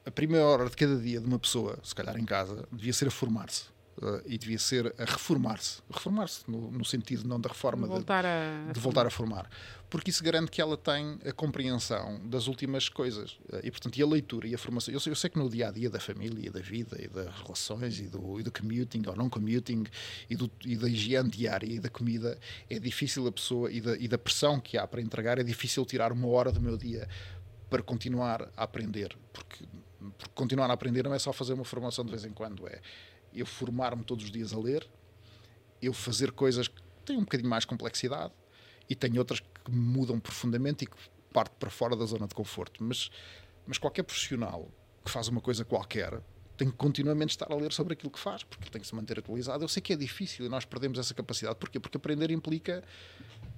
a 0.04 0.10
primeira 0.10 0.44
hora 0.44 0.68
de 0.68 0.76
cada 0.76 0.96
dia 0.96 1.20
de 1.20 1.26
uma 1.26 1.38
pessoa, 1.38 1.78
se 1.84 1.94
calhar 1.94 2.18
em 2.18 2.24
casa, 2.24 2.66
devia 2.72 2.92
ser 2.92 3.06
a 3.06 3.10
formar-se. 3.10 3.73
Uh, 3.96 4.20
e 4.26 4.36
devia 4.36 4.58
ser 4.58 4.92
a 4.98 5.04
reformar-se. 5.04 5.80
Reformar-se 5.88 6.50
no, 6.50 6.68
no, 6.68 6.84
sentido 6.84 7.28
não 7.28 7.40
da 7.40 7.48
reforma, 7.48 7.86
voltar 7.86 8.22
de, 8.22 8.28
a... 8.28 8.72
de, 8.72 8.80
voltar 8.80 9.06
a 9.06 9.10
formar. 9.10 9.48
Porque 9.88 10.10
isso 10.10 10.24
garante 10.24 10.50
que 10.50 10.60
ela 10.60 10.76
tem 10.76 11.16
a 11.24 11.32
compreensão 11.32 12.20
das 12.24 12.48
últimas 12.48 12.88
coisas. 12.88 13.32
Uh, 13.52 13.60
e, 13.62 13.70
portanto, 13.70 13.96
e 13.96 14.02
a 14.02 14.06
leitura 14.06 14.48
e 14.48 14.54
a 14.54 14.58
formação. 14.58 14.92
Eu 14.92 14.98
sei, 14.98 15.12
eu 15.12 15.16
sei 15.16 15.30
que 15.30 15.38
no 15.38 15.48
dia 15.48 15.68
a 15.68 15.70
dia 15.70 15.88
da 15.88 16.00
família, 16.00 16.50
da 16.50 16.60
vida 16.60 17.00
e 17.00 17.06
das 17.06 17.32
relações 17.40 18.00
e 18.00 18.08
do, 18.08 18.40
e 18.40 18.42
do 18.42 18.50
commuting 18.50 19.02
ou 19.06 19.14
não 19.14 19.30
commuting 19.30 19.84
e, 20.28 20.34
do, 20.34 20.50
e 20.64 20.76
da 20.76 20.88
higiene 20.88 21.30
diária 21.30 21.72
e 21.72 21.78
da 21.78 21.88
comida, 21.88 22.36
é 22.68 22.80
difícil 22.80 23.26
a 23.28 23.32
pessoa 23.32 23.70
e 23.70 23.80
da, 23.80 23.96
e 23.96 24.08
da 24.08 24.18
pressão 24.18 24.58
que 24.58 24.76
há 24.76 24.86
para 24.88 25.00
entregar, 25.00 25.38
é 25.38 25.44
difícil 25.44 25.84
tirar 25.84 26.10
uma 26.10 26.26
hora 26.26 26.50
do 26.50 26.60
meu 26.60 26.76
dia 26.76 27.08
para 27.70 27.82
continuar 27.82 28.50
a 28.56 28.64
aprender. 28.64 29.16
Porque, 29.32 29.64
porque 30.18 30.32
continuar 30.34 30.70
a 30.70 30.74
aprender 30.74 31.04
não 31.04 31.14
é 31.14 31.18
só 31.18 31.32
fazer 31.32 31.52
uma 31.52 31.64
formação 31.64 32.04
de 32.04 32.10
vez 32.10 32.24
em 32.24 32.30
quando, 32.30 32.66
é 32.66 32.80
eu 33.34 33.46
formar-me 33.46 34.04
todos 34.04 34.24
os 34.24 34.30
dias 34.30 34.52
a 34.52 34.58
ler, 34.58 34.86
eu 35.82 35.92
fazer 35.92 36.32
coisas 36.32 36.68
que 36.68 36.80
têm 37.04 37.16
um 37.16 37.24
bocadinho 37.24 37.50
mais 37.50 37.64
complexidade 37.64 38.32
e 38.88 38.94
tenho 38.94 39.18
outras 39.18 39.40
que 39.40 39.70
mudam 39.70 40.18
profundamente 40.20 40.84
e 40.84 40.86
que 40.86 40.96
parte 41.32 41.54
para 41.58 41.70
fora 41.70 41.96
da 41.96 42.04
zona 42.04 42.26
de 42.28 42.34
conforto. 42.34 42.82
Mas, 42.82 43.10
mas 43.66 43.78
qualquer 43.78 44.04
profissional 44.04 44.70
que 45.04 45.10
faz 45.10 45.28
uma 45.28 45.40
coisa 45.40 45.64
qualquer 45.64 46.22
tem 46.56 46.70
que 46.70 46.76
continuamente 46.76 47.30
estar 47.30 47.50
a 47.50 47.56
ler 47.56 47.72
sobre 47.72 47.94
aquilo 47.94 48.10
que 48.10 48.18
faz, 48.18 48.44
porque 48.44 48.70
tem 48.70 48.80
que 48.80 48.86
se 48.86 48.94
manter 48.94 49.18
atualizado. 49.18 49.64
Eu 49.64 49.68
sei 49.68 49.82
que 49.82 49.92
é 49.92 49.96
difícil 49.96 50.46
e 50.46 50.48
nós 50.48 50.64
perdemos 50.64 50.98
essa 50.98 51.12
capacidade. 51.12 51.56
Porquê? 51.56 51.80
Porque 51.80 51.96
aprender 51.96 52.30
implica 52.30 52.84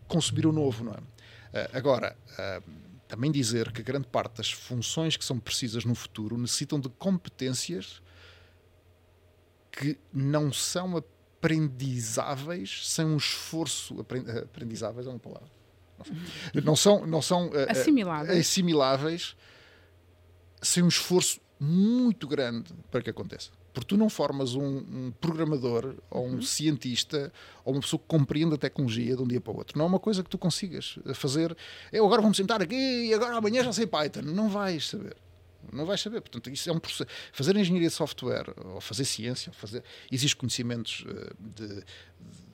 consumir 0.09 0.47
o 0.47 0.53
novo, 0.53 0.85
não 0.85 0.93
é? 0.93 0.97
Uh, 0.97 1.77
agora, 1.77 2.17
uh, 2.33 2.71
também 3.07 3.31
dizer 3.31 3.71
que 3.71 3.83
grande 3.83 4.07
parte 4.07 4.39
das 4.39 4.51
funções 4.51 5.17
que 5.17 5.25
são 5.25 5.39
precisas 5.39 5.85
no 5.85 5.95
futuro 5.95 6.39
necessitam 6.39 6.81
de 6.81 6.89
competências 6.89 8.01
que 9.77 9.99
não 10.11 10.51
são 10.51 10.97
aprendizáveis 10.97 12.89
sem 12.89 13.05
um 13.05 13.19
esforço. 13.19 14.01
Aprendizáveis 14.01 15.07
é 15.07 15.11
uma 15.11 15.19
palavra. 15.19 15.51
Não 16.65 16.75
são, 16.75 17.07
não 17.07 17.21
são 17.21 17.51
eh, 17.55 17.67
eh, 17.69 17.73
assimiláveis. 17.73 18.39
assimiláveis 18.39 19.37
sem 20.63 20.83
um 20.83 20.89
esforço 20.89 21.41
muito 21.61 22.27
grande 22.27 22.73
para 22.91 23.03
que 23.03 23.11
aconteça. 23.11 23.51
Porque 23.73 23.89
tu 23.89 23.97
não 23.99 24.09
formas 24.09 24.55
um, 24.55 24.79
um 24.79 25.13
programador 25.21 25.95
ou 26.11 26.27
um 26.27 26.35
uhum. 26.37 26.43
cientista 26.43 27.31
ou 27.63 27.75
uma 27.75 27.81
pessoa 27.83 28.01
que 28.01 28.07
compreenda 28.07 28.55
a 28.55 28.59
tecnologia 28.59 29.15
de 29.15 29.23
um 29.23 29.27
dia 29.27 29.41
para 29.41 29.53
o 29.53 29.57
outro. 29.59 29.77
Não 29.77 29.85
é 29.85 29.89
uma 29.89 30.01
coisa 30.01 30.23
que 30.23 30.31
tu 30.31 30.39
consigas 30.39 30.99
fazer. 31.15 31.55
Eu 31.93 32.07
agora 32.07 32.23
vamos 32.23 32.39
sentar 32.39 32.63
aqui 32.63 32.75
e 32.75 33.13
agora 33.13 33.37
amanhã 33.37 33.63
já 33.63 33.73
sei 33.75 33.87
Python. 33.87 34.23
Não 34.23 34.49
vais 34.49 34.89
saber. 34.89 35.17
Não 35.73 35.85
vais 35.87 36.01
saber. 36.01 36.21
Portanto, 36.21 36.51
isso 36.51 36.69
é 36.69 36.73
um 36.73 36.79
processo. 36.79 37.11
Fazer 37.33 37.57
engenharia 37.57 37.89
de 37.89 37.95
software, 37.95 38.53
ou 38.65 38.81
fazer 38.81 39.05
ciência, 39.05 39.51
ou 39.51 39.55
fazer... 39.55 39.83
existem 40.11 40.39
conhecimentos 40.39 41.05
eh, 41.09 41.33
de 41.39 41.67
de, 42.21 42.46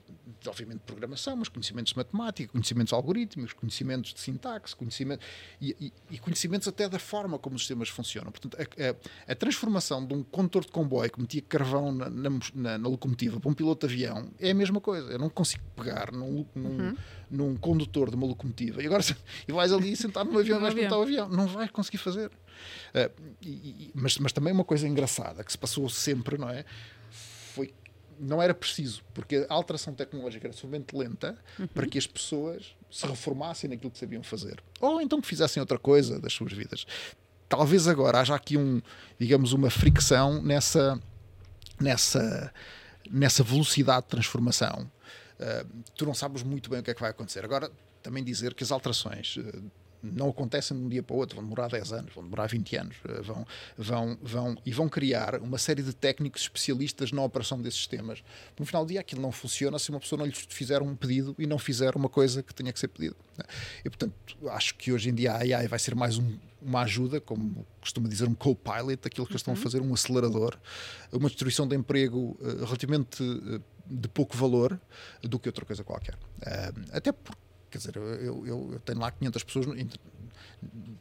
obviamente, 0.47 0.79
de 0.79 0.85
programação, 0.85 1.35
mas 1.35 1.49
conhecimentos 1.49 1.91
de 1.93 1.97
matemática, 1.97 2.51
conhecimentos 2.51 2.93
algorítmicos, 2.93 3.53
conhecimentos 3.53 4.13
de 4.13 4.19
sintaxe, 4.19 4.75
conhecimento, 4.75 5.25
e, 5.59 5.75
e, 5.79 5.93
e, 6.11 6.17
conhecimentos 6.17 6.67
até 6.67 6.87
da 6.87 6.99
forma 6.99 7.37
como 7.37 7.55
os 7.55 7.63
sistemas 7.63 7.89
funcionam. 7.89 8.31
Portanto, 8.31 8.57
a, 8.57 8.61
a, 8.61 9.31
a 9.31 9.35
transformação 9.35 10.05
de 10.05 10.13
um 10.13 10.23
condutor 10.23 10.65
de 10.65 10.71
comboio 10.71 11.11
que 11.11 11.19
metia 11.19 11.41
carvão 11.41 11.91
na, 11.91 12.09
na, 12.09 12.29
na, 12.53 12.77
na, 12.77 12.87
locomotiva 12.87 13.39
para 13.39 13.49
um 13.49 13.53
piloto 13.53 13.87
de 13.87 13.93
avião 13.93 14.29
é 14.39 14.51
a 14.51 14.53
mesma 14.53 14.79
coisa. 14.79 15.11
Eu 15.11 15.19
não 15.19 15.29
consigo 15.29 15.63
pegar 15.75 16.11
num, 16.11 16.45
num, 16.55 16.69
uhum. 16.69 16.97
num 17.29 17.55
condutor 17.57 18.09
de 18.09 18.15
uma 18.15 18.27
locomotiva 18.27 18.81
e 18.81 18.85
agora 18.85 19.03
e 19.47 19.51
vais 19.51 19.71
ali 19.71 19.95
sentar 19.95 20.25
no 20.25 20.37
avião 20.39 20.57
e 20.57 20.61
vais 20.61 20.73
pilotar 20.73 20.99
o 20.99 21.01
avião. 21.03 21.29
Não 21.29 21.47
vais 21.47 21.69
conseguir 21.71 21.97
fazer. 21.97 22.27
Uh, 22.27 23.33
e, 23.41 23.91
mas, 23.93 24.17
mas 24.17 24.31
também 24.31 24.53
uma 24.53 24.63
coisa 24.63 24.87
engraçada 24.87 25.43
que 25.43 25.51
se 25.51 25.57
passou 25.57 25.89
sempre, 25.89 26.37
não 26.37 26.49
é? 26.49 26.63
Foi 27.11 27.73
não 28.19 28.41
era 28.41 28.53
preciso, 28.53 29.03
porque 29.13 29.45
a 29.49 29.53
alteração 29.53 29.93
tecnológica 29.93 30.47
era 30.47 30.53
suficientemente 30.53 30.95
lenta 30.95 31.37
uhum. 31.59 31.67
para 31.67 31.87
que 31.87 31.97
as 31.97 32.07
pessoas 32.07 32.75
se 32.89 33.05
reformassem 33.05 33.69
naquilo 33.69 33.91
que 33.91 33.97
sabiam 33.97 34.23
fazer. 34.23 34.61
Ou 34.79 35.01
então 35.01 35.19
que 35.19 35.27
fizessem 35.27 35.59
outra 35.59 35.79
coisa 35.79 36.19
das 36.19 36.33
suas 36.33 36.53
vidas. 36.53 36.85
Talvez 37.49 37.87
agora 37.87 38.19
haja 38.19 38.35
aqui 38.35 38.57
um, 38.57 38.81
digamos, 39.19 39.53
uma 39.53 39.69
fricção 39.69 40.41
nessa, 40.41 40.99
nessa, 41.79 42.53
nessa 43.09 43.43
velocidade 43.43 44.03
de 44.03 44.09
transformação. 44.09 44.91
Uh, 45.39 45.83
tu 45.95 46.05
não 46.05 46.13
sabes 46.13 46.43
muito 46.43 46.69
bem 46.69 46.79
o 46.79 46.83
que 46.83 46.91
é 46.91 46.93
que 46.93 47.01
vai 47.01 47.09
acontecer. 47.11 47.43
Agora, 47.43 47.71
também 48.01 48.23
dizer 48.23 48.53
que 48.53 48.63
as 48.63 48.71
alterações 48.71 49.37
uh, 49.37 49.71
não 50.03 50.29
acontecem 50.29 50.77
de 50.77 50.83
um 50.83 50.89
dia 50.89 51.01
para 51.01 51.15
o 51.15 51.19
outro, 51.19 51.37
vão 51.37 51.45
demorar 51.45 51.69
10 51.69 51.93
anos, 51.93 52.13
vão 52.13 52.23
demorar 52.23 52.47
20 52.47 52.75
anos, 52.75 52.95
eh, 53.07 53.21
vão, 53.21 53.47
vão, 53.77 54.17
vão, 54.21 54.57
e 54.65 54.71
vão 54.71 54.89
criar 54.89 55.35
uma 55.35 55.57
série 55.57 55.81
de 55.81 55.93
técnicos 55.93 56.41
especialistas 56.41 57.11
na 57.11 57.23
operação 57.23 57.61
desses 57.61 57.79
sistemas. 57.79 58.21
No 58.59 58.65
final 58.65 58.85
do 58.85 58.89
dia, 58.89 58.99
aquilo 58.99 59.21
não 59.21 59.31
funciona 59.31 59.79
se 59.79 59.89
uma 59.89 59.99
pessoa 59.99 60.19
não 60.19 60.25
lhe 60.25 60.33
fizer 60.33 60.81
um 60.81 60.95
pedido 60.95 61.33
e 61.39 61.47
não 61.47 61.57
fizer 61.57 61.95
uma 61.95 62.09
coisa 62.09 62.43
que 62.43 62.53
tenha 62.53 62.73
que 62.73 62.79
ser 62.79 62.89
pedida. 62.89 63.15
Né? 63.37 63.45
E, 63.85 63.89
portanto, 63.89 64.13
acho 64.49 64.75
que 64.75 64.91
hoje 64.91 65.09
em 65.09 65.15
dia 65.15 65.33
a 65.33 65.37
AI 65.37 65.67
vai 65.67 65.79
ser 65.79 65.95
mais 65.95 66.17
um, 66.17 66.37
uma 66.61 66.81
ajuda, 66.81 67.21
como 67.21 67.65
costuma 67.79 68.09
dizer, 68.09 68.27
um 68.27 68.35
co-pilot, 68.35 69.07
aquilo 69.07 69.25
que 69.25 69.33
eles 69.33 69.41
estão 69.41 69.53
a 69.53 69.57
uhum. 69.57 69.63
fazer, 69.63 69.81
um 69.81 69.93
acelerador, 69.93 70.57
uma 71.11 71.29
destruição 71.29 71.67
de 71.67 71.75
emprego 71.75 72.37
uh, 72.41 72.65
relativamente 72.65 73.23
uh, 73.23 73.61
de 73.85 74.07
pouco 74.07 74.35
valor 74.35 74.79
do 75.21 75.39
que 75.39 75.49
outra 75.49 75.65
coisa 75.65 75.83
qualquer. 75.83 76.15
Uh, 76.15 76.85
até 76.91 77.11
porque 77.11 77.42
Quer 77.73 77.79
dizer, 77.79 77.95
eu, 77.95 78.45
eu, 78.45 78.73
eu, 78.73 78.79
tenho 78.85 78.99
lá 78.99 79.09
500 79.09 79.43
pessoas, 79.43 79.65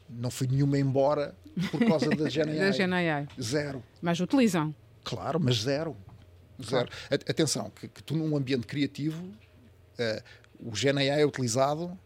não 0.08 0.30
fui 0.30 0.46
nenhuma 0.46 0.78
embora 0.78 1.34
por 1.70 1.84
causa 1.86 2.08
da 2.08 2.24
GNI. 2.32 2.58
da 2.58 2.70
GNI. 2.70 3.28
Zero. 3.38 3.84
Mas 4.00 4.18
utilizam. 4.20 4.74
Claro, 5.04 5.38
mas 5.38 5.56
zero. 5.56 5.94
Zero. 6.64 6.88
Claro. 6.88 7.22
Atenção, 7.28 7.68
que, 7.68 7.88
que, 7.88 8.02
tu 8.02 8.16
num 8.16 8.34
ambiente 8.34 8.66
criativo, 8.66 9.22
uh, 9.22 10.22
o 10.60 10.70
GNI 10.70 11.08
é 11.08 11.26
utilizado 11.26 11.98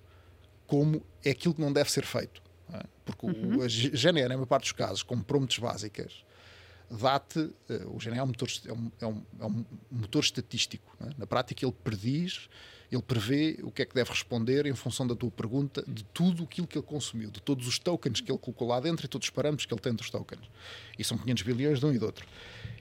como 0.66 1.00
é 1.24 1.30
aquilo 1.30 1.54
que 1.54 1.60
não 1.60 1.72
deve 1.72 1.92
ser 1.92 2.04
feito. 2.04 2.42
É? 2.72 2.82
Porque 3.04 3.24
uhum. 3.24 3.58
o, 3.58 3.62
a 3.62 3.68
GNI, 3.68 4.22
na 4.22 4.30
maior 4.30 4.46
parte 4.46 4.64
dos 4.64 4.72
casos, 4.72 5.04
como 5.04 5.22
prompts 5.22 5.60
básicas, 5.60 6.24
dá-te. 6.90 7.38
Uh, 7.38 7.94
o 7.94 7.98
GNI 7.98 8.18
é 8.18 8.22
um 8.24 8.26
motor, 8.26 8.48
é 8.66 8.72
um, 8.72 8.90
é 9.00 9.06
um, 9.06 9.22
é 9.42 9.46
um 9.46 9.64
motor 9.92 10.24
estatístico. 10.24 10.96
É? 11.00 11.10
Na 11.18 11.26
prática, 11.28 11.64
ele 11.64 11.74
prediz 11.84 12.48
ele 12.90 13.02
prevê 13.02 13.58
o 13.62 13.70
que 13.70 13.82
é 13.82 13.84
que 13.84 13.94
deve 13.94 14.10
responder 14.10 14.66
em 14.66 14.74
função 14.74 15.06
da 15.06 15.14
tua 15.14 15.30
pergunta, 15.30 15.84
de 15.86 16.04
tudo 16.04 16.44
aquilo 16.44 16.66
que 16.66 16.78
ele 16.78 16.86
consumiu, 16.86 17.30
de 17.30 17.40
todos 17.40 17.66
os 17.66 17.78
tokens 17.78 18.20
que 18.20 18.30
ele 18.30 18.38
colocou 18.38 18.68
lá 18.68 18.78
dentro 18.80 19.06
e 19.06 19.08
todos 19.08 19.26
os 19.26 19.30
parâmetros 19.30 19.66
que 19.66 19.74
ele 19.74 19.80
tem 19.80 19.92
dos 19.92 20.10
tokens. 20.10 20.48
E 20.98 21.04
são 21.04 21.18
500 21.18 21.42
bilhões 21.42 21.80
de 21.80 21.86
um 21.86 21.92
e 21.92 21.98
do 21.98 22.06
outro. 22.06 22.26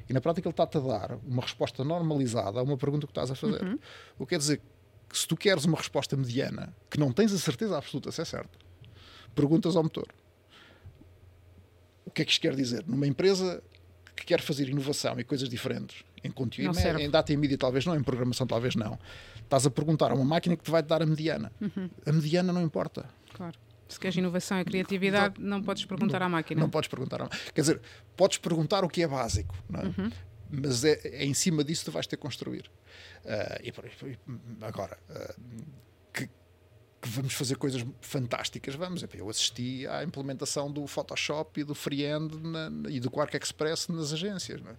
E 0.08 0.14
na 0.14 0.22
prática 0.22 0.48
ele 0.48 0.54
está-te 0.54 0.78
a 0.78 0.82
dar 0.82 1.18
uma 1.26 1.42
resposta 1.42 1.84
normalizada 1.84 2.60
a 2.60 2.64
uma 2.64 2.78
pergunta 2.78 3.08
que 3.08 3.12
estás 3.12 3.32
a 3.32 3.36
fazer. 3.36 3.64
Uhum. 3.64 3.80
O 4.20 4.26
que 4.26 4.32
quer 4.32 4.38
dizer 4.38 4.62
que 5.10 5.18
se 5.18 5.28
tu 5.28 5.36
queres 5.36 5.66
uma 5.66 5.78
resposta 5.78 6.16
mediana, 6.16 6.76
que 6.90 7.00
não 7.00 7.12
tens 7.12 7.34
a 7.34 7.38
certeza 7.38 7.78
absoluta 7.78 8.12
se 8.12 8.22
é 8.22 8.26
certa, 8.26 8.58
perguntas 9.34 9.76
ao 9.76 9.84
motor. 9.84 10.08
O 12.06 12.12
que 12.12 12.22
é 12.22 12.26
que 12.26 12.32
isto 12.32 12.42
quer 12.42 12.56
dizer? 12.56 12.86
Numa 12.86 13.08
empresa 13.08 13.64
que 14.16 14.26
quer 14.26 14.42
fazer 14.42 14.70
inovação 14.70 15.20
e 15.20 15.24
coisas 15.24 15.50
diferentes, 15.50 16.04
em 16.24 16.32
conteúdo, 16.32 16.78
em, 16.80 17.04
em 17.04 17.10
data 17.10 17.34
e 17.34 17.38
mídia 17.38 17.58
talvez 17.58 17.86
não, 17.86 17.96
em 17.96 18.04
programação 18.04 18.48
talvez 18.48 18.76
não, 18.76 18.98
Estás 19.46 19.66
a 19.66 19.70
perguntar 19.70 20.12
a 20.12 20.16
uma 20.16 20.26
máquina 20.26 20.58
que 20.58 20.64
te 20.64 20.72
vai 20.72 20.84
dar 20.84 21.02
a 21.02 21.06
mediana. 21.06 21.52
Uhum. 21.62 21.90
A 22.06 22.12
mediana 22.12 22.52
não 22.52 22.62
importa. 22.62 23.06
Claro. 23.34 23.58
Se 23.88 24.00
queres 24.00 24.18
inovação 24.18 24.60
e 24.60 24.66
criatividade, 24.66 25.40
não, 25.40 25.60
não 25.60 25.64
podes 25.64 25.86
perguntar 25.86 26.20
não, 26.20 26.26
à 26.26 26.30
máquina. 26.30 26.60
Não 26.60 26.70
podes 26.70 26.90
perguntar 26.90 27.22
à 27.22 27.24
máquina. 27.26 27.42
Quer 27.54 27.62
dizer, 27.62 27.82
podes 28.18 28.38
perguntar 28.40 28.84
o 28.84 28.90
que 28.90 29.04
é 29.04 29.08
básico, 29.08 29.56
não 29.70 29.82
é? 29.82 29.84
Uhum. 29.86 30.12
mas 30.50 30.84
é, 30.84 31.00
é, 31.04 31.26
em 31.26 31.34
cima 31.34 31.64
disso 31.64 31.82
que 31.82 31.92
tu 31.92 31.94
vais 31.94 32.08
ter 32.08 32.16
que 32.16 32.22
construir. 32.22 32.70
Uh, 33.24 33.62
e, 33.64 34.16
agora, 34.66 34.98
uh, 35.10 35.42
que, 36.12 36.28
que, 36.28 37.10
vamos 37.10 37.34
fazer 37.34 37.58
coisas 37.58 37.86
fantásticas, 38.02 38.74
vamos. 38.74 39.06
Eu 39.14 39.30
assisti 39.30 39.86
à 39.88 40.04
implementação 40.04 40.72
do 40.72 40.88
Photoshop 40.88 41.62
e 41.62 41.64
do 41.64 41.76
Freehand 41.76 42.30
na, 42.42 42.90
e 42.90 43.00
do 43.00 43.12
Quark 43.12 43.38
Express 43.38 43.88
nas 43.88 44.12
agências. 44.12 44.62
Não 44.62 44.72
é? 44.72 44.76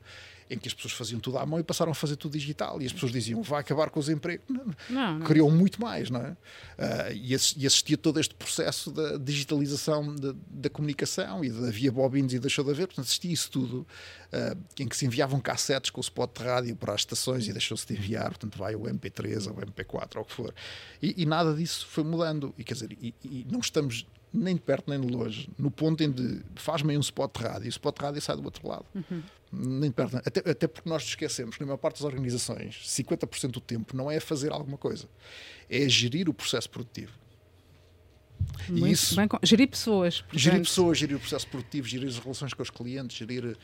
Em 0.49 0.59
que 0.59 0.69
as 0.69 0.75
pessoas 0.75 0.93
faziam 0.93 1.21
tudo 1.21 1.39
à 1.39 1.47
mão 1.47 1.59
e 1.59 1.63
passaram 1.63 1.93
a 1.93 1.95
fazer 1.95 2.17
tudo 2.17 2.33
digital. 2.33 2.81
E 2.81 2.87
as 2.87 2.93
pessoas 2.93 3.13
diziam, 3.13 3.43
vai 3.43 3.61
acabar 3.61 3.91
com 3.91 3.99
os 3.99 4.09
empregos. 4.09 4.45
Não, 4.49 4.65
não, 4.89 5.19
não. 5.19 5.27
Criou 5.27 5.51
muito 5.51 5.81
mais, 5.81 6.11
não 6.11 6.21
é? 6.21 6.31
Uh, 6.31 6.37
e, 7.15 7.35
assistia 7.35 7.97
todo 7.97 8.21
este 8.21 8.35
processo 8.35 8.91
da 8.91 9.17
digitalização 9.17 10.15
de, 10.15 10.33
da 10.49 10.71
comunicação 10.71 11.45
e 11.45 11.51
da 11.51 11.71
via 11.71 11.91
bobines 11.91 12.33
e 12.33 12.39
deixou 12.39 12.65
de 12.65 12.71
haver. 12.71 12.87
Portanto, 12.87 13.07
assistia 13.07 13.33
isso 13.33 13.51
tudo, 13.51 13.87
uh, 14.33 14.59
em 14.79 14.87
que 14.87 14.97
se 14.97 15.07
enviavam 15.07 15.41
cassetes 15.41 15.91
com 15.91 16.01
o 16.01 16.03
spot 16.03 16.39
de 16.39 16.45
rádio 16.45 16.77
para 16.77 16.95
as 16.95 17.01
estações 17.01 17.49
e 17.49 17.53
deixou-se 17.53 17.87
de 17.87 17.95
enviar. 17.95 18.29
Portanto, 18.29 18.57
vai 18.59 18.75
o 18.75 18.83
MP3 18.83 19.49
ou 19.49 19.55
o 19.55 19.67
MP4 19.67 20.17
ou 20.17 20.23
o 20.23 20.25
que 20.25 20.33
for. 20.33 20.55
E, 21.03 21.23
e 21.23 21.27
nada 21.27 21.55
disso 21.55 21.87
foi 21.89 22.05
mudando. 22.05 22.55
E 22.57 22.65
quer 22.65 22.75
dizer, 22.75 22.93
e, 23.01 23.15
e 23.25 23.47
não 23.51 23.61
estamos 23.61 24.07
nem 24.33 24.55
de 24.55 24.61
perto 24.61 24.91
nem 24.91 25.01
de 25.01 25.07
longe, 25.07 25.49
no 25.59 25.71
ponto 25.71 26.03
em 26.03 26.13
que 26.13 26.43
faz-me 26.57 26.97
um 26.97 27.01
spot 27.01 27.39
de 27.39 27.45
rádio 27.45 27.67
e 27.67 27.69
o 27.69 27.71
spot 27.71 27.97
de 27.97 28.03
rádio 28.05 28.21
sai 28.21 28.37
do 28.37 28.45
outro 28.45 28.69
lado. 28.69 28.87
Uhum. 28.95 29.23
Nem 29.53 29.91
de 29.91 29.95
perto, 29.95 30.17
até, 30.17 30.51
até 30.51 30.67
porque 30.67 30.89
nós 30.89 31.03
esquecemos 31.05 31.57
que 31.57 31.63
na 31.63 31.67
maior 31.67 31.79
parte 31.79 31.97
das 31.97 32.05
organizações, 32.05 32.83
50% 32.85 33.53
do 33.53 33.61
tempo 33.61 33.97
não 33.97 34.11
é 34.11 34.21
fazer 34.21 34.53
alguma 34.53 34.77
coisa, 34.77 35.09
é 35.71 35.89
gerir 35.89 36.29
o 36.29 36.35
processo 36.35 36.69
produtivo. 36.69 37.13
Muito 38.69 38.87
e 38.87 38.93
isso, 38.93 39.17
bem, 39.17 39.29
gerir 39.43 39.69
pessoas. 39.69 40.21
Portanto. 40.21 40.39
Gerir 40.39 40.61
pessoas, 40.61 40.99
gerir 40.99 41.17
o 41.17 41.21
processo 41.21 41.47
produtivo, 41.49 41.89
gerir 41.89 42.09
as 42.09 42.19
relações 42.19 42.53
com 42.53 42.63
os 42.63 42.71
clientes, 42.71 43.17
gerir, 43.17 43.57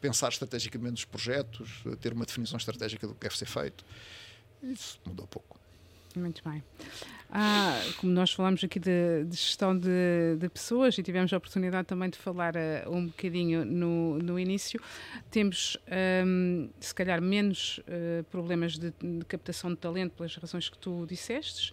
pensar 0.00 0.28
estrategicamente 0.28 0.98
os 0.98 1.04
projetos, 1.04 1.82
ter 2.00 2.12
uma 2.12 2.24
definição 2.24 2.56
estratégica 2.56 3.06
do 3.06 3.14
que 3.14 3.20
deve 3.20 3.36
ser 3.36 3.46
feito. 3.46 3.84
Isso 4.62 5.00
mudou 5.04 5.26
pouco. 5.26 5.59
Muito 6.16 6.42
bem. 6.48 6.62
Ah, 7.32 7.80
como 8.00 8.12
nós 8.12 8.32
falamos 8.32 8.64
aqui 8.64 8.80
de, 8.80 9.24
de 9.24 9.36
gestão 9.36 9.78
de, 9.78 10.36
de, 10.36 10.48
pessoas 10.48 10.98
e 10.98 11.02
tivemos 11.02 11.32
a 11.32 11.36
oportunidade 11.36 11.86
também 11.86 12.10
de 12.10 12.18
falar 12.18 12.54
uh, 12.56 12.90
um 12.90 13.06
bocadinho 13.06 13.64
no, 13.64 14.18
no 14.18 14.36
início, 14.36 14.80
temos 15.30 15.76
um, 16.26 16.68
se 16.80 16.92
calhar 16.92 17.22
menos 17.22 17.78
uh, 17.78 18.24
problemas 18.24 18.76
de, 18.76 18.92
de, 19.00 19.24
captação 19.26 19.70
de 19.70 19.76
talento 19.76 20.12
pelas 20.16 20.34
razões 20.34 20.68
que 20.68 20.76
tu 20.76 21.06
dissestes 21.06 21.70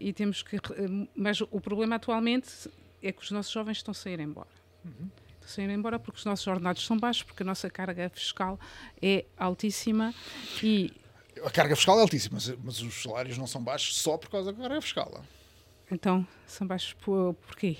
e 0.00 0.12
temos 0.12 0.42
que. 0.42 0.56
Uh, 0.56 1.08
mas 1.14 1.40
o 1.40 1.60
problema 1.60 1.96
atualmente 1.96 2.68
é 3.00 3.12
que 3.12 3.22
os 3.22 3.30
nossos 3.30 3.52
jovens 3.52 3.76
estão 3.76 3.92
a 3.92 3.94
sair 3.94 4.18
embora. 4.18 4.48
Uhum 4.84 5.08
a 5.46 5.48
sair 5.48 5.70
embora 5.70 5.96
porque 5.96 6.18
os 6.18 6.24
nossos 6.24 6.44
ordenados 6.48 6.84
são 6.84 6.98
baixos, 6.98 7.22
porque 7.22 7.44
a 7.44 7.46
nossa 7.46 7.70
carga 7.70 8.10
fiscal 8.10 8.58
é 9.00 9.24
altíssima 9.36 10.12
e 10.60 10.92
a 11.44 11.50
carga 11.50 11.76
fiscal 11.76 11.98
é 11.98 12.02
altíssima, 12.02 12.34
mas, 12.34 12.54
mas, 12.62 12.80
os 12.82 13.02
salários 13.02 13.36
não 13.38 13.46
são 13.46 13.62
baixos 13.62 14.00
só 14.00 14.16
por 14.16 14.30
causa 14.30 14.52
da 14.52 14.60
carga 14.60 14.80
fiscal. 14.80 15.24
Então, 15.90 16.26
são 16.46 16.66
baixos 16.66 16.94
por, 16.94 17.34
porquê? 17.46 17.76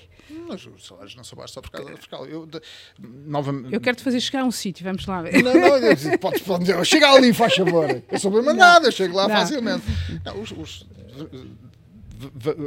Mas 0.47 0.65
os 0.65 0.87
salários 0.87 1.17
não 1.17 1.25
são 1.25 1.37
baixos 1.37 1.55
só 1.55 1.61
por 1.61 1.71
causa 1.71 1.91
da 1.91 1.97
fiscal. 1.97 2.25
Eu, 2.27 2.47
de, 2.47 2.61
novamente... 2.99 3.75
eu 3.75 3.81
quero-te 3.81 4.03
fazer 4.03 4.21
chegar 4.21 4.43
a 4.43 4.45
um 4.45 4.53
sítio, 4.53 4.85
vamos 4.85 5.05
lá 5.07 5.23
ver. 5.23 5.43
Não, 5.43 5.53
não, 5.53 6.19
podes 6.19 6.43
dizer, 6.61 6.87
chega 6.87 7.11
ali, 7.11 7.33
faz 7.33 7.55
favor. 7.55 8.03
Eu 8.09 8.19
sou 8.19 8.31
bem 8.31 8.43
mandado, 8.43 8.87
eu 8.87 8.93
chego 8.93 9.17
lá 9.17 9.27
não. 9.27 9.35
facilmente. 9.35 9.85
Não, 10.25 10.41
os, 10.41 10.53
os, 10.53 10.87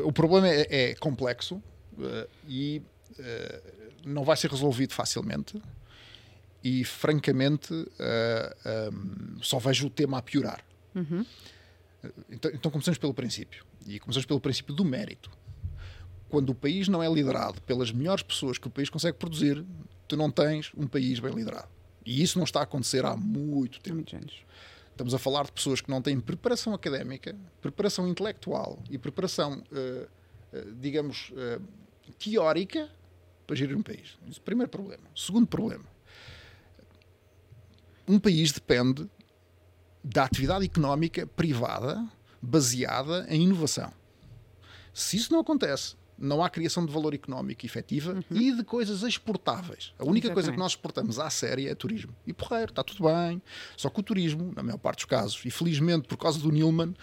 o 0.04 0.12
problema 0.12 0.50
é, 0.50 0.68
é 0.70 0.96
complexo 0.96 1.56
uh, 1.56 2.28
e 2.48 2.82
uh, 3.18 3.62
não 4.06 4.24
vai 4.24 4.36
ser 4.36 4.52
resolvido 4.52 4.94
facilmente. 4.94 5.62
E, 6.62 6.84
francamente, 6.84 7.74
uh, 7.74 7.88
eh, 8.00 8.90
um, 8.92 9.42
só 9.42 9.60
vejo 9.60 9.88
o 9.88 9.90
tema 9.90 10.18
a 10.18 10.22
piorar. 10.22 10.62
Uhum. 10.96 11.26
Então, 12.30 12.52
então 12.54 12.72
começamos 12.72 12.98
pelo 12.98 13.14
princípio. 13.14 13.66
E 13.86 14.00
começamos 14.00 14.26
pelo 14.26 14.40
princípio 14.40 14.74
do 14.74 14.86
mérito. 14.86 15.30
Quando 16.30 16.52
o 16.52 16.56
país 16.56 16.88
não 16.88 17.02
é 17.02 17.12
liderado 17.12 17.62
pelas 17.62 17.92
melhores 17.92 18.24
pessoas 18.24 18.58
que 18.58 18.68
o 18.68 18.70
país 18.70 18.90
consegue 18.90 19.18
produzir, 19.18 19.66
tu 20.08 20.16
não 20.16 20.30
tens 20.30 20.72
um 20.78 20.88
país 20.88 21.20
bem 21.20 21.34
liderado. 21.34 21.70
E 22.06 22.22
isso 22.22 22.38
não 22.38 22.46
está 22.46 22.62
a 22.62 22.64
acontecer 22.64 23.04
há 23.06 23.16
muito 23.16 23.80
tempo. 23.82 23.96
Muitos 23.96 24.14
anos. 24.14 24.46
Estamos 24.92 25.14
a 25.14 25.18
falar 25.18 25.46
de 25.46 25.52
pessoas 25.52 25.80
que 25.80 25.90
não 25.90 26.02
têm 26.02 26.20
preparação 26.20 26.74
académica, 26.74 27.36
preparação 27.62 28.08
intelectual 28.08 28.78
e 28.90 28.98
preparação, 28.98 29.64
uh, 29.72 30.08
uh, 30.58 30.76
digamos, 30.76 31.32
uh, 31.32 31.62
teórica 32.20 32.90
para 33.48 33.56
gerir 33.56 33.78
um 33.78 33.82
país. 33.82 34.18
Esse 34.28 34.38
é 34.38 34.42
o 34.42 34.44
primeiro 34.44 34.70
problema. 34.70 35.04
Segundo 35.16 35.48
problema. 35.48 35.86
Um 38.08 38.20
país 38.20 38.52
depende 38.52 39.10
da 40.12 40.24
atividade 40.24 40.66
económica 40.66 41.28
privada 41.28 42.04
baseada 42.42 43.28
em 43.30 43.44
inovação. 43.44 43.92
Se 44.92 45.18
isso 45.18 45.32
não 45.32 45.40
acontece, 45.40 45.96
não 46.18 46.44
há 46.44 46.50
criação 46.50 46.84
de 46.84 46.92
valor 46.92 47.14
económico 47.14 47.64
efetiva 47.66 48.14
uhum. 48.14 48.38
e 48.38 48.52
de 48.52 48.64
coisas 48.64 49.04
exportáveis. 49.04 49.94
A 50.00 50.04
única 50.04 50.28
Exatamente. 50.28 50.34
coisa 50.34 50.52
que 50.52 50.58
nós 50.58 50.72
exportamos 50.72 51.20
à 51.20 51.30
série 51.30 51.68
é 51.68 51.76
turismo. 51.76 52.14
E 52.26 52.34
porreiro, 52.34 52.72
está 52.72 52.84
tudo 52.84 53.04
bem. 53.04 53.42
Só 53.78 53.90
que 53.90 54.00
o 54.00 54.04
turismo, 54.04 54.52
na 54.56 54.64
maior 54.64 54.80
parte 54.80 54.98
dos 54.98 55.06
casos, 55.06 55.40
e 55.46 55.52
felizmente 55.52 56.08
por 56.08 56.18
causa 56.18 56.40
do 56.40 56.52
Nilman, 56.52 56.96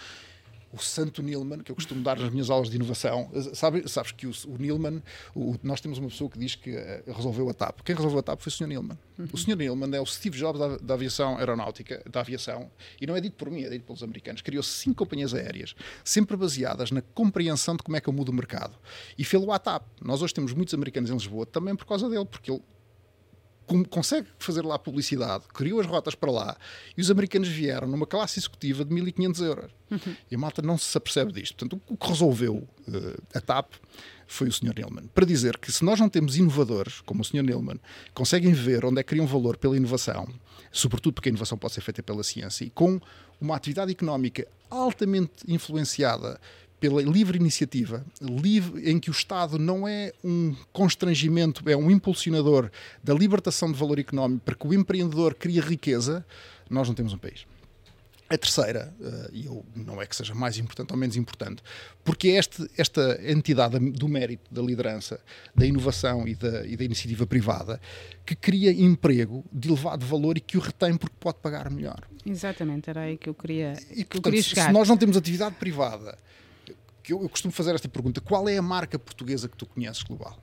o 0.72 0.79
Santo 0.79 1.22
Nilman, 1.22 1.61
que 1.61 1.70
eu 1.70 1.74
costumo 1.74 2.02
dar 2.02 2.18
nas 2.18 2.31
minhas 2.31 2.50
aulas 2.50 2.68
de 2.68 2.76
inovação. 2.76 3.31
Sabe, 3.55 3.88
sabes 3.88 4.12
que 4.12 4.26
o, 4.26 4.33
o 4.48 4.59
Nilman, 4.59 5.02
o, 5.35 5.57
nós 5.62 5.81
temos 5.81 5.98
uma 5.98 6.09
pessoa 6.09 6.31
que 6.31 6.38
diz 6.38 6.55
que 6.55 6.70
uh, 6.70 7.12
resolveu 7.12 7.48
a 7.48 7.55
TAP. 7.55 7.81
Quem 7.83 7.94
resolveu 7.94 8.18
a 8.18 8.22
TAP 8.22 8.40
foi 8.40 8.50
o 8.50 8.52
Sr. 8.52 8.66
Nilman. 8.66 8.98
Uhum. 9.18 9.29
O 9.33 9.38
Sr. 9.38 9.57
Nilman 9.57 9.96
é 9.96 10.00
o 10.00 10.07
Steve 10.07 10.37
Jobs 10.37 10.59
da, 10.59 10.76
da, 10.76 10.94
aviação 10.94 11.38
aeronáutica, 11.38 12.02
da 12.11 12.20
aviação, 12.20 12.70
e 13.00 13.07
não 13.07 13.16
é 13.16 13.20
dito 13.20 13.37
por 13.37 13.50
mim, 13.50 13.62
é 13.62 13.70
dito 13.70 13.85
pelos 13.85 14.02
americanos. 14.02 14.42
Criou 14.42 14.62
cinco 14.62 14.96
companhias 14.96 15.35
aéreas, 15.35 15.74
sempre 16.05 16.37
baseadas 16.37 16.90
na 16.90 17.00
compreensão 17.00 17.76
de 17.76 17.83
como 17.83 17.96
é 17.96 18.00
que 18.00 18.09
eu 18.09 18.12
mudo 18.12 18.31
o 18.31 18.35
mercado. 18.35 18.77
E 19.17 19.25
fez-lo 19.25 19.52
à 19.52 19.58
TAP. 19.58 19.85
Nós 20.02 20.21
hoje 20.23 20.35
temos 20.35 20.52
muitos 20.52 20.75
americanos 20.75 21.10
em 21.10 21.14
Lisboa 21.14 21.46
também 21.46 21.75
por 21.75 21.87
causa 21.87 22.08
dele, 22.08 22.25
porque 22.25 22.50
ele 22.50 22.62
consegue 23.90 24.29
fazer 24.38 24.64
lá 24.64 24.79
publicidade, 24.79 25.44
criou 25.52 25.81
as 25.81 25.87
rotas 25.87 26.14
para 26.14 26.31
lá 26.31 26.56
e 26.96 27.00
os 27.00 27.10
americanos 27.10 27.48
vieram 27.48 27.88
numa 27.88 28.06
classe 28.06 28.38
executiva 28.38 28.85
de 28.85 28.94
1500 28.94 29.40
euros. 29.40 29.73
Uhum. 29.90 30.17
E 30.31 30.35
a 30.35 30.38
malta 30.38 30.62
não 30.62 30.79
se 30.79 30.96
apercebe 30.96 31.33
disto. 31.33 31.56
Portanto, 31.56 31.81
o 31.88 31.96
que 31.96 32.08
resolveu 32.08 32.56
uh, 32.56 33.23
a 33.35 33.40
TAP 33.40 33.75
foi 34.27 34.48
o 34.48 34.52
Sr. 34.52 34.75
Neilman, 34.75 35.06
para 35.14 35.25
dizer 35.25 35.56
que 35.58 35.71
se 35.71 35.85
nós 35.85 36.00
não 36.00 36.08
temos 36.08 36.37
inovadores, 36.37 37.00
como 37.02 37.23
o 37.23 37.25
Sr. 37.25 37.42
Neilman, 37.42 37.79
conseguem 38.12 38.52
ver 38.52 38.85
onde 38.85 39.00
é 39.00 39.02
que 39.02 39.10
criam 39.10 39.27
valor 39.27 39.56
pela 39.56 39.77
inovação, 39.77 40.29
sobretudo 40.73 41.14
porque 41.14 41.29
a 41.29 41.31
inovação 41.31 41.56
pode 41.56 41.75
ser 41.75 41.81
feita 41.81 42.02
pela 42.02 42.25
ciência, 42.25 42.64
e 42.64 42.71
com 42.71 43.00
uma 43.40 43.54
atividade 43.54 43.92
económica 43.92 44.46
altamente 44.69 45.33
influenciada 45.46 46.40
pela 46.79 47.02
livre 47.02 47.38
iniciativa, 47.38 48.04
livre, 48.20 48.90
em 48.90 48.98
que 48.98 49.10
o 49.10 49.12
Estado 49.12 49.58
não 49.58 49.88
é 49.88 50.12
um 50.22 50.54
constrangimento, 50.72 51.68
é 51.68 51.77
um 51.77 51.90
impulsionador 51.90 52.70
da 53.02 53.14
libertação 53.14 53.72
de 53.72 53.79
valor 53.79 53.98
económico 53.98 54.44
para 54.44 54.54
que 54.54 54.66
o 54.66 54.74
empreendedor 54.74 55.35
crie 55.35 55.60
riqueza, 55.60 56.24
nós 56.68 56.88
não 56.88 56.94
temos 56.94 57.12
um 57.12 57.18
país. 57.18 57.46
A 58.29 58.37
terceira, 58.37 58.92
eh, 59.00 59.31
e 59.33 59.46
eu 59.46 59.64
não 59.74 60.02
é 60.02 60.06
que 60.06 60.16
seja 60.16 60.35
mais 60.35 60.58
importante 60.58 60.90
ou 60.90 60.98
menos 60.98 61.16
importante, 61.16 61.62
porque 62.04 62.31
é 62.31 62.38
este, 62.38 62.68
esta 62.77 63.20
entidade 63.22 63.79
do 63.79 64.08
mérito, 64.08 64.52
da 64.52 64.60
liderança, 64.60 65.20
da 65.54 65.64
inovação 65.64 66.27
e 66.27 66.35
da, 66.35 66.66
e 66.66 66.77
da, 66.77 66.85
iniciativa 66.85 67.24
privada 67.24 67.81
que 68.24 68.35
cria 68.35 68.72
emprego 68.72 69.44
de 69.52 69.68
elevado 69.68 70.04
valor 70.04 70.37
e 70.37 70.40
que 70.40 70.58
o 70.58 70.60
retém 70.60 70.96
porque 70.96 71.14
pode 71.20 71.38
pagar 71.38 71.70
melhor. 71.70 72.00
Exatamente, 72.27 72.90
era 72.90 73.02
aí 73.02 73.16
que 73.16 73.29
eu 73.29 73.35
queria, 73.35 73.74
e, 73.74 74.02
que 74.02 74.04
portanto, 74.06 74.16
eu 74.16 74.22
queria 74.22 74.42
chegar. 74.42 74.66
Se 74.66 74.72
nós 74.72 74.88
não 74.88 74.96
temos 74.96 75.16
atividade 75.16 75.54
privada, 75.54 76.18
que 77.07 77.13
eu, 77.13 77.23
eu 77.23 77.29
costumo 77.29 77.52
fazer 77.52 77.73
esta 77.73 77.88
pergunta: 77.88 78.21
qual 78.21 78.48
é 78.48 78.57
a 78.59 78.63
marca 78.63 78.98
portuguesa 78.98 79.48
que 79.48 79.57
tu 79.57 79.65
conheces 79.65 80.02
global? 80.02 80.37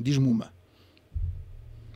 Diz-me 0.00 0.26
uma. 0.26 0.50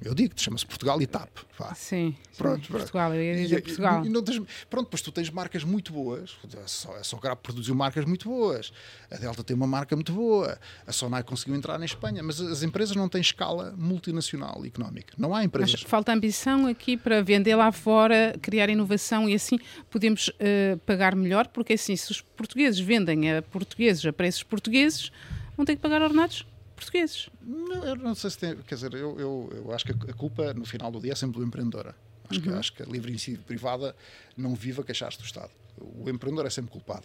Eu 0.03 0.14
digo-te, 0.14 0.42
chama-se 0.42 0.66
Portugal 0.66 1.01
e 1.01 1.07
TAP. 1.07 1.30
Vá. 1.59 1.74
Sim, 1.74 2.14
pronto, 2.36 2.66
sim, 2.66 2.72
Portugal, 2.72 3.14
eu 3.14 3.22
ia 3.22 3.34
dizer 3.34 3.62
Portugal. 3.62 4.05
E, 4.05 4.09
e 4.09 4.22
tens, 4.22 4.42
pronto, 4.68 4.88
pois 4.90 5.01
tu 5.01 5.11
tens 5.11 5.30
marcas 5.30 5.64
muito 5.64 5.92
boas. 5.92 6.36
A, 6.62 6.68
só, 6.68 6.94
a 6.97 7.03
Sograp 7.03 7.40
produziu 7.42 7.74
marcas 7.74 8.05
muito 8.05 8.28
boas. 8.28 8.72
A 9.11 9.16
Delta 9.16 9.42
tem 9.42 9.57
uma 9.57 9.66
marca 9.66 9.97
muito 9.97 10.12
boa. 10.12 10.59
A 10.86 10.92
Sonai 10.92 11.22
conseguiu 11.22 11.57
entrar 11.57 11.78
na 11.78 11.86
Espanha. 11.86 12.22
Mas 12.22 12.40
as 12.40 12.62
empresas 12.62 12.94
não 12.94 13.09
têm 13.09 13.20
escala 13.20 13.74
multinacional 13.76 14.64
e 14.64 14.68
económica. 14.68 15.14
Não 15.16 15.34
há 15.34 15.44
empresas. 15.44 15.72
Mas 15.72 15.82
falta 15.82 16.12
ambição 16.12 16.66
aqui 16.66 16.97
para 16.97 17.22
vender 17.22 17.55
lá 17.55 17.72
fora, 17.72 18.36
criar 18.42 18.68
inovação 18.68 19.28
e 19.28 19.34
assim 19.34 19.59
podemos 19.90 20.28
uh, 20.28 20.76
pagar 20.84 21.16
melhor, 21.16 21.49
porque 21.49 21.72
assim, 21.72 21.97
se 21.97 22.11
os 22.11 22.20
portugueses 22.20 22.78
vendem 22.78 23.34
a 23.34 23.42
portugueses 23.42 24.05
a 24.05 24.12
preços 24.12 24.42
portugueses, 24.42 25.11
vão 25.57 25.64
ter 25.64 25.76
que 25.76 25.82
pagar 25.82 26.03
ordenados 26.03 26.44
portugueses. 26.76 27.28
Não, 27.42 27.84
eu 27.84 27.96
não 27.96 28.14
sei 28.14 28.30
se 28.30 28.38
tem. 28.38 28.56
Quer 28.56 28.74
dizer, 28.74 28.94
eu, 28.94 29.18
eu, 29.18 29.52
eu 29.52 29.72
acho 29.72 29.84
que 29.84 29.92
a 29.92 30.14
culpa 30.14 30.54
no 30.54 30.64
final 30.64 30.90
do 30.90 31.00
dia 31.00 31.12
é 31.12 31.14
sempre 31.14 31.38
do 31.38 31.44
empreendedor. 31.44 31.94
Acho, 32.28 32.40
uhum. 32.40 32.46
que, 32.46 32.52
acho 32.52 32.72
que 32.72 32.82
a 32.82 32.86
livre 32.86 33.10
iniciativa 33.10 33.42
privada 33.44 33.96
não 34.36 34.54
vive 34.54 34.80
a 34.80 34.84
queixar-se 34.84 35.18
do 35.18 35.24
Estado. 35.24 35.50
O 35.78 36.08
empreendedor 36.08 36.46
é 36.46 36.50
sempre 36.50 36.70
culpado. 36.70 37.04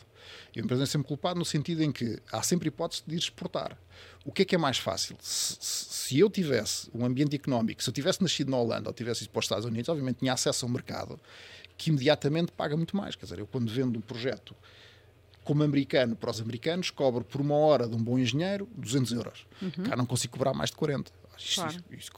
E 0.56 0.60
o 0.60 0.64
empreendedor 0.64 0.84
é 0.84 0.86
sempre 0.88 1.08
culpado 1.08 1.38
no 1.38 1.46
sentido 1.46 1.84
em 1.84 1.92
que 1.92 2.20
há 2.32 2.42
sempre 2.42 2.70
hipótese 2.70 3.04
de 3.06 3.16
ir 3.16 3.20
exportar. 3.20 3.78
O 4.26 4.32
que 4.32 4.44
é 4.44 4.46
que 4.46 4.56
é 4.56 4.58
mais 4.58 4.78
fácil? 4.78 5.18
Se, 5.20 5.58
se 5.60 6.20
eu 6.20 6.30
tivesse 6.30 6.90
um 6.94 7.06
ambiente 7.06 7.36
económico, 7.36 7.84
se 7.84 7.90
eu 7.90 7.94
tivesse 7.94 8.22
nascido 8.22 8.50
na 8.50 8.58
Holanda 8.58 8.90
ou 8.90 8.94
tivesse 8.94 9.24
ido 9.24 9.32
para 9.32 9.40
os 9.40 9.46
Estados 9.46 9.66
Unidos, 9.66 9.90
obviamente 9.90 10.20
tinha 10.20 10.34
acesso 10.34 10.66
a 10.66 10.70
um 10.70 10.72
mercado 10.72 11.20
que 11.78 11.90
imediatamente 11.90 12.52
paga 12.52 12.78
muito 12.78 12.96
mais. 12.96 13.16
Quer 13.16 13.26
dizer, 13.26 13.40
eu 13.40 13.48
quando 13.48 13.72
vendo 13.72 13.98
um 13.98 14.02
projeto 14.02 14.56
como 15.44 15.64
americano 15.64 16.16
para 16.16 16.30
os 16.30 16.40
americanos, 16.40 16.90
cobro 16.90 17.24
por 17.24 17.42
uma 17.42 17.56
hora 17.56 17.88
de 17.88 17.96
um 17.96 18.04
bom 18.04 18.18
engenheiro 18.18 18.70
200 18.76 19.12
euros. 19.14 19.48
Uhum. 19.62 19.84
Cá 19.84 19.96
não 19.96 20.06
consigo 20.06 20.34
cobrar 20.34 20.54
mais 20.54 20.70
de 20.70 20.78
40. 20.78 21.12
Claro. 21.56 21.76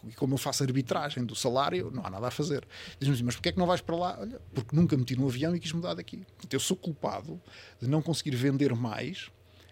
e 0.09 0.13
como 0.15 0.33
eu 0.33 0.37
faço 0.37 0.63
arbitragem 0.63 1.23
do 1.23 1.33
salário, 1.33 1.89
não 1.93 2.05
há 2.05 2.09
nada 2.09 2.27
a 2.27 2.31
fazer. 2.31 2.67
Diz-me 2.99 3.15
assim, 3.15 3.23
mas 3.23 3.35
porquê 3.35 3.49
é 3.49 3.51
que 3.53 3.57
não 3.57 3.65
vais 3.65 3.79
para 3.79 3.95
lá? 3.95 4.17
Olha, 4.19 4.41
porque 4.53 4.75
nunca 4.75 4.97
meti 4.97 5.15
no 5.15 5.27
avião 5.27 5.55
e 5.55 5.59
quis 5.59 5.71
mudar 5.71 5.93
daqui. 5.93 6.25
Então 6.39 6.49
eu 6.51 6.59
sou 6.59 6.75
culpado 6.75 7.41
de 7.81 7.87
não 7.87 8.01
conseguir 8.01 8.35
vender 8.35 8.75
mais 8.75 9.31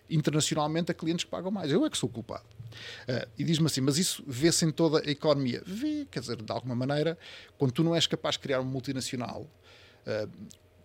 internacionalmente 0.10 0.91
a 0.91 0.93
clientes 0.93 1.26
que 1.26 1.32
pagam 1.32 1.52
mais. 1.52 1.72
Eu 1.72 1.86
é 1.86 1.89
que 1.89 1.97
sou 1.97 2.10
culpado. 2.10 2.45
Uh, 3.04 3.28
e 3.38 3.43
diz-me 3.43 3.66
assim, 3.66 3.82
mas 3.82 3.97
isso 3.97 4.24
vê-se 4.28 4.66
em 4.66 4.72
toda 4.72 4.99
a 4.99 5.12
economia? 5.12 5.62
Vê, 5.66 6.06
quer 6.10 6.20
dizer, 6.20 6.41
de 6.41 6.52
alguma 6.52 6.76
maneira, 6.76 7.18
quando 7.58 7.72
tu 7.72 7.84
não 7.84 7.95
és 7.95 8.08
capaz 8.08 8.36
de 8.36 8.39
criar 8.39 8.60
uma 8.60 8.72
multinacional, 8.72 9.41
uh, 10.06 10.32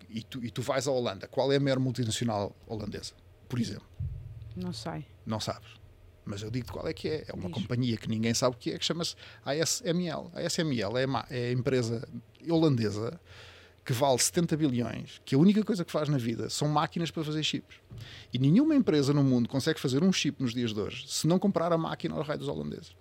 e 0.09 0.21
tu, 0.23 0.43
e 0.43 0.49
tu 0.49 0.61
vais 0.61 0.87
à 0.87 0.91
Holanda, 0.91 1.27
qual 1.27 1.51
é 1.51 1.57
a 1.57 1.59
maior 1.59 1.79
multinacional 1.79 2.55
holandesa, 2.65 3.13
por 3.47 3.59
exemplo? 3.59 3.87
Não 4.55 4.73
sei. 4.73 5.05
Não 5.25 5.39
sabes. 5.39 5.69
Mas 6.25 6.41
eu 6.41 6.51
digo 6.51 6.71
qual 6.71 6.87
é 6.87 6.93
que 6.93 7.07
é. 7.07 7.25
É 7.27 7.33
uma 7.33 7.47
Diz. 7.47 7.53
companhia 7.53 7.97
que 7.97 8.09
ninguém 8.09 8.33
sabe 8.33 8.55
o 8.55 8.59
que 8.59 8.71
é, 8.71 8.77
que 8.77 8.83
chama-se 8.83 9.15
ASML. 9.45 10.31
A 10.33 10.41
ASML 10.41 10.97
é, 10.97 11.05
é 11.29 11.49
a 11.49 11.51
empresa 11.51 12.07
holandesa 12.49 13.19
que 13.85 13.93
vale 13.93 14.19
70 14.19 14.57
bilhões, 14.57 15.21
que 15.23 15.33
a 15.33 15.37
única 15.37 15.63
coisa 15.63 15.85
que 15.85 15.91
faz 15.91 16.09
na 16.09 16.17
vida 16.17 16.49
são 16.49 16.67
máquinas 16.67 17.09
para 17.09 17.23
fazer 17.23 17.41
chips. 17.41 17.77
E 18.33 18.37
nenhuma 18.37 18.75
empresa 18.75 19.13
no 19.13 19.23
mundo 19.23 19.47
consegue 19.47 19.79
fazer 19.79 20.03
um 20.03 20.11
chip 20.11 20.43
nos 20.43 20.53
dias 20.53 20.73
de 20.73 20.79
hoje 20.81 21.05
se 21.07 21.25
não 21.25 21.39
comprar 21.39 21.71
a 21.71 21.77
máquina 21.77 22.13
aos 22.15 22.27
raios 22.27 22.49
holandeses. 22.49 22.93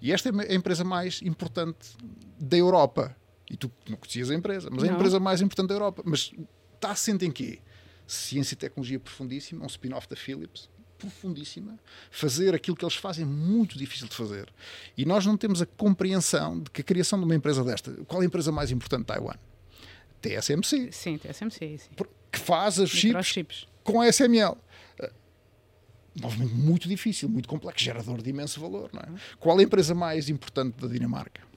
E 0.00 0.12
esta 0.12 0.28
é 0.28 0.52
a 0.52 0.54
empresa 0.54 0.84
mais 0.84 1.20
importante 1.22 1.96
da 2.38 2.56
Europa. 2.56 3.16
E 3.54 3.56
tu 3.56 3.70
não 3.88 3.96
conhecias 3.96 4.32
a 4.32 4.34
empresa, 4.34 4.68
mas 4.68 4.82
não. 4.82 4.90
é 4.90 4.92
a 4.92 4.96
empresa 4.96 5.20
mais 5.20 5.40
importante 5.40 5.68
da 5.68 5.76
Europa. 5.76 6.02
Mas 6.04 6.32
está 6.74 6.90
assente 6.90 7.24
em 7.24 7.30
quê? 7.30 7.60
Ciência 8.04 8.54
e 8.54 8.56
tecnologia 8.56 8.98
profundíssima, 8.98 9.62
um 9.62 9.68
spin-off 9.68 10.08
da 10.08 10.16
Philips, 10.16 10.68
profundíssima. 10.98 11.78
Fazer 12.10 12.52
aquilo 12.52 12.76
que 12.76 12.84
eles 12.84 12.96
fazem 12.96 13.22
é 13.22 13.28
muito 13.28 13.78
difícil 13.78 14.08
de 14.08 14.16
fazer. 14.16 14.52
E 14.98 15.04
nós 15.04 15.24
não 15.24 15.36
temos 15.36 15.62
a 15.62 15.66
compreensão 15.66 16.58
de 16.58 16.68
que 16.68 16.80
a 16.80 16.84
criação 16.84 17.16
de 17.16 17.24
uma 17.24 17.34
empresa 17.36 17.62
desta, 17.62 17.92
qual 18.08 18.22
é 18.22 18.24
a 18.24 18.26
empresa 18.26 18.50
mais 18.50 18.72
importante 18.72 19.02
de 19.02 19.06
Taiwan? 19.06 19.36
TSMC. 20.20 20.90
Sim, 20.90 21.16
TSMC. 21.16 21.78
Sim. 21.78 21.90
Que 22.32 22.40
faz 22.40 22.78
os 22.78 22.90
chips 22.90 23.68
com 23.84 24.00
a 24.00 24.08
SML. 24.08 24.56
Novamente, 26.20 26.54
muito 26.54 26.88
difícil, 26.88 27.28
muito 27.28 27.48
complexo, 27.48 27.84
gerador 27.84 28.20
de 28.20 28.30
imenso 28.30 28.60
valor. 28.60 28.90
Não 28.92 29.00
é? 29.00 29.20
Qual 29.38 29.56
é 29.60 29.62
a 29.62 29.64
empresa 29.64 29.94
mais 29.94 30.28
importante 30.28 30.76
da 30.80 30.88
Dinamarca? 30.88 31.53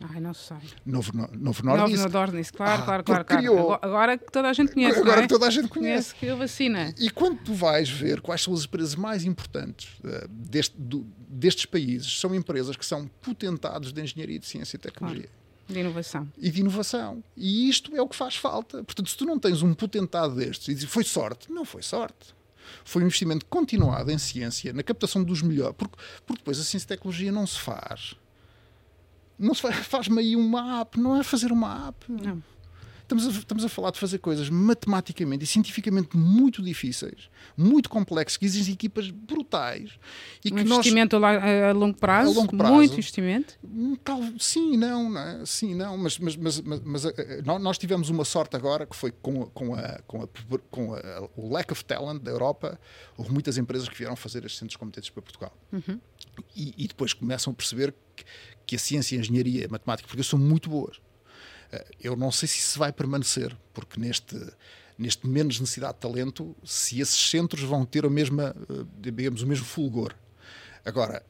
Ai, 0.00 0.20
não 0.20 0.34
sei. 0.34 0.58
Novo, 0.84 1.10
Novo 1.32 1.64
Nordisk. 1.64 2.02
Novo 2.02 2.18
Nordisk, 2.18 2.54
claro, 2.54 2.82
ah, 2.82 2.84
claro, 2.84 3.04
claro. 3.04 3.24
Criou... 3.24 3.78
Agora 3.80 4.18
que 4.18 4.30
toda 4.30 4.50
a 4.50 4.52
gente 4.52 4.72
conhece. 4.72 5.00
Agora 5.00 5.20
é? 5.20 5.22
que 5.22 5.28
toda 5.28 5.46
a 5.46 5.50
gente 5.50 5.68
conhece. 5.68 6.14
Conhece 6.14 6.14
que 6.14 6.28
a 6.28 6.34
vacina. 6.34 6.94
E, 6.98 7.06
e, 7.06 7.10
quando 7.10 7.38
tu 7.38 7.54
vais 7.54 7.88
ver 7.88 8.20
quais 8.20 8.42
são 8.42 8.52
as 8.52 8.64
empresas 8.64 8.94
mais 8.94 9.24
importantes 9.24 9.88
uh, 10.00 10.28
deste, 10.28 10.76
do, 10.78 11.06
destes 11.28 11.64
países, 11.64 12.20
são 12.20 12.34
empresas 12.34 12.76
que 12.76 12.84
são 12.84 13.08
potentados 13.22 13.92
de 13.92 14.02
engenharia, 14.02 14.38
de 14.38 14.46
ciência 14.46 14.76
e 14.76 14.78
tecnologia. 14.78 15.22
Claro. 15.22 15.46
De 15.68 15.80
inovação. 15.80 16.28
E 16.38 16.50
de 16.50 16.60
inovação. 16.60 17.24
E 17.36 17.68
isto 17.68 17.96
é 17.96 18.00
o 18.00 18.06
que 18.06 18.14
faz 18.14 18.36
falta. 18.36 18.84
Portanto, 18.84 19.08
se 19.08 19.16
tu 19.16 19.24
não 19.24 19.38
tens 19.38 19.62
um 19.62 19.72
potentado 19.72 20.34
destes 20.36 20.68
e 20.68 20.74
dizes 20.74 20.90
foi 20.90 21.04
sorte, 21.04 21.50
não 21.50 21.64
foi 21.64 21.82
sorte 21.82 22.36
foi 22.84 23.00
um 23.02 23.06
investimento 23.06 23.46
continuado 23.46 24.10
em 24.10 24.18
ciência, 24.18 24.72
na 24.72 24.82
captação 24.82 25.22
dos 25.22 25.40
melhores, 25.40 25.76
porque, 25.76 25.96
porque 26.26 26.40
depois 26.40 26.58
a 26.58 26.64
ciência 26.64 26.84
e 26.84 26.88
tecnologia 26.88 27.30
não 27.30 27.46
se 27.46 27.60
faz 27.60 28.16
não 29.38 29.54
faz-me 29.54 30.20
aí 30.20 30.36
uma 30.36 30.80
app, 30.80 30.98
não 30.98 31.16
é 31.16 31.22
fazer 31.22 31.52
uma 31.52 31.88
app. 31.88 32.06
Não. 32.10 32.42
Estamos 33.06 33.24
a, 33.24 33.30
estamos 33.30 33.64
a 33.64 33.68
falar 33.68 33.92
de 33.92 34.00
fazer 34.00 34.18
coisas 34.18 34.50
matematicamente 34.50 35.44
e 35.44 35.46
cientificamente 35.46 36.16
muito 36.16 36.60
difíceis, 36.60 37.30
muito 37.56 37.88
complexas, 37.88 38.36
que 38.36 38.44
exigem 38.44 38.74
equipas 38.74 39.12
brutais. 39.12 39.92
E 40.44 40.52
um 40.52 40.56
que 40.56 40.62
investimento 40.62 41.16
nós, 41.20 41.40
a, 41.40 41.72
longo 41.72 41.96
prazo, 41.96 42.32
a 42.32 42.34
longo 42.34 42.56
prazo, 42.56 42.74
muito 42.74 42.94
investimento? 42.94 43.56
Hum, 43.62 43.94
tal, 44.02 44.20
sim, 44.40 44.76
não, 44.76 45.08
não 45.08 45.20
é? 45.20 45.46
sim, 45.46 45.76
não, 45.76 45.96
mas, 45.96 46.18
mas, 46.18 46.34
mas, 46.34 46.60
mas, 46.60 47.04
eh, 47.04 47.14
eh, 47.16 47.42
nós 47.42 47.78
tivemos 47.78 48.10
uma 48.10 48.24
sorte 48.24 48.56
agora 48.56 48.84
que 48.84 48.96
foi 48.96 49.12
com, 49.12 49.46
com, 49.50 49.74
a, 49.74 50.00
com, 50.04 50.22
a, 50.24 50.28
com 50.68 50.94
a, 50.94 51.28
o 51.36 51.52
lack 51.52 51.72
of 51.72 51.84
talent 51.84 52.20
da 52.22 52.32
Europa, 52.32 52.76
houve 53.16 53.32
muitas 53.32 53.56
empresas 53.56 53.88
que 53.88 53.96
vieram 53.96 54.16
fazer 54.16 54.44
estes 54.44 54.58
centros 54.58 54.76
competentes 54.76 55.10
para 55.10 55.22
Portugal. 55.22 55.56
Uhum. 55.72 56.00
E, 56.56 56.74
e, 56.76 56.88
depois 56.88 57.12
começam 57.12 57.52
a 57.52 57.56
perceber 57.56 57.94
que, 58.14 58.24
que 58.66 58.76
a 58.76 58.78
ciência, 58.78 59.16
a 59.16 59.20
engenharia, 59.20 59.66
a 59.66 59.68
matemática, 59.68 60.08
porque 60.08 60.22
são 60.22 60.38
muito 60.38 60.68
boas. 60.68 61.00
Eh, 61.72 61.86
eu 62.00 62.16
não 62.16 62.32
sei 62.32 62.48
se 62.48 62.58
isso 62.58 62.78
vai 62.78 62.92
permanecer, 62.92 63.56
porque 63.72 64.00
neste, 64.00 64.36
neste 64.98 65.26
menos 65.26 65.60
necessidade 65.60 65.94
de 65.94 66.00
talento, 66.00 66.56
se 66.64 67.00
esses 67.00 67.30
centros 67.30 67.62
vão 67.62 67.84
ter 67.84 68.04
a 68.04 68.10
mesma, 68.10 68.54
eh, 68.68 69.10
digamos, 69.12 69.42
o 69.42 69.46
mesmo 69.46 69.64
fulgor. 69.64 70.14
Agora, 70.84 71.24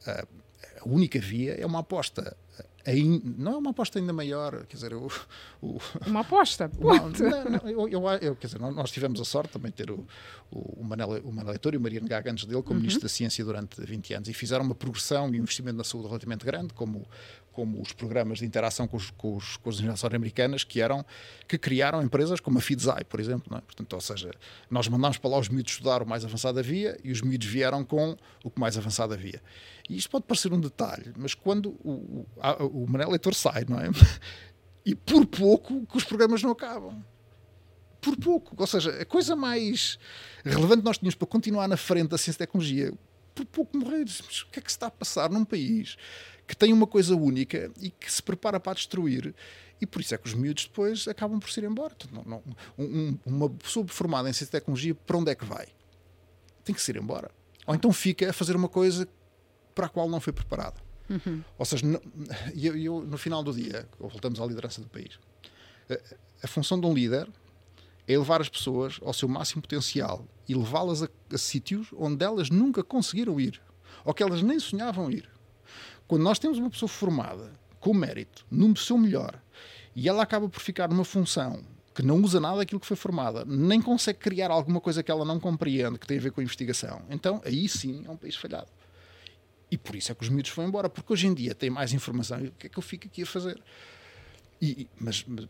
a 0.79 0.87
única 0.87 1.19
via 1.19 1.53
é 1.53 1.65
uma 1.65 1.79
aposta 1.79 2.35
não 3.37 3.53
é 3.53 3.57
uma 3.57 3.71
aposta 3.71 3.99
ainda 3.99 4.13
maior, 4.13 4.65
quer 4.65 4.77
dizer, 4.77 4.93
o, 4.93 5.11
o 5.61 5.77
uma 6.07 6.21
aposta, 6.21 6.71
não, 6.79 7.09
não, 7.09 7.49
não, 7.51 7.69
eu, 7.69 7.89
eu, 7.89 8.09
eu, 8.21 8.35
quer 8.35 8.47
dizer, 8.47 8.59
nós 8.59 8.91
tivemos 8.91 9.19
a 9.19 9.25
sorte 9.25 9.51
também 9.51 9.71
de 9.71 9.77
ter 9.77 9.91
o, 9.91 10.05
o, 10.49 10.83
Manel, 10.83 11.21
o 11.23 11.31
Manel 11.31 11.51
Leitor 11.51 11.73
e 11.73 11.77
o 11.77 11.81
Mariano 11.81 12.07
Gaga 12.07 12.31
antes 12.31 12.45
dele 12.45 12.61
como 12.61 12.75
uhum. 12.75 12.81
Ministro 12.81 13.03
da 13.03 13.09
Ciência 13.09 13.43
durante 13.43 13.81
20 13.81 14.13
anos 14.13 14.29
e 14.29 14.33
fizeram 14.33 14.63
uma 14.63 14.75
progressão 14.75 15.27
e 15.33 15.39
um 15.39 15.43
investimento 15.43 15.77
na 15.77 15.83
saúde 15.83 16.07
relativamente 16.07 16.45
grande, 16.45 16.73
como, 16.73 17.05
como 17.57 17.81
os 17.81 17.91
programas 17.91 18.37
de 18.37 18.45
interação 18.45 18.87
com, 18.87 18.97
os, 18.97 19.09
com, 19.09 19.35
os, 19.35 19.57
com 19.57 19.67
as 19.67 19.79
universidades 19.79 20.15
americanas 20.15 20.63
que 20.63 20.79
eram, 20.79 21.03
que 21.47 21.57
criaram 21.57 22.03
empresas 22.03 22.39
como 22.39 22.59
a 22.59 22.61
FIDSAI, 22.61 23.03
por 23.03 23.19
exemplo, 23.19 23.57
é? 23.57 23.61
Portanto, 23.61 23.93
ou 23.93 23.99
seja, 23.99 24.29
nós 24.69 24.87
mandámos 24.87 25.17
para 25.17 25.31
lá 25.31 25.39
os 25.39 25.49
miúdos 25.49 25.71
estudar 25.71 26.03
o 26.03 26.05
mais 26.05 26.23
avançado 26.23 26.59
havia 26.59 26.99
e 27.03 27.11
os 27.11 27.19
miúdos 27.19 27.47
vieram 27.47 27.83
com 27.83 28.15
o 28.43 28.51
que 28.51 28.59
mais 28.59 28.77
avançado 28.77 29.15
havia. 29.15 29.41
E 29.89 29.97
isto 29.97 30.07
pode 30.11 30.25
parecer 30.25 30.53
um 30.53 30.59
detalhe, 30.59 31.11
mas 31.17 31.33
quando 31.33 31.69
o, 31.83 32.27
o, 32.35 32.83
o 32.83 32.87
Manel 32.87 33.09
Leitor 33.09 33.33
sai, 33.33 33.65
não 33.67 33.79
é? 33.79 33.89
E 34.85 34.93
por 34.93 35.25
pouco 35.25 35.83
que 35.87 35.97
os 35.97 36.03
programas 36.03 36.43
não 36.43 36.51
acabam. 36.51 37.03
Por 37.99 38.15
pouco. 38.15 38.55
Ou 38.57 38.67
seja, 38.67 38.91
a 39.01 39.05
coisa 39.05 39.35
mais 39.35 39.99
relevante 40.45 40.77
que 40.77 40.85
nós 40.85 40.97
tínhamos 40.97 41.15
para 41.15 41.27
continuar 41.27 41.67
na 41.67 41.75
frente 41.75 42.07
da 42.07 42.17
ciência 42.17 42.37
e 42.37 42.45
tecnologia 42.45 42.93
por 43.35 43.45
pouco 43.45 43.77
morrer. 43.77 44.03
O 44.03 44.51
que 44.51 44.59
é 44.59 44.61
que 44.61 44.71
se 44.71 44.77
está 44.77 44.87
a 44.87 44.91
passar 44.91 45.29
num 45.29 45.43
país 45.43 45.97
que 46.47 46.55
tem 46.55 46.71
uma 46.71 46.87
coisa 46.87 47.15
única 47.15 47.69
e 47.79 47.89
que 47.91 48.11
se 48.11 48.23
prepara 48.23 48.59
para 48.59 48.71
a 48.71 48.75
destruir? 48.75 49.35
E 49.79 49.85
por 49.85 50.01
isso 50.01 50.15
é 50.15 50.17
que 50.17 50.27
os 50.27 50.33
miúdos 50.33 50.65
depois 50.65 51.07
acabam 51.07 51.39
por 51.39 51.49
se 51.49 51.59
ir 51.59 51.65
embora. 51.65 51.93
Não, 52.11 52.23
não, 52.23 52.43
um, 52.77 53.17
uma 53.25 53.49
pessoa 53.49 53.85
formada 53.87 54.29
em 54.29 54.33
ciência 54.33 54.51
e 54.51 54.59
tecnologia, 54.59 54.95
para 54.95 55.17
onde 55.17 55.31
é 55.31 55.35
que 55.35 55.45
vai? 55.45 55.67
Tem 56.63 56.73
que 56.73 56.81
se 56.81 56.91
ir 56.91 56.97
embora. 56.97 57.29
Ou 57.67 57.75
então 57.75 57.91
fica 57.91 58.29
a 58.29 58.33
fazer 58.33 58.55
uma 58.55 58.69
coisa 58.69 59.07
para 59.75 59.85
a 59.85 59.89
qual 59.89 60.09
não 60.09 60.19
foi 60.19 60.33
preparada. 60.33 60.81
Uhum. 61.09 61.43
Ou 61.57 61.65
seja, 61.65 61.85
no, 61.85 62.01
eu, 62.55 62.75
eu, 62.77 63.01
no 63.01 63.17
final 63.17 63.43
do 63.43 63.53
dia, 63.53 63.87
voltamos 63.99 64.39
à 64.39 64.45
liderança 64.45 64.81
do 64.81 64.87
país, 64.87 65.19
a, 65.89 66.45
a 66.45 66.47
função 66.47 66.79
de 66.79 66.85
um 66.85 66.93
líder 66.93 67.29
é 68.07 68.17
levar 68.17 68.41
as 68.41 68.49
pessoas 68.49 68.99
ao 69.03 69.13
seu 69.13 69.27
máximo 69.27 69.61
potencial 69.61 70.25
e 70.47 70.55
levá-las 70.55 71.03
a, 71.03 71.09
a 71.31 71.37
sítios 71.37 71.89
onde 71.97 72.23
elas 72.23 72.49
nunca 72.49 72.83
conseguiram 72.83 73.39
ir 73.39 73.61
ou 74.03 74.13
que 74.13 74.23
elas 74.23 74.41
nem 74.41 74.59
sonhavam 74.59 75.11
ir. 75.11 75.29
Quando 76.07 76.23
nós 76.23 76.39
temos 76.39 76.57
uma 76.57 76.69
pessoa 76.69 76.87
formada, 76.87 77.51
com 77.79 77.93
mérito, 77.93 78.45
no 78.49 78.75
seu 78.77 78.97
melhor, 78.97 79.41
e 79.95 80.07
ela 80.07 80.23
acaba 80.23 80.47
por 80.47 80.61
ficar 80.61 80.87
numa 80.89 81.03
função 81.03 81.63
que 81.93 82.03
não 82.03 82.21
usa 82.21 82.39
nada 82.39 82.57
daquilo 82.57 82.79
que 82.79 82.85
foi 82.85 82.95
formada, 82.95 83.43
nem 83.43 83.81
consegue 83.81 84.19
criar 84.19 84.51
alguma 84.51 84.79
coisa 84.79 85.01
que 85.01 85.09
ela 85.09 85.25
não 85.25 85.39
compreende, 85.39 85.97
que 85.97 86.05
tem 86.05 86.19
a 86.19 86.21
ver 86.21 86.31
com 86.31 86.39
a 86.39 86.43
investigação, 86.43 87.01
então 87.09 87.41
aí 87.43 87.67
sim 87.67 88.03
é 88.05 88.11
um 88.11 88.15
país 88.15 88.35
falhado. 88.35 88.67
E 89.69 89.77
por 89.77 89.95
isso 89.95 90.11
é 90.11 90.15
que 90.15 90.23
os 90.23 90.29
miúdos 90.29 90.51
foram 90.51 90.69
embora, 90.69 90.89
porque 90.89 91.11
hoje 91.11 91.27
em 91.27 91.33
dia 91.33 91.55
tem 91.55 91.69
mais 91.69 91.91
informação 91.93 92.39
e 92.39 92.47
o 92.47 92.51
que 92.51 92.67
é 92.67 92.69
que 92.69 92.77
eu 92.77 92.83
fico 92.83 93.07
aqui 93.07 93.23
a 93.23 93.25
fazer? 93.25 93.59
E, 94.61 94.87
mas, 94.99 95.25
mas, 95.27 95.47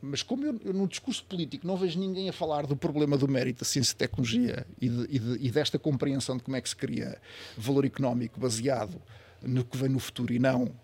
mas 0.00 0.22
como 0.22 0.46
eu, 0.46 0.60
eu, 0.64 0.72
no 0.72 0.86
discurso 0.86 1.24
político 1.24 1.66
não 1.66 1.76
vejo 1.76 1.98
ninguém 1.98 2.28
a 2.28 2.32
falar 2.32 2.64
do 2.64 2.76
problema 2.76 3.18
do 3.18 3.28
mérito 3.28 3.60
da 3.60 3.64
ciência 3.66 3.92
e 3.92 3.96
tecnologia 3.96 4.66
e, 4.80 4.88
de, 4.88 5.06
e, 5.10 5.18
de, 5.18 5.46
e 5.46 5.50
desta 5.50 5.78
compreensão 5.78 6.36
de 6.36 6.42
como 6.42 6.56
é 6.56 6.60
que 6.60 6.68
se 6.68 6.76
cria 6.76 7.20
valor 7.56 7.84
económico 7.84 8.40
baseado 8.40 9.02
no 9.42 9.64
que 9.64 9.76
vem 9.76 9.88
no 9.88 9.98
futuro 9.98 10.32
e 10.32 10.38
não 10.38 10.74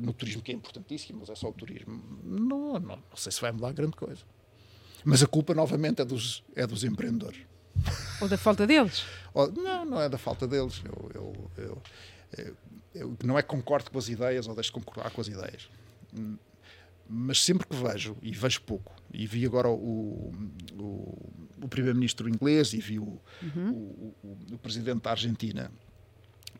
no 0.00 0.12
turismo, 0.12 0.42
que 0.42 0.52
é 0.52 0.54
importantíssimo, 0.54 1.20
mas 1.20 1.30
é 1.30 1.34
só 1.34 1.48
o 1.48 1.52
turismo. 1.52 2.02
Não, 2.22 2.74
não, 2.74 2.80
não 2.80 3.16
sei 3.16 3.32
se 3.32 3.40
vai 3.40 3.52
mudar 3.52 3.72
grande 3.72 3.96
coisa. 3.96 4.22
Mas 5.04 5.22
a 5.22 5.26
culpa, 5.26 5.54
novamente, 5.54 6.02
é 6.02 6.04
dos, 6.04 6.44
é 6.54 6.66
dos 6.66 6.84
empreendedores. 6.84 7.40
Ou 8.20 8.28
da 8.28 8.36
falta 8.36 8.66
deles? 8.66 9.04
Ou, 9.32 9.50
não, 9.52 9.84
não 9.84 10.00
é 10.00 10.08
da 10.08 10.18
falta 10.18 10.46
deles. 10.46 10.82
Eu, 10.84 11.10
eu, 11.14 11.50
eu, 12.36 12.56
eu, 12.94 13.16
não 13.24 13.38
é 13.38 13.42
que 13.42 13.48
concordo 13.48 13.90
com 13.90 13.98
as 13.98 14.08
ideias 14.08 14.46
ou 14.46 14.54
deixo 14.54 14.70
de 14.70 14.74
concordar 14.74 15.10
com 15.10 15.20
as 15.20 15.28
ideias. 15.28 15.70
Mas 17.08 17.42
sempre 17.42 17.66
que 17.66 17.74
vejo, 17.74 18.16
e 18.20 18.32
vejo 18.32 18.60
pouco, 18.62 18.92
e 19.10 19.26
vi 19.26 19.46
agora 19.46 19.70
o, 19.70 20.34
o, 20.74 21.32
o 21.62 21.68
primeiro-ministro 21.68 22.28
inglês 22.28 22.74
e 22.74 22.78
vi 22.78 22.98
o, 22.98 23.18
uhum. 23.42 23.70
o, 24.22 24.36
o 24.52 24.58
presidente 24.58 25.00
da 25.00 25.12
Argentina 25.12 25.72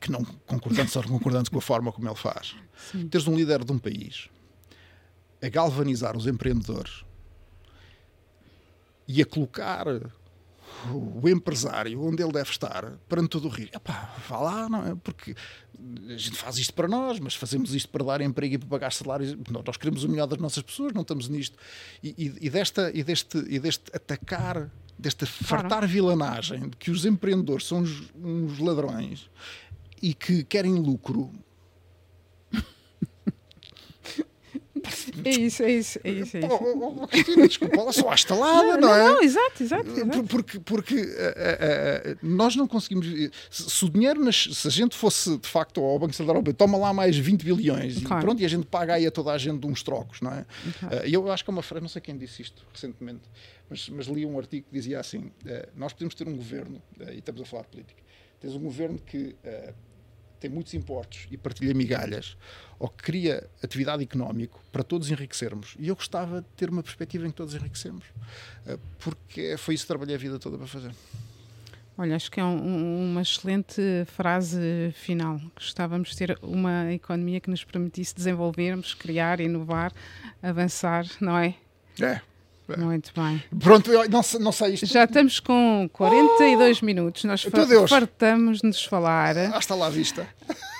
que 0.00 0.10
não 0.10 0.24
concordando, 0.46 0.90
só 0.90 1.02
concordando 1.02 1.50
com 1.50 1.58
a 1.58 1.62
forma 1.62 1.92
como 1.92 2.08
ele 2.08 2.16
faz. 2.16 2.54
Sim. 2.92 3.08
Teres 3.08 3.26
um 3.26 3.36
líder 3.36 3.64
de 3.64 3.72
um 3.72 3.78
país 3.78 4.28
a 5.42 5.48
galvanizar 5.48 6.16
os 6.16 6.26
empreendedores 6.26 7.04
e 9.06 9.22
a 9.22 9.26
colocar 9.26 9.86
o 10.92 11.28
empresário 11.28 12.00
onde 12.02 12.22
ele 12.22 12.32
deve 12.32 12.50
estar 12.50 12.98
perante 13.08 13.30
todo 13.30 13.46
o 13.46 13.48
risco. 13.48 13.76
Epá, 13.76 14.14
vá 14.28 14.38
lá, 14.38 14.68
não 14.68 14.86
é? 14.86 14.94
Porque 14.94 15.34
a 16.08 16.16
gente 16.16 16.36
faz 16.36 16.58
isto 16.58 16.74
para 16.74 16.86
nós, 16.86 17.18
mas 17.18 17.34
fazemos 17.34 17.74
isto 17.74 17.88
para 17.88 18.04
dar 18.04 18.20
emprego 18.20 18.54
e 18.54 18.58
para 18.58 18.68
pagar 18.68 18.92
salários. 18.92 19.36
Nós 19.66 19.76
queremos 19.76 20.04
o 20.04 20.08
melhor 20.08 20.26
das 20.26 20.38
nossas 20.38 20.62
pessoas, 20.62 20.92
não 20.92 21.02
estamos 21.02 21.28
nisto. 21.28 21.56
E, 22.02 22.14
e, 22.18 22.46
e 22.46 22.50
desta, 22.50 22.90
e, 22.94 23.02
deste, 23.02 23.38
e 23.48 23.58
deste 23.58 23.84
atacar, 23.94 24.70
desta 24.98 25.26
fartar 25.26 25.86
vilanagem 25.86 26.68
de 26.68 26.76
que 26.76 26.90
os 26.90 27.04
empreendedores 27.04 27.66
são 27.66 27.78
uns, 27.78 28.12
uns 28.14 28.58
ladrões, 28.58 29.28
e 30.02 30.14
que 30.14 30.44
querem 30.44 30.74
lucro. 30.74 31.30
É 35.24 35.30
isso, 35.30 35.62
é 35.62 35.72
isso, 35.72 36.00
é 36.04 36.10
isso. 36.10 36.36
É 36.36 36.40
isso. 36.40 36.48
Oh, 36.50 37.02
oh, 37.02 37.08
Cristina, 37.08 37.46
desculpa, 37.46 37.76
ela 37.80 37.92
só 37.92 38.10
há 38.10 38.14
estalada, 38.14 38.76
não, 38.76 38.88
não, 38.88 38.94
é? 38.94 39.04
Não, 39.04 39.22
exato, 39.22 39.62
exato. 39.62 39.90
exato. 39.90 40.24
Porque, 40.24 40.60
porque 40.60 40.94
uh, 40.94 41.00
uh, 41.00 42.12
uh, 42.12 42.18
nós 42.22 42.56
não 42.56 42.66
conseguimos. 42.66 43.06
Se, 43.50 43.70
se 43.70 43.84
o 43.84 43.88
dinheiro, 43.88 44.24
nas, 44.24 44.48
se 44.52 44.68
a 44.68 44.70
gente 44.70 44.96
fosse 44.96 45.36
de 45.36 45.48
facto 45.48 45.82
ao 45.82 45.98
Banco 45.98 46.14
Central 46.14 46.36
Europeu, 46.36 46.54
toma 46.54 46.78
lá 46.78 46.92
mais 46.92 47.16
20 47.16 47.44
bilhões 47.44 48.02
claro. 48.02 48.22
e 48.22 48.24
pronto, 48.24 48.42
e 48.42 48.44
a 48.44 48.48
gente 48.48 48.66
paga 48.66 48.94
aí 48.94 49.06
a 49.06 49.10
toda 49.10 49.32
a 49.32 49.38
gente 49.38 49.66
uns 49.66 49.82
trocos, 49.82 50.20
não 50.20 50.32
é? 50.32 50.46
E 51.06 51.14
eu 51.14 51.30
acho 51.30 51.44
que 51.44 51.50
é 51.50 51.52
uma 51.52 51.62
frase, 51.62 51.82
não 51.82 51.88
sei 51.88 52.00
quem 52.00 52.16
disse 52.16 52.42
isto 52.42 52.64
recentemente, 52.72 53.22
mas, 53.68 53.88
mas 53.88 54.06
li 54.06 54.24
um 54.24 54.38
artigo 54.38 54.66
que 54.68 54.74
dizia 54.74 55.00
assim: 55.00 55.30
nós 55.74 55.92
podemos 55.92 56.14
ter 56.14 56.26
um 56.28 56.36
governo, 56.36 56.80
e 57.12 57.18
estamos 57.18 57.40
a 57.42 57.44
falar 57.44 57.62
de 57.62 57.68
política, 57.68 58.02
tens 58.40 58.54
um 58.54 58.60
governo 58.60 58.98
que 58.98 59.34
tem 60.38 60.50
muitos 60.50 60.74
impostos 60.74 61.26
e 61.30 61.36
partilha 61.36 61.74
migalhas, 61.74 62.36
ou 62.78 62.88
que 62.88 63.02
cria 63.02 63.48
atividade 63.62 64.02
económica 64.02 64.56
para 64.70 64.82
todos 64.82 65.10
enriquecermos. 65.10 65.74
E 65.78 65.88
eu 65.88 65.96
gostava 65.96 66.40
de 66.40 66.48
ter 66.56 66.70
uma 66.70 66.82
perspectiva 66.82 67.26
em 67.26 67.30
que 67.30 67.36
todos 67.36 67.54
enriquecemos, 67.54 68.04
eh, 68.66 68.78
porque 68.98 69.56
foi 69.56 69.74
isso 69.74 69.84
que 69.84 69.88
trabalhei 69.88 70.14
a 70.14 70.18
vida 70.18 70.38
toda 70.38 70.56
para 70.56 70.66
fazer. 70.66 70.92
Olha, 72.00 72.14
acho 72.14 72.30
que 72.30 72.38
é 72.38 72.44
um, 72.44 73.10
uma 73.10 73.22
excelente 73.22 73.82
frase 74.06 74.92
final. 74.94 75.40
Gostávamos 75.56 76.10
de 76.10 76.16
ter 76.16 76.38
uma 76.40 76.92
economia 76.92 77.40
que 77.40 77.50
nos 77.50 77.64
permitisse 77.64 78.14
desenvolvermos, 78.14 78.94
criar, 78.94 79.40
inovar, 79.40 79.92
avançar, 80.40 81.04
não 81.20 81.36
é? 81.36 81.56
É. 82.00 82.20
Muito 82.76 83.12
bem. 83.14 83.42
Pronto, 83.58 83.90
não, 83.90 84.20
não 84.40 84.52
sei 84.52 84.74
isto. 84.74 84.86
Já 84.86 85.04
estamos 85.04 85.40
com 85.40 85.88
42 85.92 86.80
oh, 86.82 86.84
minutos. 86.84 87.24
Nós 87.24 87.46
fartamos 87.88 88.58
de 88.58 88.66
nos 88.66 88.84
falar. 88.84 89.36
Hasta 89.54 89.74
lá 89.74 89.88
vista. 89.88 90.26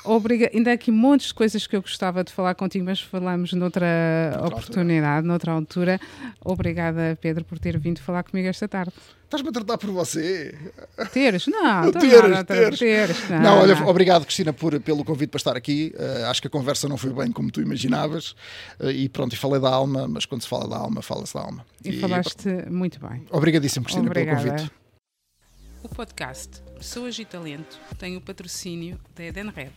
Obriga 0.05 0.51
Ainda 0.55 0.71
há 0.71 0.75
aqui 0.75 0.91
montes 0.91 1.29
de 1.29 1.35
coisas 1.35 1.67
que 1.67 1.77
eu 1.77 1.83
gostava 1.83 2.25
de 2.25 2.33
falar 2.33 2.55
contigo, 2.55 2.85
mas 2.85 3.01
falamos 3.01 3.53
noutra, 3.53 4.31
noutra 4.33 4.57
oportunidade, 4.57 5.17
altura. 5.17 5.23
noutra 5.23 5.53
altura. 5.53 6.01
Obrigada, 6.45 7.19
Pedro, 7.21 7.45
por 7.45 7.59
ter 7.59 7.79
vindo 7.79 8.01
falar 8.01 8.23
comigo 8.23 8.49
esta 8.49 8.67
tarde. 8.67 8.93
Estás-me 9.29 9.51
a 9.51 9.53
tratar 9.53 9.77
por 9.77 9.91
você? 9.91 10.59
Teres? 11.13 11.47
Não, 11.49 11.93
teres, 11.93 12.31
nada, 12.31 12.45
teres. 12.45 12.79
teres. 12.79 13.29
Não, 13.29 13.43
não, 13.43 13.59
olha, 13.59 13.87
obrigado, 13.87 14.25
Cristina, 14.25 14.55
por, 14.55 14.81
pelo 14.81 15.05
convite 15.05 15.29
para 15.29 15.37
estar 15.37 15.55
aqui. 15.55 15.95
Uh, 15.99 16.31
acho 16.31 16.41
que 16.41 16.47
a 16.47 16.51
conversa 16.51 16.89
não 16.89 16.97
foi 16.97 17.13
bem 17.13 17.31
como 17.31 17.51
tu 17.51 17.61
imaginavas. 17.61 18.31
Uh, 18.81 18.91
e 18.91 19.07
pronto, 19.07 19.35
e 19.35 19.37
falei 19.37 19.61
da 19.61 19.69
alma, 19.69 20.09
mas 20.09 20.25
quando 20.25 20.41
se 20.41 20.49
fala 20.49 20.67
da 20.67 20.79
alma, 20.79 21.03
fala-se 21.03 21.35
da 21.35 21.41
alma. 21.43 21.67
E, 21.85 21.91
e 21.91 22.01
falaste 22.01 22.49
e, 22.49 22.71
muito 22.71 22.99
bem. 23.07 23.27
Obrigadíssimo, 23.31 23.85
Cristina, 23.85 24.07
Obrigada. 24.07 24.41
pelo 24.43 24.51
convite. 24.51 24.73
O 25.83 25.89
podcast 25.91 26.63
Pessoas 26.79 27.19
e 27.19 27.27
Talento 27.27 27.79
tem 27.99 28.17
o 28.17 28.23
patrocínio 28.23 28.99
da 29.15 29.25
Eden 29.25 29.51
Red. 29.55 29.73